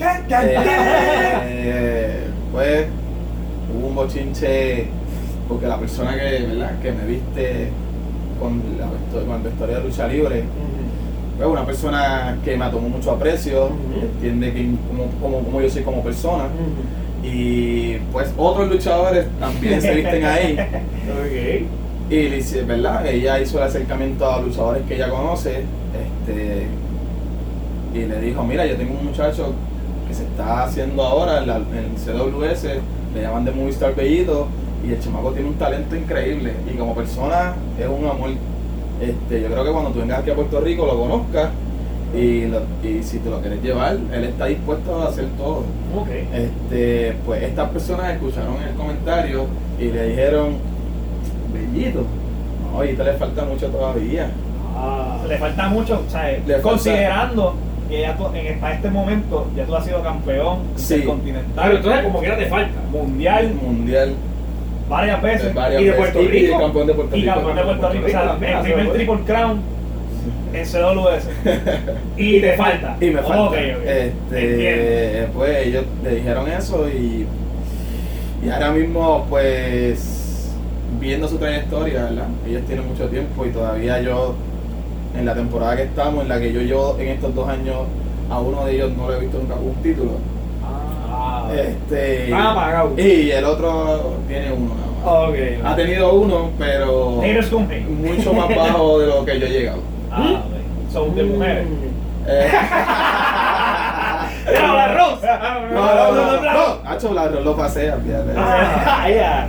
Eh, 1.46 2.26
pues 2.52 2.86
hubo 3.76 3.86
un 3.88 3.94
bochinche 3.94 4.86
porque 5.48 5.66
la 5.66 5.78
persona 5.78 6.14
que, 6.14 6.46
¿verdad? 6.46 6.72
que 6.80 6.92
me 6.92 7.04
viste 7.04 7.68
con, 8.40 8.62
la, 8.78 8.86
con 9.20 9.36
el 9.36 9.42
vestuario 9.42 9.76
de 9.76 9.82
lucha 9.84 10.06
libre 10.08 10.44
pues 11.36 11.48
una 11.48 11.64
persona 11.66 12.36
que 12.44 12.56
me 12.56 12.64
tomó 12.68 12.88
mucho 12.88 13.10
aprecio, 13.10 13.64
Ujú. 13.64 14.00
entiende 14.02 14.52
que 14.52 14.70
como, 14.88 15.06
como, 15.20 15.44
como 15.44 15.60
yo 15.60 15.68
soy 15.68 15.82
como 15.82 16.02
persona 16.04 16.44
y 17.24 17.96
pues 18.12 18.32
otros 18.36 18.70
luchadores 18.70 19.26
también 19.40 19.80
se 19.80 19.94
visten 19.94 20.24
ahí 20.24 20.58
y 22.10 22.28
le 22.28 22.38
hice, 22.38 22.62
¿verdad? 22.62 23.06
Ella 23.06 23.40
hizo 23.40 23.58
el 23.58 23.64
acercamiento 23.64 24.30
a 24.30 24.40
luchadores 24.42 24.82
que 24.86 24.96
ella 24.96 25.08
conoce 25.08 25.62
este, 25.94 26.66
y 27.94 28.06
le 28.06 28.20
dijo, 28.20 28.44
mira, 28.44 28.66
yo 28.66 28.76
tengo 28.76 28.98
un 28.98 29.06
muchacho 29.06 29.54
que 30.06 30.14
se 30.14 30.24
está 30.24 30.64
haciendo 30.64 31.02
ahora 31.02 31.38
en, 31.38 31.46
la, 31.46 31.56
en 31.56 31.94
CWS, 31.96 32.64
le 33.14 33.22
llaman 33.22 33.44
de 33.46 33.52
Movistar 33.52 33.94
Bellito 33.94 34.48
y 34.86 34.92
el 34.92 35.00
chamaco 35.00 35.32
tiene 35.32 35.48
un 35.48 35.54
talento 35.54 35.96
increíble 35.96 36.52
y 36.70 36.76
como 36.76 36.94
persona 36.94 37.54
es 37.78 37.86
un 37.86 38.06
amor. 38.06 38.30
Este, 39.00 39.40
yo 39.40 39.48
creo 39.48 39.64
que 39.64 39.72
cuando 39.72 39.90
tú 39.90 40.00
vengas 40.00 40.20
aquí 40.20 40.30
a 40.30 40.34
Puerto 40.34 40.60
Rico 40.60 40.86
lo 40.86 40.98
conozcas 41.00 41.48
y, 42.16 42.46
lo- 42.46 42.62
y 42.88 43.02
si 43.02 43.18
te 43.18 43.28
lo 43.30 43.40
quieres 43.40 43.62
llevar, 43.62 43.96
él 44.12 44.24
está 44.24 44.46
dispuesto 44.46 45.02
a 45.02 45.08
hacer 45.08 45.26
todo. 45.36 45.64
Ok. 45.96 46.08
Este, 46.32 47.14
pues 47.26 47.42
estas 47.42 47.68
personas 47.70 48.12
escucharon 48.12 48.56
el 48.62 48.74
comentario 48.74 49.46
y 49.80 49.84
le 49.86 50.08
dijeron, 50.10 50.56
bellito, 51.52 52.00
no, 52.70 52.76
ahorita 52.78 53.04
le 53.04 53.12
falta 53.14 53.44
mucho 53.44 53.68
todavía. 53.68 54.30
Ah. 54.76 55.18
Le 55.28 55.38
falta 55.38 55.68
mucho, 55.68 56.02
o 56.06 56.10
sea, 56.10 56.28
Le 56.30 56.38
falta- 56.40 56.62
considerando 56.62 57.54
que 57.88 58.00
ya 58.00 58.16
tú, 58.16 58.26
en, 58.34 58.58
para 58.60 58.74
este 58.74 58.90
momento 58.90 59.46
ya 59.56 59.64
tú 59.64 59.74
has 59.76 59.84
sido 59.84 60.02
campeón 60.02 60.58
Sí. 60.76 61.02
continental, 61.02 61.52
Claro, 61.54 61.76
entonces 61.76 62.02
como 62.04 62.18
quiera 62.20 62.36
te 62.38 62.46
falta. 62.46 62.80
mundial, 62.90 63.54
Mundial, 63.62 64.14
varias 64.88 65.22
veces. 65.22 65.54
varias 65.54 65.80
y 65.82 65.84
de 65.84 65.90
veces. 65.90 66.04
Puerto 66.12 66.22
Y- 66.22 66.24
y 66.24 66.28
Rico. 66.46 66.58
campeón 66.60 66.86
de 66.86 66.94
Puerto 66.94 67.16
Y 67.16 67.20
Rico. 67.20 67.34
campeón 67.34 67.56
de 67.56 67.62
Puerto 67.62 67.88
Rico, 67.90 68.06
o 68.06 68.08
sea, 68.08 68.26
también, 68.28 68.56
el 68.56 68.62
primer. 68.62 68.92
Triple 68.92 69.18
Crown 69.26 69.60
en 70.52 70.64
CWS. 70.64 71.28
Y 72.16 72.40
te 72.40 72.52
falta. 72.56 72.96
Y 73.00 73.10
me 73.10 73.22
falta. 73.22 73.56
Este, 73.60 75.28
pues 75.34 75.66
ellos 75.66 75.84
le 76.02 76.14
dijeron 76.16 76.48
eso 76.50 76.88
y, 76.88 77.26
Y 78.44 78.50
ahora 78.50 78.70
mismo, 78.72 79.26
pues, 79.28 80.52
viendo 81.00 81.26
su 81.28 81.38
trayectoria, 81.38 82.04
¿verdad? 82.04 82.26
Ellos 82.46 82.62
tienen 82.66 82.86
mucho 82.88 83.06
tiempo 83.08 83.44
y 83.46 83.50
todavía 83.50 84.00
yo, 84.00 84.34
en 85.18 85.24
la 85.26 85.34
temporada 85.34 85.76
que 85.76 85.82
estamos, 85.84 86.22
en 86.22 86.28
la 86.28 86.38
que 86.40 86.52
yo 86.52 86.60
llevo 86.60 86.96
en 86.98 87.08
estos 87.08 87.34
dos 87.34 87.48
años, 87.48 87.76
a 88.30 88.40
uno 88.40 88.64
de 88.64 88.74
ellos 88.74 88.92
no 88.96 89.08
lo 89.08 89.16
he 89.16 89.20
visto 89.20 89.38
nunca 89.38 89.54
un 89.54 89.74
título. 89.82 90.12
Ah, 90.62 91.50
Este, 91.54 92.30
Ah, 92.32 92.86
y 92.96 93.30
el 93.30 93.44
otro 93.44 94.14
tiene 94.28 94.52
uno 94.52 94.74
nada 94.74 94.86
más. 94.86 94.94
Ha 95.64 95.76
tenido 95.76 96.14
uno, 96.14 96.50
pero 96.58 97.20
mucho 97.80 98.32
más 98.32 98.48
bajo 98.56 98.98
de 99.00 99.06
lo 99.06 99.24
que 99.24 99.38
yo 99.38 99.46
he 99.46 99.50
llegado. 99.50 99.78
Ah, 100.14 100.42
ok. 100.46 100.92
Son 100.92 101.14
de 101.14 101.22
mujeres. 101.24 101.66
Eh, 102.26 102.50
¡Era 104.46 104.72
la 104.74 104.94
rosa! 104.94 105.40
no, 105.72 105.94
no, 105.94 106.12
no, 106.12 106.42
no, 106.42 106.88
Hacho, 106.90 107.12
la 107.14 107.26
lo 107.26 107.56
pasé, 107.56 107.92
fíjate. 108.04 108.32
Ay, 108.36 109.18
a 109.18 109.48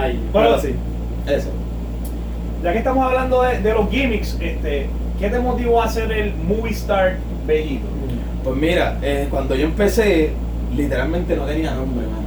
rayos. 0.00 0.20
Pero 0.32 0.58
sí, 0.60 0.74
eso. 1.26 1.50
Ya 2.62 2.72
que 2.72 2.78
estamos 2.78 3.04
hablando 3.04 3.42
de, 3.42 3.60
de 3.60 3.74
los 3.74 3.90
gimmicks, 3.90 4.36
este, 4.40 4.88
¿qué 5.20 5.28
te 5.28 5.38
motivó 5.38 5.82
a 5.82 5.86
hacer 5.86 6.10
el 6.10 6.34
movie 6.34 6.72
star 6.72 7.16
bellito? 7.46 7.86
Pues 8.44 8.56
mira, 8.56 8.96
eh, 9.02 9.26
cuando 9.30 9.54
yo 9.54 9.64
empecé, 9.66 10.32
literalmente 10.74 11.36
no 11.36 11.44
tenía 11.44 11.72
nombre, 11.72 12.06
mano. 12.06 12.26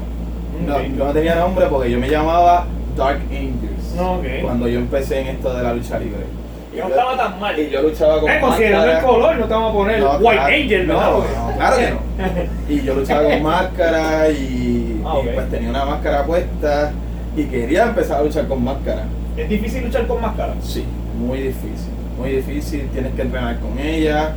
No, 0.67 0.75
Ok. 0.75 0.97
yo 0.97 1.06
no 1.06 1.12
tenía 1.13 1.36
nombre 1.36 1.65
porque 1.67 1.89
yo 1.91 1.97
me 1.99 2.10
llamaba 2.10 2.65
Dark 2.97 3.21
Angels. 3.32 3.97
Ok. 3.97 4.25
Cuando 4.43 4.67
yo 4.67 4.80
empecé 4.80 5.21
en 5.21 5.28
esto 5.28 5.54
de 5.54 5.63
la 5.63 5.73
lucha 5.73 5.97
libre. 5.97 6.25
Y 6.80 6.82
no 6.82 6.88
estaba 6.89 7.18
tan 7.18 7.39
mal. 7.39 7.60
Y 7.60 7.70
yo 7.70 7.82
luchaba 7.82 8.20
con 8.22 8.30
Eh, 8.32 8.38
considerando 8.42 8.92
el 8.92 9.04
color, 9.04 9.36
no 9.38 9.46
te 9.46 9.54
vamos 9.54 9.70
a 9.72 9.74
poner 9.74 10.00
No, 10.00 10.12
White 10.13 10.32
claro, 10.42 10.54
Angel, 10.56 10.88
¿verdad? 10.88 11.12
no, 11.12 11.56
claro 11.58 11.78
que 11.78 11.89
no. 11.92 12.00
Y 12.74 12.82
yo 12.84 12.96
luchaba 12.96 13.24
con 13.24 13.44
máscara 13.44 14.30
y, 14.30 15.02
Ah, 15.06 15.15
y 15.24 15.28
pues 15.34 15.50
tenía 15.50 15.70
una 15.70 15.86
máscara 15.86 16.24
puesta 16.26 16.92
y 17.36 17.44
quería 17.46 17.84
empezar 17.86 18.20
a 18.20 18.24
luchar 18.24 18.48
con 18.48 18.63
máscara. 18.63 19.04
¿Es 19.38 19.48
difícil 19.50 19.84
luchar 19.86 20.08
con 20.08 20.22
máscara? 20.22 20.54
Sí, 20.62 20.84
muy 21.18 21.39
difícil, 21.39 21.92
muy 22.18 22.32
difícil, 22.32 22.89
tienes 22.92 23.13
que 23.13 23.22
entrenar 23.22 23.60
con 23.60 23.78
ella. 23.80 24.34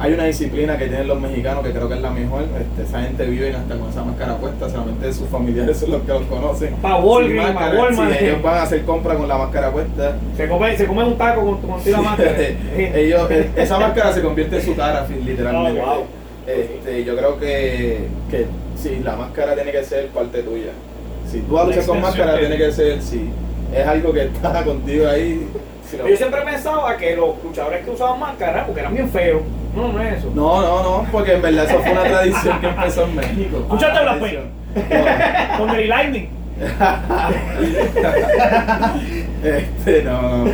Hay 0.00 0.12
una 0.12 0.24
disciplina 0.26 0.78
que 0.78 0.86
tienen 0.86 1.08
los 1.08 1.20
mexicanos 1.20 1.64
que 1.64 1.72
creo 1.72 1.88
que 1.88 1.94
es 1.96 2.00
la 2.00 2.10
mejor. 2.10 2.42
Este, 2.42 2.82
esa 2.88 3.02
gente 3.02 3.24
vive 3.26 3.52
hasta 3.54 3.76
con 3.76 3.88
esa 3.90 4.04
máscara 4.04 4.36
puesta, 4.36 4.70
solamente 4.70 5.12
sus 5.12 5.28
familiares 5.28 5.76
son 5.80 5.90
los 5.90 6.02
que 6.02 6.08
los 6.12 6.22
conocen. 6.22 6.74
Pa' 6.76 6.98
Walgreens, 6.98 7.50
pa' 7.52 7.70
Walmart. 7.76 8.12
sí, 8.18 8.24
ellos 8.24 8.42
van 8.42 8.54
a 8.58 8.62
hacer 8.62 8.84
compras 8.84 9.16
con 9.16 9.26
la 9.28 9.38
máscara 9.38 9.72
puesta. 9.72 10.16
Se 10.36 10.48
come, 10.48 10.76
se 10.76 10.86
come 10.86 11.04
un 11.04 11.18
taco 11.18 11.42
con, 11.44 11.60
con 11.62 11.80
tira 11.82 12.00
máscara. 12.00 12.32
ellos, 12.76 13.30
eh, 13.30 13.50
esa 13.56 13.78
máscara 13.78 14.12
se 14.12 14.22
convierte 14.22 14.56
en 14.56 14.62
su 14.62 14.76
cara, 14.76 15.04
literalmente. 15.08 15.80
Oh, 15.82 15.86
wow. 15.96 16.04
Este, 16.46 17.04
yo 17.04 17.16
creo 17.16 17.38
que, 17.38 18.06
que 18.30 18.46
sí, 18.76 19.00
la 19.02 19.16
máscara 19.16 19.54
tiene 19.54 19.72
que 19.72 19.82
ser 19.84 20.06
parte 20.08 20.42
tuya. 20.42 20.70
Si 21.30 21.40
tú 21.40 21.58
luchar 21.58 21.84
con 21.84 22.00
máscara, 22.00 22.34
que- 22.34 22.38
tiene 22.46 22.56
que 22.56 22.72
ser, 22.72 23.02
sí. 23.02 23.28
Es 23.74 23.86
algo 23.86 24.12
que 24.12 24.22
está 24.22 24.62
contigo 24.64 25.08
ahí. 25.08 25.46
si 25.90 25.96
lo- 25.96 26.08
Yo 26.08 26.16
siempre 26.16 26.40
pensaba 26.42 26.96
que 26.96 27.16
los 27.16 27.30
luchadores 27.42 27.84
que 27.84 27.90
usaban 27.90 28.20
máscara, 28.20 28.64
porque 28.64 28.80
eran 28.80 28.94
bien 28.94 29.10
feos. 29.10 29.42
No, 29.78 29.92
no 29.92 30.02
es 30.02 30.18
eso. 30.18 30.32
No, 30.34 30.60
no, 30.60 30.82
no, 30.82 31.06
porque 31.12 31.34
en 31.34 31.42
verdad 31.42 31.64
eso 31.64 31.78
fue 31.80 31.92
una 31.92 32.02
tradición 32.04 32.60
que 32.60 32.68
empezó 32.68 33.04
en 33.04 33.14
México. 33.16 33.58
Escúchate 33.58 33.92
Una 33.92 34.02
la 34.02 34.14
tradición. 34.18 34.44
Con 35.58 35.66
Mary 35.68 35.86
Lightning. 35.86 36.28
Este, 39.44 40.02
no, 40.02 40.22
no. 40.22 40.44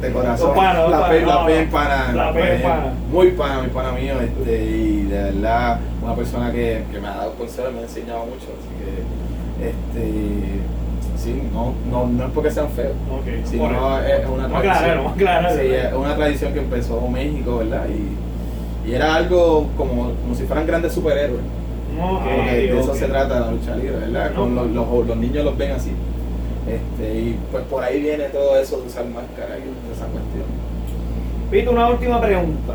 De 0.00 0.12
corazón. 0.12 0.56
La 0.56 1.08
pe, 1.08 1.20
la 1.26 1.34
no. 1.34 1.70
pana. 1.70 2.12
La 2.14 2.32
pe- 2.32 2.58
pana. 2.62 2.92
Muy 3.10 3.30
pana, 3.32 3.58
muy 3.60 3.68
pana 3.68 3.92
mío. 3.92 4.14
Este, 4.20 4.64
y 4.64 5.02
de 5.04 5.22
verdad, 5.24 5.80
una 6.02 6.14
persona 6.14 6.52
que, 6.52 6.84
que 6.92 7.00
me 7.00 7.08
ha 7.08 7.14
dado 7.16 7.34
consejos, 7.34 7.72
me 7.72 7.80
ha 7.80 7.82
enseñado 7.82 8.20
mucho. 8.26 8.46
Así 8.58 8.68
que, 8.78 9.68
este. 9.68 10.60
Sí, 11.16 11.42
no, 11.52 11.72
no, 11.90 12.06
no 12.06 12.26
es 12.26 12.30
porque 12.32 12.50
sean 12.50 12.68
feos. 12.70 12.92
Ok. 13.10 13.26
sino 13.44 13.98
es 14.00 14.26
una 14.28 14.48
tradición. 14.48 14.56
aclarar, 14.58 14.96
vamos 14.98 15.12
a 15.12 15.14
aclarar. 15.14 15.52
Sí, 15.52 15.60
es 15.72 15.92
una 15.94 16.14
tradición 16.14 16.52
que 16.52 16.58
empezó 16.60 17.00
México, 17.08 17.58
¿verdad? 17.58 17.86
Y, 17.88 18.16
y 18.86 18.94
era 18.94 19.16
algo 19.16 19.66
como, 19.76 20.12
como 20.22 20.34
si 20.34 20.44
fueran 20.44 20.66
grandes 20.66 20.92
superhéroes. 20.92 21.42
De 22.50 22.78
eso 22.78 22.94
se 22.94 23.06
trata 23.06 23.40
la 23.40 23.50
lucha 23.50 23.74
libre, 23.76 23.96
¿verdad? 23.96 24.34
Con 24.34 24.54
los, 24.54 24.70
los, 24.70 25.06
los 25.06 25.16
niños 25.16 25.44
los 25.44 25.56
ven 25.56 25.72
así. 25.72 25.90
Este, 26.66 27.14
y 27.14 27.38
pues 27.50 27.64
por 27.64 27.82
ahí 27.82 28.00
viene 28.00 28.24
todo 28.24 28.58
eso 28.58 28.80
de 28.80 28.86
usar 28.88 29.04
máscara 29.06 29.56
y 29.58 29.92
esa 29.92 30.06
cuestión. 30.06 30.44
Pito, 31.50 31.70
una 31.70 31.88
última 31.88 32.20
pregunta. 32.20 32.74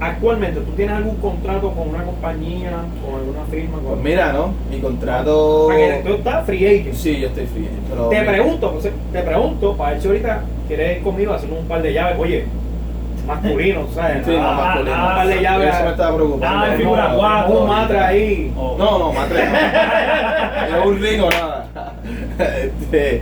Actualmente, 0.00 0.60
¿tú 0.60 0.70
tienes 0.72 0.94
algún 0.94 1.16
contrato 1.16 1.72
con 1.72 1.88
una 1.88 2.04
compañía, 2.04 2.70
con 3.04 3.18
alguna 3.18 3.44
firma? 3.50 3.78
Pues 3.78 3.94
Con... 3.94 4.02
mira, 4.02 4.32
¿no? 4.32 4.54
Mi 4.70 4.78
contrato. 4.78 5.68
Que 5.70 6.02
tú 6.06 6.14
estás 6.14 6.46
free 6.46 6.66
agent. 6.66 6.94
Sí, 6.94 7.18
yo 7.18 7.28
estoy 7.28 7.46
free. 7.46 7.68
Pero 7.90 8.08
Te 8.08 8.22
pregunto, 8.22 8.68
José, 8.68 8.92
te 9.12 9.22
pregunto, 9.22 9.76
para 9.76 9.92
ver 9.92 10.00
si 10.00 10.06
ahorita 10.06 10.44
quieres 10.68 10.98
ir 10.98 11.02
conmigo 11.02 11.32
a 11.32 11.36
hacer 11.36 11.50
un 11.50 11.66
par 11.66 11.82
de 11.82 11.92
llaves, 11.92 12.16
oye, 12.20 12.44
masculino, 13.28 13.86
¿sabes? 13.94 14.24
Sí, 14.26 14.32
no, 14.32 14.52
masculino. 14.52 15.26
de 15.28 15.42
llaves. 15.42 15.74
Eso 15.74 15.84
me 15.84 15.90
estaba 15.90 16.14
preocupando. 16.16 16.56
Nada 16.56 16.64
de 16.66 16.72
No, 16.72 16.78
figura 16.78 17.08
no, 17.08 17.16
cuatro. 17.18 17.60
un 17.60 17.68
matre 17.68 17.98
ahí. 18.00 18.52
No, 18.56 18.98
no, 18.98 19.12
matre 19.12 19.46
no. 19.46 20.78
es 20.80 20.86
un 20.86 21.00
ring 21.02 21.22
o 21.22 21.30
nada. 21.30 21.64
Este, 22.38 23.20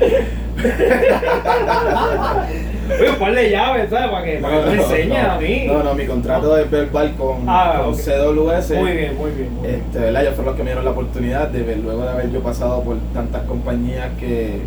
Oye, 3.20 3.34
de 3.34 3.50
llaves, 3.50 3.90
¿sabes? 3.90 4.10
Para 4.10 4.24
que, 4.24 4.36
para 4.38 4.64
que 4.64 4.70
me 4.70 4.82
enseñes 4.82 5.22
no, 5.26 5.32
a 5.32 5.38
mí. 5.38 5.64
No, 5.66 5.82
no, 5.82 5.94
mi 5.94 6.06
contrato 6.06 6.56
es 6.56 6.70
verbal 6.70 7.14
con, 7.18 7.38
Ah, 7.48 7.82
con. 7.84 7.94
CWS. 7.94 8.70
Muy 8.76 8.92
bien, 8.92 9.16
muy 9.16 9.30
bien. 9.32 9.52
muy 9.54 9.66
bien. 9.68 9.82
Este, 9.86 9.98
¿verdad? 9.98 10.22
Ellos 10.22 10.34
fueron 10.34 10.46
los 10.52 10.56
que 10.56 10.62
me 10.62 10.68
dieron 10.70 10.84
la 10.84 10.90
oportunidad 10.92 11.48
de 11.48 11.62
ver, 11.62 11.78
luego 11.78 12.02
de 12.04 12.10
haber 12.10 12.30
yo 12.30 12.40
pasado 12.40 12.82
por 12.82 12.96
tantas 13.12 13.42
compañías 13.42 14.08
que 14.20 14.60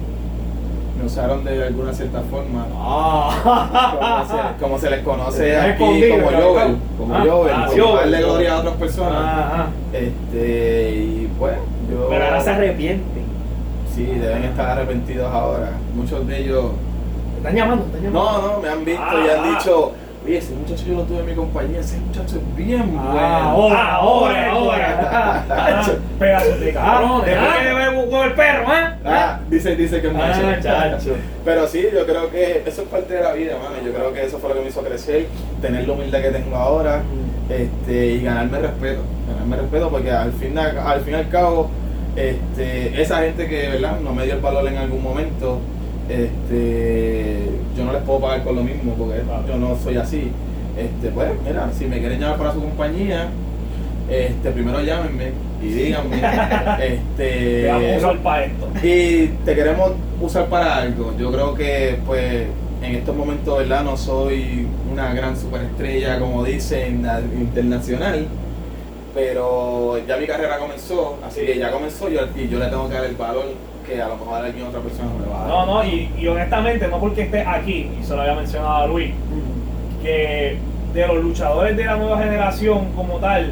me 1.00 1.06
usaron 1.06 1.44
de 1.46 1.64
alguna 1.68 1.94
cierta 1.94 2.22
forma. 2.30 2.66
Como 2.70 4.26
se, 4.28 4.64
como 4.64 4.80
se 4.80 4.90
les 4.90 5.04
conoce 5.04 5.58
aquí 5.58 5.78
como. 6.10 6.26
Jovel, 6.30 6.78
como 6.98 7.16
Ah, 7.16 7.24
Jovel, 7.28 7.54
ah, 7.56 7.68
Jovel. 7.70 7.96
darle 8.12 8.22
gloria 8.22 8.54
a 8.54 8.60
otras 8.60 8.76
personas. 8.76 9.24
Ajá. 9.24 9.68
Este, 9.94 10.92
y 10.92 11.30
pues, 11.40 11.56
yo. 11.90 12.08
Pero 12.10 12.26
ahora 12.26 12.42
se 12.42 12.50
arrepienten. 12.50 13.24
Sí, 13.96 14.06
deben 14.06 14.44
estar 14.44 14.70
arrepentidos 14.72 15.34
ahora. 15.34 15.72
Muchos 15.96 16.28
de 16.28 16.38
ellos. 16.40 16.66
Te 17.34 17.38
están 17.38 17.56
llamando, 17.56 17.86
te 17.86 17.98
están 17.98 18.14
llamando. 18.14 18.42
No, 18.42 18.56
no, 18.56 18.60
me 18.62 18.70
han 18.70 18.86
visto 18.86 19.02
Ah, 19.04 19.16
y 19.26 19.30
han 19.30 19.40
ah. 19.46 19.58
dicho, 19.58 19.92
oye, 20.26 20.38
ese 20.38 20.54
muchacho 20.54 20.84
yo 20.86 20.96
lo 20.96 21.04
tuve 21.04 21.20
en 21.20 21.26
mi 21.26 21.34
compañía, 21.36 21.80
ese 21.80 21.98
muchacho 22.00 22.38
es 22.38 22.56
bien 22.56 22.96
Ah, 22.98 23.54
bueno. 23.56 23.78
ahora, 23.78 23.96
ahora, 23.96 24.52
ahora. 24.52 25.46
Ah, 25.50 25.86
Pedazos 26.20 26.60
de 26.60 26.74
cabrón. 26.74 27.22
Después 27.26 27.54
que 28.10 28.26
el 28.26 28.34
perro, 28.34 28.64
¿eh? 28.74 28.96
Ah, 29.06 29.40
dice, 29.50 29.76
dice 29.76 30.02
que 30.02 30.08
es 30.08 30.14
macho. 30.14 30.42
Ah, 30.46 30.60
chacho. 30.62 31.16
Pero 31.46 31.68
sí, 31.68 31.86
yo 31.94 32.06
creo 32.06 32.30
que 32.30 32.64
eso 32.66 32.82
es 32.82 32.88
parte 32.90 33.14
de 33.14 33.24
la 33.24 33.34
vida, 33.34 33.56
mano. 33.58 33.76
Yo 33.86 33.94
creo 33.94 34.14
que 34.14 34.26
eso 34.26 34.40
fue 34.40 34.50
lo 34.50 34.56
que 34.56 34.62
me 34.62 34.70
hizo 34.70 34.82
crecer, 34.82 35.28
tener 35.62 35.88
la 35.88 35.94
humildad 35.94 36.22
que 36.22 36.30
tengo 36.30 36.56
ahora 36.56 37.02
este, 37.50 38.06
y 38.08 38.22
ganarme 38.24 38.60
respeto. 38.60 39.02
Ganarme 39.28 39.56
respeto 39.58 39.90
porque 39.90 40.12
al 40.12 40.32
fin, 40.34 40.58
al 40.58 41.02
fin 41.02 41.14
y 41.14 41.18
al 41.18 41.30
cabo, 41.30 41.70
este, 42.16 43.02
esa 43.02 43.20
gente 43.20 43.48
que 43.48 43.70
¿verdad? 43.70 44.00
no 44.02 44.14
me 44.14 44.26
dio 44.26 44.34
el 44.36 44.42
valor 44.42 44.68
en 44.68 44.78
algún 44.78 45.02
momento, 45.04 45.60
este, 46.10 47.38
yo 47.78 47.84
no 47.86 47.94
les 47.94 48.02
puedo 48.04 48.20
pagar 48.20 48.44
con 48.44 48.56
lo 48.56 48.64
mismo 48.64 48.94
porque 48.96 49.20
Claro. 49.22 49.44
yo 49.48 49.58
no 49.58 49.78
soy 49.82 49.98
así. 49.98 50.32
Este, 50.78 51.10
pues, 51.10 51.30
mira, 51.46 51.70
si 51.78 51.86
me 51.86 52.00
quieren 52.00 52.20
llamar 52.20 52.38
para 52.38 52.54
su 52.54 52.62
compañía, 52.62 53.28
este, 54.10 54.52
primero 54.52 54.82
llámenme 54.82 55.32
y 55.62 55.68
díganme. 55.68 56.18
este, 56.82 57.62
Te 57.64 57.68
vamos 57.68 57.92
a 57.94 57.98
usar 57.98 58.18
para 58.20 58.46
esto. 58.46 58.68
y 58.84 59.28
te 59.46 59.56
queremos 59.56 59.92
usar 60.22 60.46
para 60.48 60.78
algo. 60.78 61.14
Yo 61.18 61.32
creo 61.32 61.54
que, 61.54 62.00
pues, 62.06 62.48
en 62.82 62.96
estos 62.96 63.16
momentos, 63.16 63.58
¿verdad? 63.58 63.84
No 63.84 63.98
soy 63.98 64.66
una 64.92 65.14
gran 65.14 65.38
superestrella, 65.38 66.20
como 66.20 66.44
dicen, 66.44 67.06
internacional. 67.38 68.26
Pero 69.14 69.98
ya 70.08 70.18
mi 70.18 70.28
carrera 70.28 70.58
comenzó, 70.60 71.18
así 71.26 71.42
que 71.42 71.58
ya 71.58 71.72
comenzó 71.72 72.10
yo, 72.10 72.22
y 72.38 72.48
yo 72.48 72.60
le 72.60 72.68
tengo 72.68 72.88
que 72.88 72.94
dar 72.96 73.06
el 73.06 73.16
valor 73.16 73.46
que 73.90 74.02
a 74.02 74.08
lo 74.08 74.18
mejor 74.18 74.46
alguien 74.46 74.68
otra 74.68 74.80
persona 74.82 75.10
no 75.18 75.26
le 75.26 75.32
va 75.32 75.38
a 75.38 75.40
dar. 75.42 75.50
No, 75.50 75.66
no, 75.66 75.84
y, 75.86 76.10
y 76.18 76.28
honestamente, 76.28 76.88
no 76.88 77.00
porque 77.00 77.24
estés 77.24 77.46
aquí, 77.48 77.90
y 78.00 78.04
se 78.04 78.16
lo 78.16 78.22
había 78.22 78.36
mencionado 78.36 78.76
a 78.76 78.88
Luis, 78.88 79.12
que 80.04 80.58
de 80.94 81.08
los 81.08 81.18
luchadores 81.24 81.76
de 81.78 81.86
la 81.86 81.96
nueva 81.98 82.18
generación 82.20 82.92
como 82.96 83.18
tal, 83.18 83.52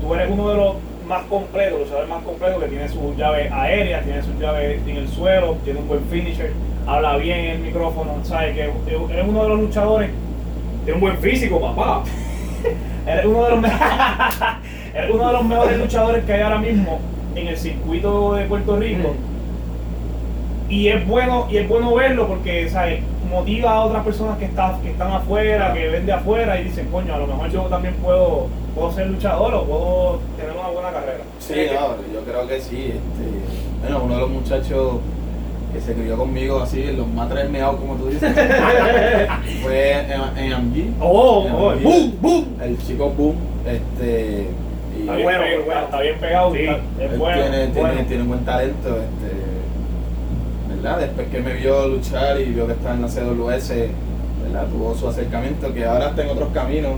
tú 0.00 0.14
eres 0.14 0.30
uno 0.30 0.48
de 0.50 0.56
los 0.56 0.74
más 1.06 1.22
completos, 1.24 1.80
luchadores 1.80 2.08
más 2.08 2.22
completos 2.22 2.62
que 2.62 2.68
tiene 2.68 2.88
sus 2.88 3.16
llaves 3.16 3.50
aéreas, 3.52 4.04
tiene 4.04 4.22
sus 4.22 4.38
llaves 4.38 4.80
en 4.86 4.96
el 4.96 5.08
suelo, 5.08 5.56
tiene 5.64 5.80
un 5.80 5.88
buen 5.88 6.04
finisher, 6.04 6.52
habla 6.86 7.16
bien 7.16 7.38
en 7.38 7.50
el 7.52 7.58
micrófono, 7.60 8.12
sabes 8.22 8.54
que 8.54 8.62
eres 8.62 9.24
uno 9.28 9.42
de 9.42 9.48
los 9.48 9.60
luchadores, 9.60 10.10
Tiene 10.84 10.94
un 10.94 11.00
buen 11.00 11.18
físico, 11.18 11.60
papá. 11.60 12.02
eres 13.06 13.26
uno 13.26 13.44
de 13.44 13.50
los 13.50 13.60
me- 13.60 13.68
eres 14.94 15.10
uno 15.12 15.26
de 15.26 15.32
los 15.32 15.44
mejores 15.44 15.78
luchadores 15.78 16.24
que 16.24 16.32
hay 16.32 16.40
ahora 16.42 16.58
mismo 16.58 16.98
en 17.34 17.48
el 17.48 17.56
circuito 17.56 18.34
de 18.34 18.44
Puerto 18.46 18.76
Rico. 18.76 19.14
Y 20.70 20.88
es 20.88 21.06
bueno, 21.06 21.46
y 21.50 21.56
es 21.58 21.68
bueno 21.68 21.92
verlo 21.94 22.26
porque 22.28 22.68
¿sabes? 22.70 23.00
motiva 23.28 23.72
a 23.72 23.84
otras 23.84 24.04
personas 24.04 24.38
que 24.38 24.44
están, 24.46 24.80
que 24.82 24.90
están 24.90 25.10
afuera, 25.12 25.72
que 25.74 25.88
ven 25.88 26.06
de 26.06 26.12
afuera 26.12 26.60
y 26.60 26.64
dicen, 26.64 26.86
coño, 26.90 27.14
a 27.14 27.18
lo 27.18 27.26
mejor 27.26 27.50
yo 27.50 27.62
también 27.62 27.94
puedo, 27.96 28.46
puedo 28.74 28.92
ser 28.92 29.08
luchador 29.08 29.52
o 29.54 29.64
puedo 29.64 30.20
tener 30.36 30.52
una 30.56 30.68
buena 30.68 30.90
carrera. 30.90 31.20
Sí, 31.40 31.54
no, 31.74 31.96
yo 32.14 32.20
creo 32.24 32.46
que 32.48 32.60
sí. 32.60 32.86
Este, 32.94 33.80
bueno, 33.82 34.02
uno 34.04 34.14
de 34.14 34.20
los 34.20 34.30
muchachos 34.30 34.98
que 35.72 35.80
se 35.80 35.94
crió 35.94 36.16
conmigo 36.16 36.60
así, 36.60 36.82
en 36.82 36.96
los 36.98 37.06
más 37.08 37.28
tres 37.28 37.48
meados 37.50 37.76
como 37.76 37.94
tú 37.96 38.06
dices, 38.08 38.32
fue 39.62 39.92
en, 39.92 40.10
en 40.36 40.52
AMG. 40.52 40.94
Oh, 41.00 41.44
En 41.46 41.52
oh, 41.54 41.74
boom, 41.82 42.14
boom. 42.20 42.44
El 42.62 42.78
chico 42.78 43.10
Boom, 43.10 43.36
este... 43.66 44.46
y 44.96 45.00
Está 45.02 45.14
bien, 45.14 45.24
bueno, 45.24 45.40
pegado, 45.44 45.64
bueno. 45.64 45.80
está 45.82 46.00
bien 46.00 46.18
pegado, 46.18 46.52
Sí. 46.54 46.58
está- 46.62 47.04
es 47.04 47.18
bueno. 47.18 47.42
tiene, 47.42 47.64
es 47.64 47.72
tiene, 47.72 47.88
bueno. 47.88 48.04
tiene 48.08 48.22
un 48.22 48.28
buen 48.28 48.44
talento, 48.44 48.88
este, 48.88 49.49
¿verdad? 50.82 50.98
Después 51.00 51.28
que 51.28 51.40
me 51.40 51.54
vio 51.54 51.88
luchar 51.88 52.40
y 52.40 52.44
vio 52.46 52.66
que 52.66 52.72
estaba 52.72 52.94
en 52.94 53.02
la 53.02 53.08
CWS, 53.08 53.68
¿verdad? 54.44 54.66
Tuvo 54.68 54.94
su 54.94 55.08
acercamiento, 55.08 55.72
que 55.72 55.84
ahora 55.84 56.08
está 56.08 56.22
en 56.22 56.30
otros 56.30 56.48
caminos, 56.54 56.92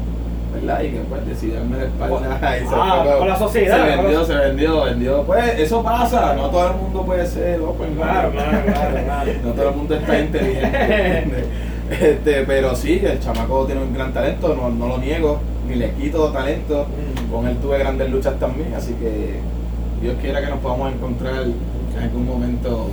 ¿verdad? 0.54 0.82
Y 0.82 0.90
que 0.90 0.98
pues 1.08 1.26
decidió 1.26 1.56
darme 1.56 1.78
la 1.78 1.84
espalda 1.84 2.38
se 2.40 2.74
Ah, 2.74 3.02
fue 3.04 3.18
con 3.18 3.28
la 3.28 3.38
sociedad, 3.38 3.88
Se 3.88 3.96
vendió, 3.96 4.24
se 4.24 4.34
vendió, 4.34 4.84
vendió. 4.84 5.22
Pues 5.22 5.58
eso 5.58 5.82
pasa, 5.82 6.34
no 6.34 6.48
todo 6.50 6.68
el 6.70 6.76
mundo 6.76 7.02
puede 7.04 7.26
ser 7.26 7.60
open 7.60 7.94
Claro, 7.94 8.30
mind. 8.30 8.42
claro, 8.42 8.64
claro, 8.66 9.04
claro. 9.04 9.32
No 9.44 9.50
todo 9.52 9.68
el 9.70 9.76
mundo 9.76 9.94
está 9.94 10.18
inteligente. 10.18 11.44
Este, 11.92 12.44
pero 12.44 12.74
sí, 12.74 13.02
el 13.04 13.20
chamaco 13.20 13.66
tiene 13.66 13.82
un 13.82 13.92
gran 13.92 14.14
talento, 14.14 14.54
no, 14.54 14.70
no 14.70 14.88
lo 14.88 14.96
niego, 14.96 15.40
ni 15.68 15.74
le 15.74 15.90
quito 15.90 16.28
talento. 16.30 16.86
Mm. 16.86 17.30
Con 17.30 17.46
él 17.46 17.56
tuve 17.58 17.76
grandes 17.76 18.08
luchas 18.10 18.38
también, 18.40 18.72
así 18.74 18.94
que 18.94 19.40
Dios 20.00 20.16
quiera 20.22 20.40
que 20.40 20.46
nos 20.46 20.60
podamos 20.60 20.90
encontrar 20.90 21.42
en 21.44 22.02
algún 22.02 22.26
momento 22.26 22.88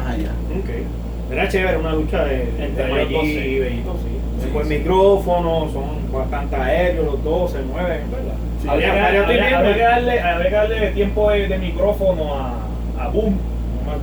más 0.00 0.14
allá. 0.14 0.30
Ok. 0.58 1.32
Era 1.32 1.48
chévere 1.48 1.76
una 1.78 1.92
lucha 1.92 2.24
de, 2.24 2.42
Entre 2.58 3.02
ellos 3.02 3.24
y 3.24 3.58
Bellito, 3.60 3.96
sí. 4.02 4.44
Sí, 4.44 4.50
Con 4.52 4.64
sí. 4.66 4.78
micrófono, 4.78 5.68
son 5.72 6.12
bastante 6.12 6.56
aéreos, 6.56 7.04
los 7.06 7.22
dos 7.24 7.52
se 7.52 7.58
mueven, 7.62 8.10
¿verdad? 8.10 8.34
Sí. 8.62 8.68
Habría, 8.68 8.92
que, 8.94 9.00
Habría- 9.00 9.22
habría- 9.22 9.42
habría- 9.44 9.58
habría 9.58 9.74
que 9.74 9.82
darle, 9.82 10.20
habría 10.20 10.48
que 10.50 10.54
darle 10.56 10.90
tiempo 10.90 11.30
de, 11.30 11.48
de 11.48 11.58
micrófono 11.58 12.34
a, 12.34 12.54
a 12.98 13.08
Boom. 13.08 13.38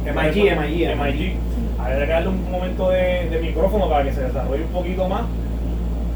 MIG, 0.06 0.58
MIG, 0.58 0.95
MIG. 0.95 1.36
Habría 1.80 2.06
que 2.06 2.12
darle 2.12 2.30
un 2.30 2.52
momento 2.52 2.89
de, 2.89 3.30
de 3.30 3.39
micrófono 3.41 3.89
para 3.89 4.04
que 4.04 4.14
se 4.14 4.22
desarrolle 4.22 4.64
un 4.64 4.70
poquito 4.72 5.08
más. 5.10 5.22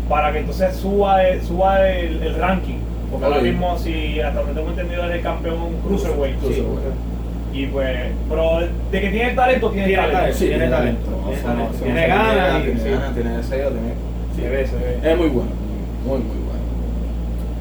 Para 0.09 0.31
que 0.31 0.39
entonces 0.39 0.75
suba, 0.75 1.23
el- 1.27 1.41
suba 1.41 1.87
el, 1.89 2.21
el 2.23 2.35
ranking. 2.35 2.77
Porque 3.09 3.25
ahora 3.25 3.37
Ok. 3.37 3.43
mismo, 3.43 3.77
si 3.77 4.19
hasta 4.21 4.39
donde 4.39 4.53
tengo 4.55 4.69
entendido, 4.69 5.05
es 5.05 5.15
el 5.15 5.21
campeón 5.21 5.57
Cruiserweight. 5.85 6.37
Cruiserweight. 6.39 6.79
Y 7.53 7.65
pues, 7.67 7.97
pero 8.29 8.59
de 8.91 9.01
que 9.01 9.09
tiene 9.09 9.31
talento, 9.33 9.69
tiene, 9.71 9.87
Tiene 9.87 10.01
talento. 10.03 10.17
talento. 10.19 10.37
Sí, 10.39 10.45
Tiene 10.45 10.59
tiene 10.59 10.71
talento, 10.75 11.09
talento. 11.09 11.77
tiene 11.83 12.07
talento. 12.07 12.15
no 12.15 12.15
ganas 12.15 12.63
Tiene 12.63 12.79
sí. 12.81 12.89
ganas, 12.89 13.13
tiene 13.13 13.37
deseo, 13.37 13.69
tiene... 13.69 13.93
Se 14.35 14.49
ve, 14.49 14.67
se 14.67 14.75
ve. 14.77 15.11
Es 15.11 15.17
muy 15.17 15.27
bueno, 15.27 15.49
muy, 16.05 16.17
muy 16.19 16.25
bueno. 16.37 16.51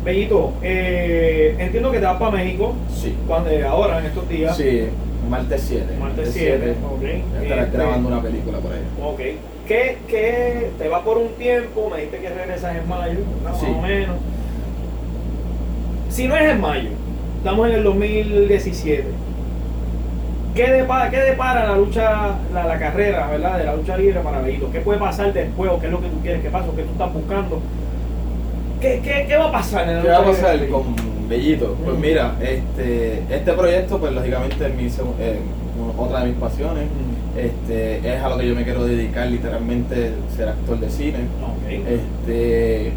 Bellito, 0.05 0.53
eh, 0.63 1.57
entiendo 1.59 1.91
que 1.91 1.99
te 1.99 2.05
vas 2.07 2.17
para 2.19 2.31
México, 2.37 2.75
Sí. 2.95 3.15
cuando, 3.27 3.51
ahora, 3.69 3.99
en 3.99 4.07
estos 4.07 4.29
días. 4.29 4.57
Sí, 4.57 4.85
martes 5.29 5.63
7. 5.67 5.85
Martes 5.99 6.31
7, 6.33 6.75
ok. 6.95 7.03
Estarás 7.43 7.67
Este, 7.67 7.77
grabando 7.77 8.09
una 8.09 8.23
película 8.23 8.59
por 8.59 8.73
ahí. 8.73 8.79
Ok. 9.03 9.21
¿Qué, 9.67 9.99
qué 10.09 10.71
te 10.79 10.89
va 10.89 11.05
por 11.05 11.19
un 11.19 11.29
tiempo? 11.35 11.91
Me 11.91 11.97
dijiste 11.99 12.19
que 12.19 12.29
regresas 12.31 12.77
en 12.77 12.89
mayo, 12.89 13.19
¿no? 13.45 13.59
Sí. 13.59 13.67
más 13.67 13.77
o 13.77 13.83
menos. 13.83 14.17
Si 16.09 16.27
no 16.27 16.37
es 16.37 16.51
en 16.51 16.61
mayo, 16.61 16.89
estamos 17.39 17.69
en 17.69 17.75
el 17.75 17.85
2017. 17.85 19.05
¿Qué 20.55 20.69
depara, 20.71 21.11
qué 21.11 21.19
depara 21.19 21.67
la 21.69 21.77
lucha, 21.77 22.35
la, 22.53 22.65
la 22.67 22.79
carrera, 22.79 23.29
¿verdad? 23.29 23.59
De 23.59 23.65
la 23.65 23.77
lucha 23.77 23.97
libre 23.97 24.21
para 24.21 24.41
Bellito? 24.41 24.71
¿Qué 24.73 24.81
puede 24.81 24.99
pasar 24.99 25.33
después? 25.33 25.71
¿O 25.71 25.79
qué 25.79 25.87
es 25.87 25.93
lo 25.93 26.01
que 26.01 26.09
tú 26.09 26.21
quieres 26.23 26.43
que 26.43 26.51
pase? 26.51 26.69
¿O 26.69 26.75
qué 26.77 26.83
tú 26.83 26.93
estás 26.93 27.13
buscando? 27.13 27.61
¿Qué, 28.81 29.01
qué, 29.05 29.27
qué 29.29 29.37
va 29.37 29.49
a 29.49 29.53
pasar 29.53 29.89
en 29.89 29.97
la 29.97 30.03
¿Qué 30.03 30.09
lucha 30.09 30.21
va 30.21 30.25
a 30.27 30.31
pasar 30.33 30.69
con 30.69 31.29
Bellito? 31.29 31.77
Pues 31.85 31.97
Mm. 31.97 32.01
mira, 32.01 32.33
este, 32.41 33.23
este 33.31 33.53
proyecto, 33.53 33.99
pues 33.99 34.13
lógicamente 34.13 34.67
es 34.67 34.75
mi, 34.75 34.87
eh, 35.21 35.39
otra 35.97 36.21
de 36.21 36.27
mis 36.31 36.37
pasiones. 36.37 36.85
Mm. 36.85 37.39
Este, 37.39 38.13
es 38.17 38.21
a 38.23 38.29
lo 38.29 38.37
que 38.39 38.49
yo 38.49 38.55
me 38.57 38.65
quiero 38.65 38.85
dedicar 38.85 39.29
literalmente, 39.29 40.13
ser 40.37 40.49
actor 40.49 40.81
de 40.81 40.91
cine. 40.91 41.19
Este, 41.89 42.93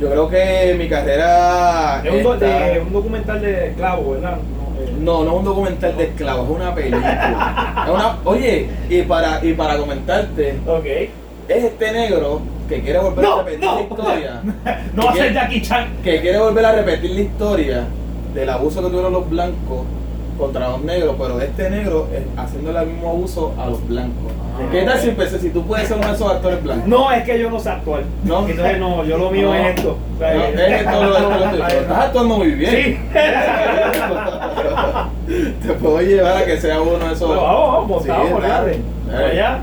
yo 0.00 0.10
creo 0.10 0.28
que 0.28 0.74
mi 0.76 0.88
carrera 0.88 2.02
Es 2.04 2.24
un, 2.26 2.32
está- 2.34 2.46
de- 2.46 2.80
un 2.80 2.92
documental 2.92 3.40
de 3.40 3.68
esclavo, 3.68 4.10
¿verdad? 4.12 4.38
No, 5.00 5.24
No, 5.24 5.32
es 5.32 5.38
un 5.38 5.44
documental 5.44 5.96
de 5.96 6.04
esclavos, 6.04 6.48
es 6.50 6.56
una 6.56 6.74
película. 6.74 7.84
Es 7.86 7.90
una- 7.92 8.18
oye, 8.24 8.68
y 8.88 9.02
para, 9.02 9.44
y 9.44 9.52
para 9.54 9.76
comentarte, 9.78 10.58
Ok. 10.66 10.84
es 10.86 11.64
este 11.64 11.92
negro 11.92 12.40
que 12.68 12.80
quiere 12.82 12.98
volver 12.98 13.24
No, 13.24 13.34
a 13.34 13.42
repetir 13.44 13.64
no. 13.64 13.74
la 13.74 13.80
historia. 13.82 14.42
No 14.94 15.04
va 15.06 15.10
a 15.10 15.14
ser 15.14 15.32
Jackie 15.34 15.62
Chan. 15.62 15.88
que 16.02 16.20
quiere 16.20 16.38
volver 16.38 16.64
a 16.64 16.72
repetir 16.72 17.10
la 17.12 17.20
historia 17.20 17.84
del 18.34 18.50
abuso 18.50 18.82
que 18.82 18.88
tuvieron 18.88 19.12
los 19.12 19.28
blancos 19.30 19.84
contra 20.38 20.68
los 20.70 20.82
negros, 20.82 21.14
pero 21.18 21.40
este 21.40 21.70
negro 21.70 22.08
es 22.12 22.22
haciendo 22.38 22.78
el 22.78 22.86
mismo 22.86 23.10
abuso 23.10 23.54
a 23.58 23.66
los 23.70 23.86
blancos. 23.88 24.32
¿Qué 24.72 24.82
tal 24.82 24.98
si 24.98 25.08
empecé, 25.10 25.38
si 25.38 25.50
tú 25.50 25.66
puedes 25.66 25.86
ser 25.88 25.98
uno 25.98 26.06
de 26.08 26.14
esos 26.14 26.30
actores 26.30 26.62
blancos? 26.62 26.86
No, 26.88 27.12
es 27.12 27.22
que 27.24 27.38
yo 27.38 27.50
no 27.50 27.60
sé 27.60 27.68
actuar. 27.70 28.02
No. 28.24 28.46
Entonces, 28.48 28.78
no, 28.78 29.04
yo 29.04 29.18
lo 29.18 29.30
mío 29.30 29.48
No. 29.48 29.54
es 29.54 29.76
esto. 29.76 29.98
No, 30.18 30.26
eh, 30.26 30.54
es 30.54 30.60
esto 30.82 31.02
lo- 31.04 31.16
esto 31.16 31.30
lo- 31.30 31.38
pero 31.66 31.80
estás 31.80 31.98
actuando 31.98 32.36
muy 32.38 32.50
bien. 32.52 32.70
Sí. 32.70 32.98
Te 35.66 35.72
puedo 35.74 36.00
llevar 36.00 36.36
a 36.38 36.44
que 36.44 36.60
sea 36.60 36.80
uno 36.80 36.98
de 36.98 37.12
esos. 37.12 37.28
Bueno, 37.28 37.42
vamos, 37.42 37.88
vamos, 37.88 38.02
Sí, 38.02 38.08
vamos. 38.08 38.42
Dale. 38.42 38.76
Allá. 39.14 39.58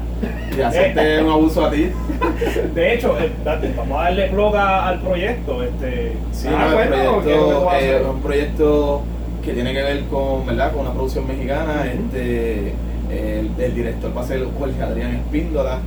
Y 0.58 0.62
hacerte 0.62 1.24
un 1.24 1.32
abuso 1.32 1.66
a 1.66 1.72
ti. 1.72 1.90
De 2.76 2.94
hecho, 2.94 3.18
eh, 3.20 3.32
date, 3.44 3.74
vamos 3.76 4.00
a 4.00 4.04
darle 4.04 4.28
plug 4.28 4.56
al 4.56 5.00
proyecto. 5.02 5.64
Este, 5.64 6.14
Sí, 6.32 6.48
no, 6.50 6.66
el 6.68 6.74
cuéntanos, 6.74 7.24
¿qué 7.24 7.34
es 7.34 7.38
lo 7.40 7.48
que 7.48 7.54
proyecto 7.54 7.70
hacer? 7.70 8.04
un 8.06 8.22
proyecto 8.22 9.02
que 9.44 9.54
tiene 9.54 9.74
que 9.74 9.82
ver 9.82 10.04
con, 10.06 10.46
¿verdad? 10.46 10.72
con 10.72 10.82
una 10.82 10.94
producción 10.94 11.28
mexicana. 11.28 11.86
Este, 11.92 12.74
el, 13.14 13.52
el 13.60 13.76
director 13.76 14.16
va 14.16 14.22
a 14.22 14.28
ser 14.28 14.46
Jorge 14.58 14.82
Adrián 14.82 15.16
Espíndola, 15.16 15.80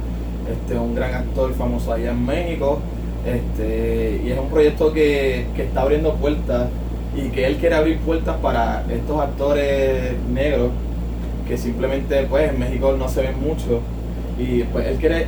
este, 0.51 0.79
un 0.79 0.95
gran 0.95 1.15
actor 1.15 1.53
famoso 1.55 1.93
allá 1.93 2.11
en 2.11 2.25
México. 2.25 2.81
Este, 3.27 4.21
y 4.25 4.31
es 4.31 4.39
un 4.39 4.49
proyecto 4.49 4.93
que, 4.93 5.47
que 5.57 5.65
está 5.65 5.83
abriendo 5.83 6.15
puertas 6.15 6.69
y 7.17 7.29
que 7.31 7.47
él 7.47 7.57
quiere 7.57 7.75
abrir 7.75 7.99
puertas 7.99 8.37
para 8.37 8.85
estos 8.91 9.21
actores 9.21 10.15
negros 10.33 10.71
que 11.49 11.57
simplemente 11.57 12.23
pues 12.29 12.51
en 12.51 12.59
México 12.59 12.95
no 12.99 13.09
se 13.09 13.23
ven 13.23 13.41
mucho 13.41 13.81
y 14.39 14.63
pues 14.65 14.87
él 14.87 14.97
quiere 14.99 15.27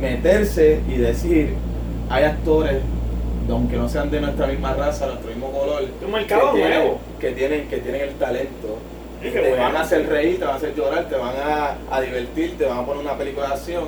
meterse 0.00 0.80
y 0.88 0.98
decir 0.98 1.54
hay 2.10 2.24
actores 2.24 2.82
aunque 3.48 3.76
no 3.76 3.88
sean 3.88 4.10
de 4.10 4.20
nuestra 4.20 4.48
misma 4.48 4.74
raza, 4.74 5.06
nuestro 5.06 5.30
mismo 5.30 5.52
color, 5.52 5.84
Un 6.04 6.12
mercado 6.12 6.52
que 6.52 6.58
tienen, 6.58 6.78
nuevo. 6.78 6.98
que 7.20 7.30
tienen 7.30 7.68
que 7.68 7.76
tienen 7.78 8.00
el 8.02 8.14
talento 8.14 8.78
Sí, 9.26 9.32
te 9.32 9.48
bueno. 9.48 9.62
van 9.62 9.76
a 9.76 9.80
hacer 9.80 10.08
reír, 10.08 10.38
te 10.38 10.44
van 10.44 10.54
a 10.54 10.56
hacer 10.56 10.74
llorar, 10.74 11.04
te 11.08 11.16
van 11.16 11.34
a, 11.36 11.74
a 11.96 12.00
divertir, 12.00 12.56
te 12.58 12.64
van 12.64 12.78
a 12.78 12.86
poner 12.86 13.02
una 13.02 13.14
película 13.16 13.46
de 13.48 13.52
acción, 13.54 13.84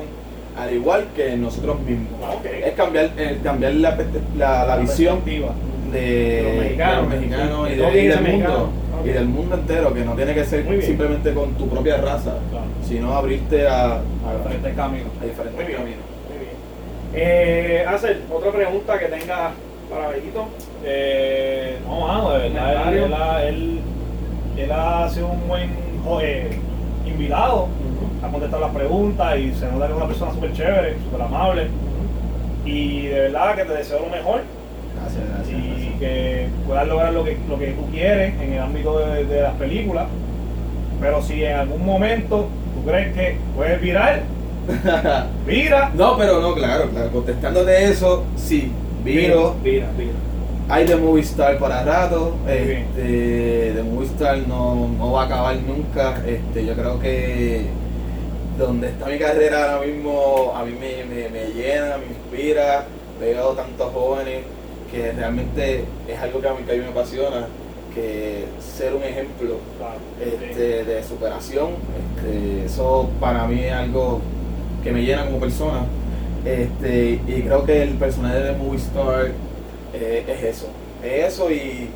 al 0.57 0.73
igual 0.73 1.05
que 1.15 1.35
nosotros 1.37 1.79
mismos. 1.81 2.07
Ah. 2.23 2.35
Es 2.65 2.73
cambiar, 2.73 3.09
eh, 3.17 3.39
cambiar 3.43 3.73
la, 3.75 3.97
la, 4.37 4.65
la 4.65 4.77
visión 4.77 5.23
de, 5.25 5.31
De 5.91 6.43
los 6.43 6.63
mexicanos, 6.63 6.95
de 6.95 7.01
los 7.01 7.19
mexicanos 7.21 7.69
y, 7.71 7.75
de- 7.75 8.07
del 8.09 8.21
mundo 8.21 8.69
y 9.05 9.09
del 9.09 9.25
mundo 9.27 9.55
entero 9.55 9.93
que 9.93 10.01
no 10.01 10.13
tiene 10.13 10.33
que 10.33 10.43
ser 10.43 10.65
simplemente 10.83 11.33
con 11.33 11.53
tu 11.53 11.69
propia 11.69 11.97
raza 11.97 12.35
Claro. 12.51 12.65
sino 12.85 13.13
abrirte 13.15 13.65
a, 13.65 13.93
a, 13.93 14.01
Diferentes 14.43 14.75
caminos. 14.75 15.07
a 15.21 15.25
diferentes 15.25 15.55
Muy 15.55 15.65
bien. 15.65 15.77
caminos 15.77 16.01
Muy 16.27 16.37
bien. 16.39 16.51
Eh, 17.13 17.85
Hacer 17.87 18.19
otra 18.29 18.51
pregunta 18.51 18.99
que 18.99 19.05
tenga 19.05 19.51
para 19.89 20.09
Bellito. 20.09 20.47
Eh, 20.85 21.77
no, 21.87 22.01
mano, 22.07 22.31
de 22.31 22.49
verdad, 22.49 23.47
él. 23.47 23.79
Él 24.57 24.71
ha- 24.71 25.09
sido 25.09 25.27
un 25.27 25.47
buen 25.47 25.69
eh, 26.21 26.49
invitado, 27.05 27.67
ha 28.23 28.27
contestado 28.31 28.61
las 28.63 28.75
preguntas 28.75 29.37
y 29.37 29.51
se 29.53 29.65
nota 29.71 29.85
que 29.87 29.91
es 29.93 29.97
una 29.97 30.07
persona 30.07 30.33
súper 30.33 30.53
chévere, 30.53 30.95
súper 31.05 31.21
amable. 31.21 31.67
Y 32.65 33.07
de 33.07 33.19
verdad 33.21 33.55
que 33.55 33.63
te 33.65 33.73
deseo 33.73 33.99
lo 34.01 34.09
mejor 34.09 34.41
gracias 35.01 35.23
gracias, 35.29 35.57
y 35.59 35.69
gracias. 35.69 35.99
que 35.99 36.47
puedas 36.67 36.87
lograr 36.87 37.13
lo 37.13 37.23
que, 37.23 37.37
lo 37.47 37.57
que 37.57 37.67
tú 37.71 37.85
quieres 37.91 38.33
en 38.41 38.53
el 38.53 38.59
ámbito 38.61 38.99
de, 38.99 39.25
de 39.25 39.41
las 39.41 39.53
películas. 39.53 40.07
Pero 40.99 41.21
si 41.21 41.43
en 41.43 41.55
algún 41.55 41.85
momento 41.85 42.47
tú 42.75 42.89
crees 42.89 43.13
que 43.15 43.37
puedes 43.55 43.81
virar, 43.81 44.21
vira. 45.47 45.91
no 45.95 46.17
pero 46.17 46.41
no 46.41 46.53
claro 46.53 46.89
claro 46.89 47.09
contestándote 47.11 47.85
eso 47.85 48.23
sí 48.35 48.71
viro 49.03 49.55
Vira, 49.63 49.87
vira. 49.97 50.11
Hay 50.69 50.85
de 50.85 50.95
Movie 50.95 51.23
Star 51.23 51.57
para 51.57 51.83
rato 51.83 52.35
este 52.47 53.73
de 53.73 53.83
Movie 53.83 54.07
Star 54.07 54.37
no, 54.47 54.87
no 54.87 55.11
va 55.13 55.23
a 55.23 55.25
acabar 55.25 55.55
nunca 55.57 56.21
este 56.27 56.65
yo 56.65 56.73
creo 56.75 56.99
que 56.99 57.65
donde 58.57 58.89
está 58.89 59.07
mi 59.07 59.17
carrera 59.17 59.73
ahora 59.73 59.87
mismo 59.87 60.53
a 60.55 60.63
mí 60.63 60.73
me, 60.73 61.03
me, 61.05 61.29
me 61.29 61.47
llena 61.53 61.97
me 61.97 62.07
inspira 62.07 62.85
veo 63.19 63.53
tantos 63.53 63.91
jóvenes 63.93 64.43
que 64.91 65.11
realmente 65.11 65.85
es 66.07 66.19
algo 66.19 66.41
que 66.41 66.47
a 66.47 66.53
mí, 66.53 66.63
que 66.65 66.71
a 66.71 66.75
mí 66.75 66.81
me 66.81 66.87
apasiona 66.87 67.47
que 67.93 68.45
ser 68.59 68.93
un 68.93 69.03
ejemplo 69.03 69.57
este, 70.19 70.83
de 70.83 71.03
superación. 71.03 71.69
Este, 72.17 72.65
eso 72.65 73.09
para 73.19 73.45
mí 73.47 73.63
es 73.63 73.73
algo 73.73 74.21
que 74.83 74.91
me 74.91 75.01
llena 75.03 75.25
como 75.25 75.39
persona. 75.39 75.85
Este, 76.45 77.19
y 77.27 77.41
creo 77.43 77.65
que 77.65 77.83
el 77.83 77.95
personaje 77.95 78.39
de 78.39 78.51
Movie 78.53 78.79
Star 78.79 79.31
eh, 79.93 80.23
es 80.27 80.43
eso. 80.57 80.67
Es 81.03 81.33
eso 81.33 81.51
y 81.51 81.89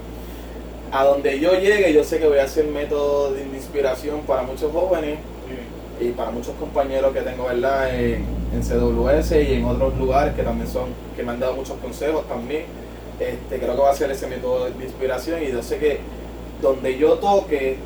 a 0.91 1.03
donde 1.05 1.39
yo 1.39 1.53
llegue, 1.59 1.93
yo 1.93 2.03
sé 2.03 2.19
que 2.19 2.27
voy 2.27 2.37
a 2.39 2.47
ser 2.47 2.65
método 2.65 3.33
de 3.33 3.41
inspiración 3.43 4.21
para 4.21 4.43
muchos 4.43 4.71
jóvenes 4.71 5.17
y 5.99 6.09
para 6.11 6.31
muchos 6.31 6.53
compañeros 6.55 7.13
que 7.13 7.21
tengo, 7.21 7.45
¿verdad? 7.45 7.93
En, 7.95 8.25
en 8.53 8.61
CWS 8.61 9.31
y 9.31 9.53
en 9.53 9.65
otros 9.65 9.97
lugares 9.97 10.33
que 10.35 10.43
también 10.43 10.67
son, 10.67 10.89
que 11.15 11.23
me 11.23 11.31
han 11.31 11.39
dado 11.39 11.53
muchos 11.55 11.77
consejos 11.77 12.27
también. 12.27 12.63
Este, 13.19 13.57
creo 13.59 13.75
que 13.75 13.81
va 13.81 13.91
a 13.91 13.95
ser 13.95 14.09
ese 14.11 14.27
método 14.27 14.65
de 14.69 14.83
inspiración 14.85 15.41
y 15.43 15.51
yo 15.51 15.61
sé 15.61 15.77
que 15.77 15.99
donde 16.61 16.97
yo 16.97 17.13
toque 17.13 17.77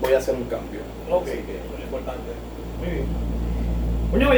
voy 0.00 0.12
a 0.14 0.18
hacer 0.18 0.34
un 0.34 0.44
cambio. 0.44 0.80
Ok, 1.10 1.24
que- 1.26 1.74
importante. 1.84 2.32
Muy 2.80 2.90
bien. 2.90 3.06
Coño, 4.10 4.30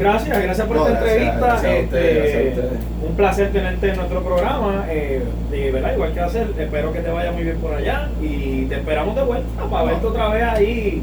gracias, 0.00 0.42
gracias 0.42 0.66
por 0.66 0.76
No, 0.76 0.86
esta 0.88 0.98
gracias, 1.00 1.16
entrevista. 1.18 1.46
gracias 1.46 1.72
Este, 1.74 2.48
ustedes. 2.48 2.70
Un 3.08 3.16
placer 3.16 3.52
tenerte 3.52 3.88
en 3.90 3.96
nuestro 3.96 4.22
programa. 4.22 4.84
Eh, 4.88 5.22
de 5.50 5.70
verdad, 5.70 5.92
igual 5.94 6.12
que 6.12 6.20
hacer, 6.20 6.46
espero 6.58 6.92
que 6.92 7.00
te 7.00 7.10
vaya 7.10 7.32
muy 7.32 7.42
bien 7.44 7.56
por 7.58 7.74
allá 7.74 8.08
y 8.20 8.64
te 8.66 8.74
esperamos 8.76 9.14
de 9.14 9.22
vuelta 9.22 9.64
para 9.70 9.82
verte 9.84 10.06
otra 10.06 10.28
vez 10.28 10.42
ahí 10.44 11.02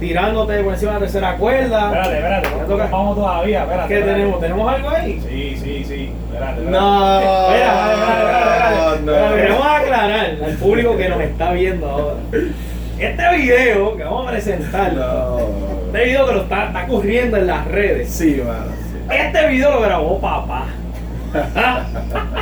tirándote 0.00 0.62
por 0.62 0.74
encima 0.74 0.92
de 0.92 0.98
la 0.98 1.04
tercera 1.06 1.36
cuerda. 1.36 1.86
Espérate, 1.86 2.16
espérate, 2.16 2.48
no 2.68 2.76
vamos 2.76 3.16
todavía, 3.16 3.62
espérate. 3.62 3.88
¿Qué 3.88 3.94
espérate. 3.98 4.18
tenemos? 4.20 4.40
¿Tenemos 4.40 4.74
algo 4.74 4.90
ahí? 4.90 5.20
Sí, 5.26 5.56
sí, 5.62 5.84
sí. 5.84 6.12
Espérate, 6.32 6.60
espérate. 6.60 6.70
No, 6.70 7.16
espera. 7.50 8.96
no. 9.00 9.12
Pero 9.12 9.36
Queremos 9.36 9.66
aclarar 9.66 10.26
al 10.44 10.54
público 10.60 10.96
que 10.98 11.08
nos 11.08 11.20
está 11.20 11.52
viendo 11.52 11.86
ahora. 11.88 12.16
Este 12.98 13.36
video 13.36 13.96
que 13.96 14.04
vamos 14.04 14.26
a 14.26 14.30
presentar, 14.32 14.92
No. 14.92 15.65
Este 15.96 16.04
video 16.10 16.26
que 16.26 16.32
lo 16.34 16.42
está, 16.42 16.64
está 16.66 16.86
corriendo 16.86 17.36
en 17.38 17.46
las 17.46 17.64
redes. 17.66 18.10
Sí, 18.10 18.42
mano. 18.46 18.66
sí. 18.78 19.14
Este 19.14 19.48
video 19.48 19.70
lo 19.72 19.80
grabó 19.80 20.20
papá. 20.20 20.64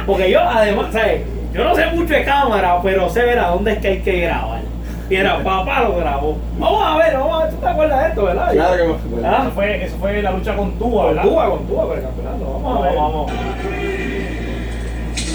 Porque 0.06 0.30
yo, 0.30 0.40
además, 0.40 0.86
¿sabes? 0.92 1.22
Yo 1.52 1.64
no 1.64 1.74
sé 1.74 1.86
mucho 1.86 2.14
de 2.14 2.24
cámara, 2.24 2.78
pero 2.82 3.08
sé 3.08 3.22
ver 3.22 3.38
a 3.38 3.48
dónde 3.48 3.72
es 3.72 3.78
que 3.78 3.88
hay 3.88 4.00
que 4.00 4.20
grabar. 4.22 4.60
Y 5.08 5.16
era 5.16 5.38
papá 5.44 5.82
lo 5.82 5.96
grabó. 5.96 6.38
Vamos 6.58 6.82
a 6.84 6.96
ver, 6.96 7.14
vamos 7.16 7.34
a 7.40 7.44
ver, 7.44 7.54
tú 7.54 7.60
te 7.60 7.66
acuerdas 7.68 8.02
de 8.02 8.08
esto, 8.08 8.24
¿verdad? 8.24 8.52
Claro 8.52 8.76
que 8.76 8.88
me 8.88 8.94
acuerdo. 8.94 9.26
Ah, 9.28 9.38
Eso 9.42 9.50
fue, 9.52 9.84
eso 9.84 9.96
fue 9.98 10.22
la 10.22 10.30
lucha 10.32 10.56
con 10.56 10.72
Tua, 10.78 11.04
Con 11.04 11.14
¿verdad? 11.14 11.22
Cuba, 11.30 11.50
con 11.50 11.58
Cuba, 11.66 11.84
por 11.86 11.98
el 11.98 12.02
campeonato. 12.04 12.44
Vamos 12.44 12.78
a 12.78 12.82
ver. 12.88 12.96
Vamos, 12.96 13.26
vamos. 13.26 13.32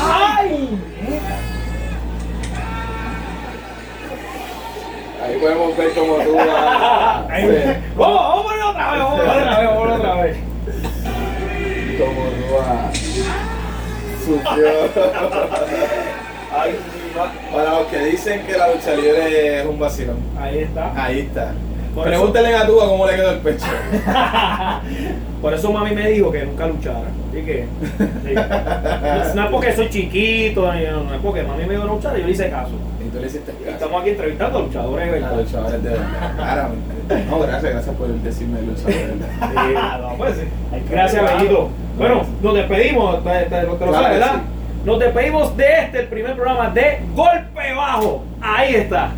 ¡Ay! 0.01 0.79
Ahí 5.29 5.37
podemos 5.37 5.77
ver 5.77 5.91
cómo 5.93 6.15
tú 6.15 6.35
vas. 6.35 6.47
Vamos, 7.95 8.19
vamos 8.19 8.39
a 8.39 8.43
ponerlo 8.43 8.69
otra 8.69 8.91
vez, 8.91 8.99
vamos 8.99 9.13
a 9.13 9.17
ponerlo 9.19 9.35
otra 9.35 9.59
vez, 9.59 9.67
vamos 9.67 9.77
a 9.77 9.79
ponerlo 9.79 9.95
otra 9.95 10.23
vez. 10.23 10.37
Cómo 11.99 12.21
tú 12.29 12.43
vas. 12.57 12.99
Ay, 16.51 16.75
Para 17.53 17.69
los 17.79 17.87
que 17.87 17.99
dicen 18.05 18.41
que 18.47 18.57
la 18.57 18.73
lucha 18.73 18.95
libre 18.95 19.59
es 19.59 19.65
un 19.67 19.77
vacilón. 19.77 20.17
Ahí 20.39 20.59
está. 20.59 20.91
Ahí 20.95 21.19
está. 21.19 21.53
Por 21.93 22.05
Pregúntale 22.05 22.55
a 22.55 22.65
Tuba 22.65 22.87
cómo 22.87 23.05
le 23.05 23.15
quedó 23.15 23.31
el 23.31 23.39
pecho. 23.39 23.65
Por 25.41 25.53
eso 25.53 25.71
mami 25.71 25.95
me 25.95 26.09
dijo 26.09 26.31
que 26.31 26.43
nunca 26.43 26.67
luchara. 26.67 27.09
Así 27.31 27.41
que. 27.43 27.67
sí. 27.97 28.35
No 29.35 29.43
es 29.43 29.49
porque 29.51 29.73
soy 29.73 29.89
chiquito, 29.89 30.61
no, 30.61 30.73
es 31.13 31.21
porque 31.21 31.43
mami 31.43 31.65
me 31.65 31.73
dijo 31.73 31.85
no 31.85 31.95
luchar 31.95 32.17
y 32.17 32.21
yo 32.21 32.27
le 32.27 32.31
hice 32.33 32.49
caso. 32.49 32.71
Y 33.09 33.11
tú 33.11 33.19
le 33.19 33.27
hiciste 33.27 33.51
caso. 33.51 33.69
estamos 33.71 34.01
aquí 34.01 34.09
entrevistando 34.11 34.59
a 34.59 34.61
luchadores 34.61 35.05
de 35.11 35.17
A 35.17 35.19
verdad. 35.21 35.37
luchadores 35.39 35.83
de 35.83 35.89
verdad. 35.89 36.35
Claramente. 36.37 37.25
No, 37.29 37.39
gracias, 37.39 37.71
gracias 37.73 37.95
por 37.95 38.07
decirme 38.07 38.61
luchador 38.61 38.93
de 38.93 39.15
verdad. 39.15 39.99
No, 40.01 40.17
pues 40.17 40.35
Gracias. 40.89 41.37
Bellito. 41.37 41.69
Bueno, 41.97 42.21
nos 42.41 42.53
despedimos, 42.53 43.23
te, 43.23 43.29
te- 43.29 43.49
te 43.49 43.63
lo 43.65 43.77
Claro 43.77 43.93
sabes, 43.93 44.19
¿verdad? 44.19 44.33
sí. 44.35 44.41
Nos 44.85 44.99
despedimos 44.99 45.57
de 45.57 45.65
este, 45.83 45.99
el 45.99 46.07
primer 46.07 46.35
programa 46.35 46.69
de 46.69 46.99
Golpe 47.13 47.73
Bajo. 47.75 48.23
Ahí 48.41 48.75
está. 48.75 49.09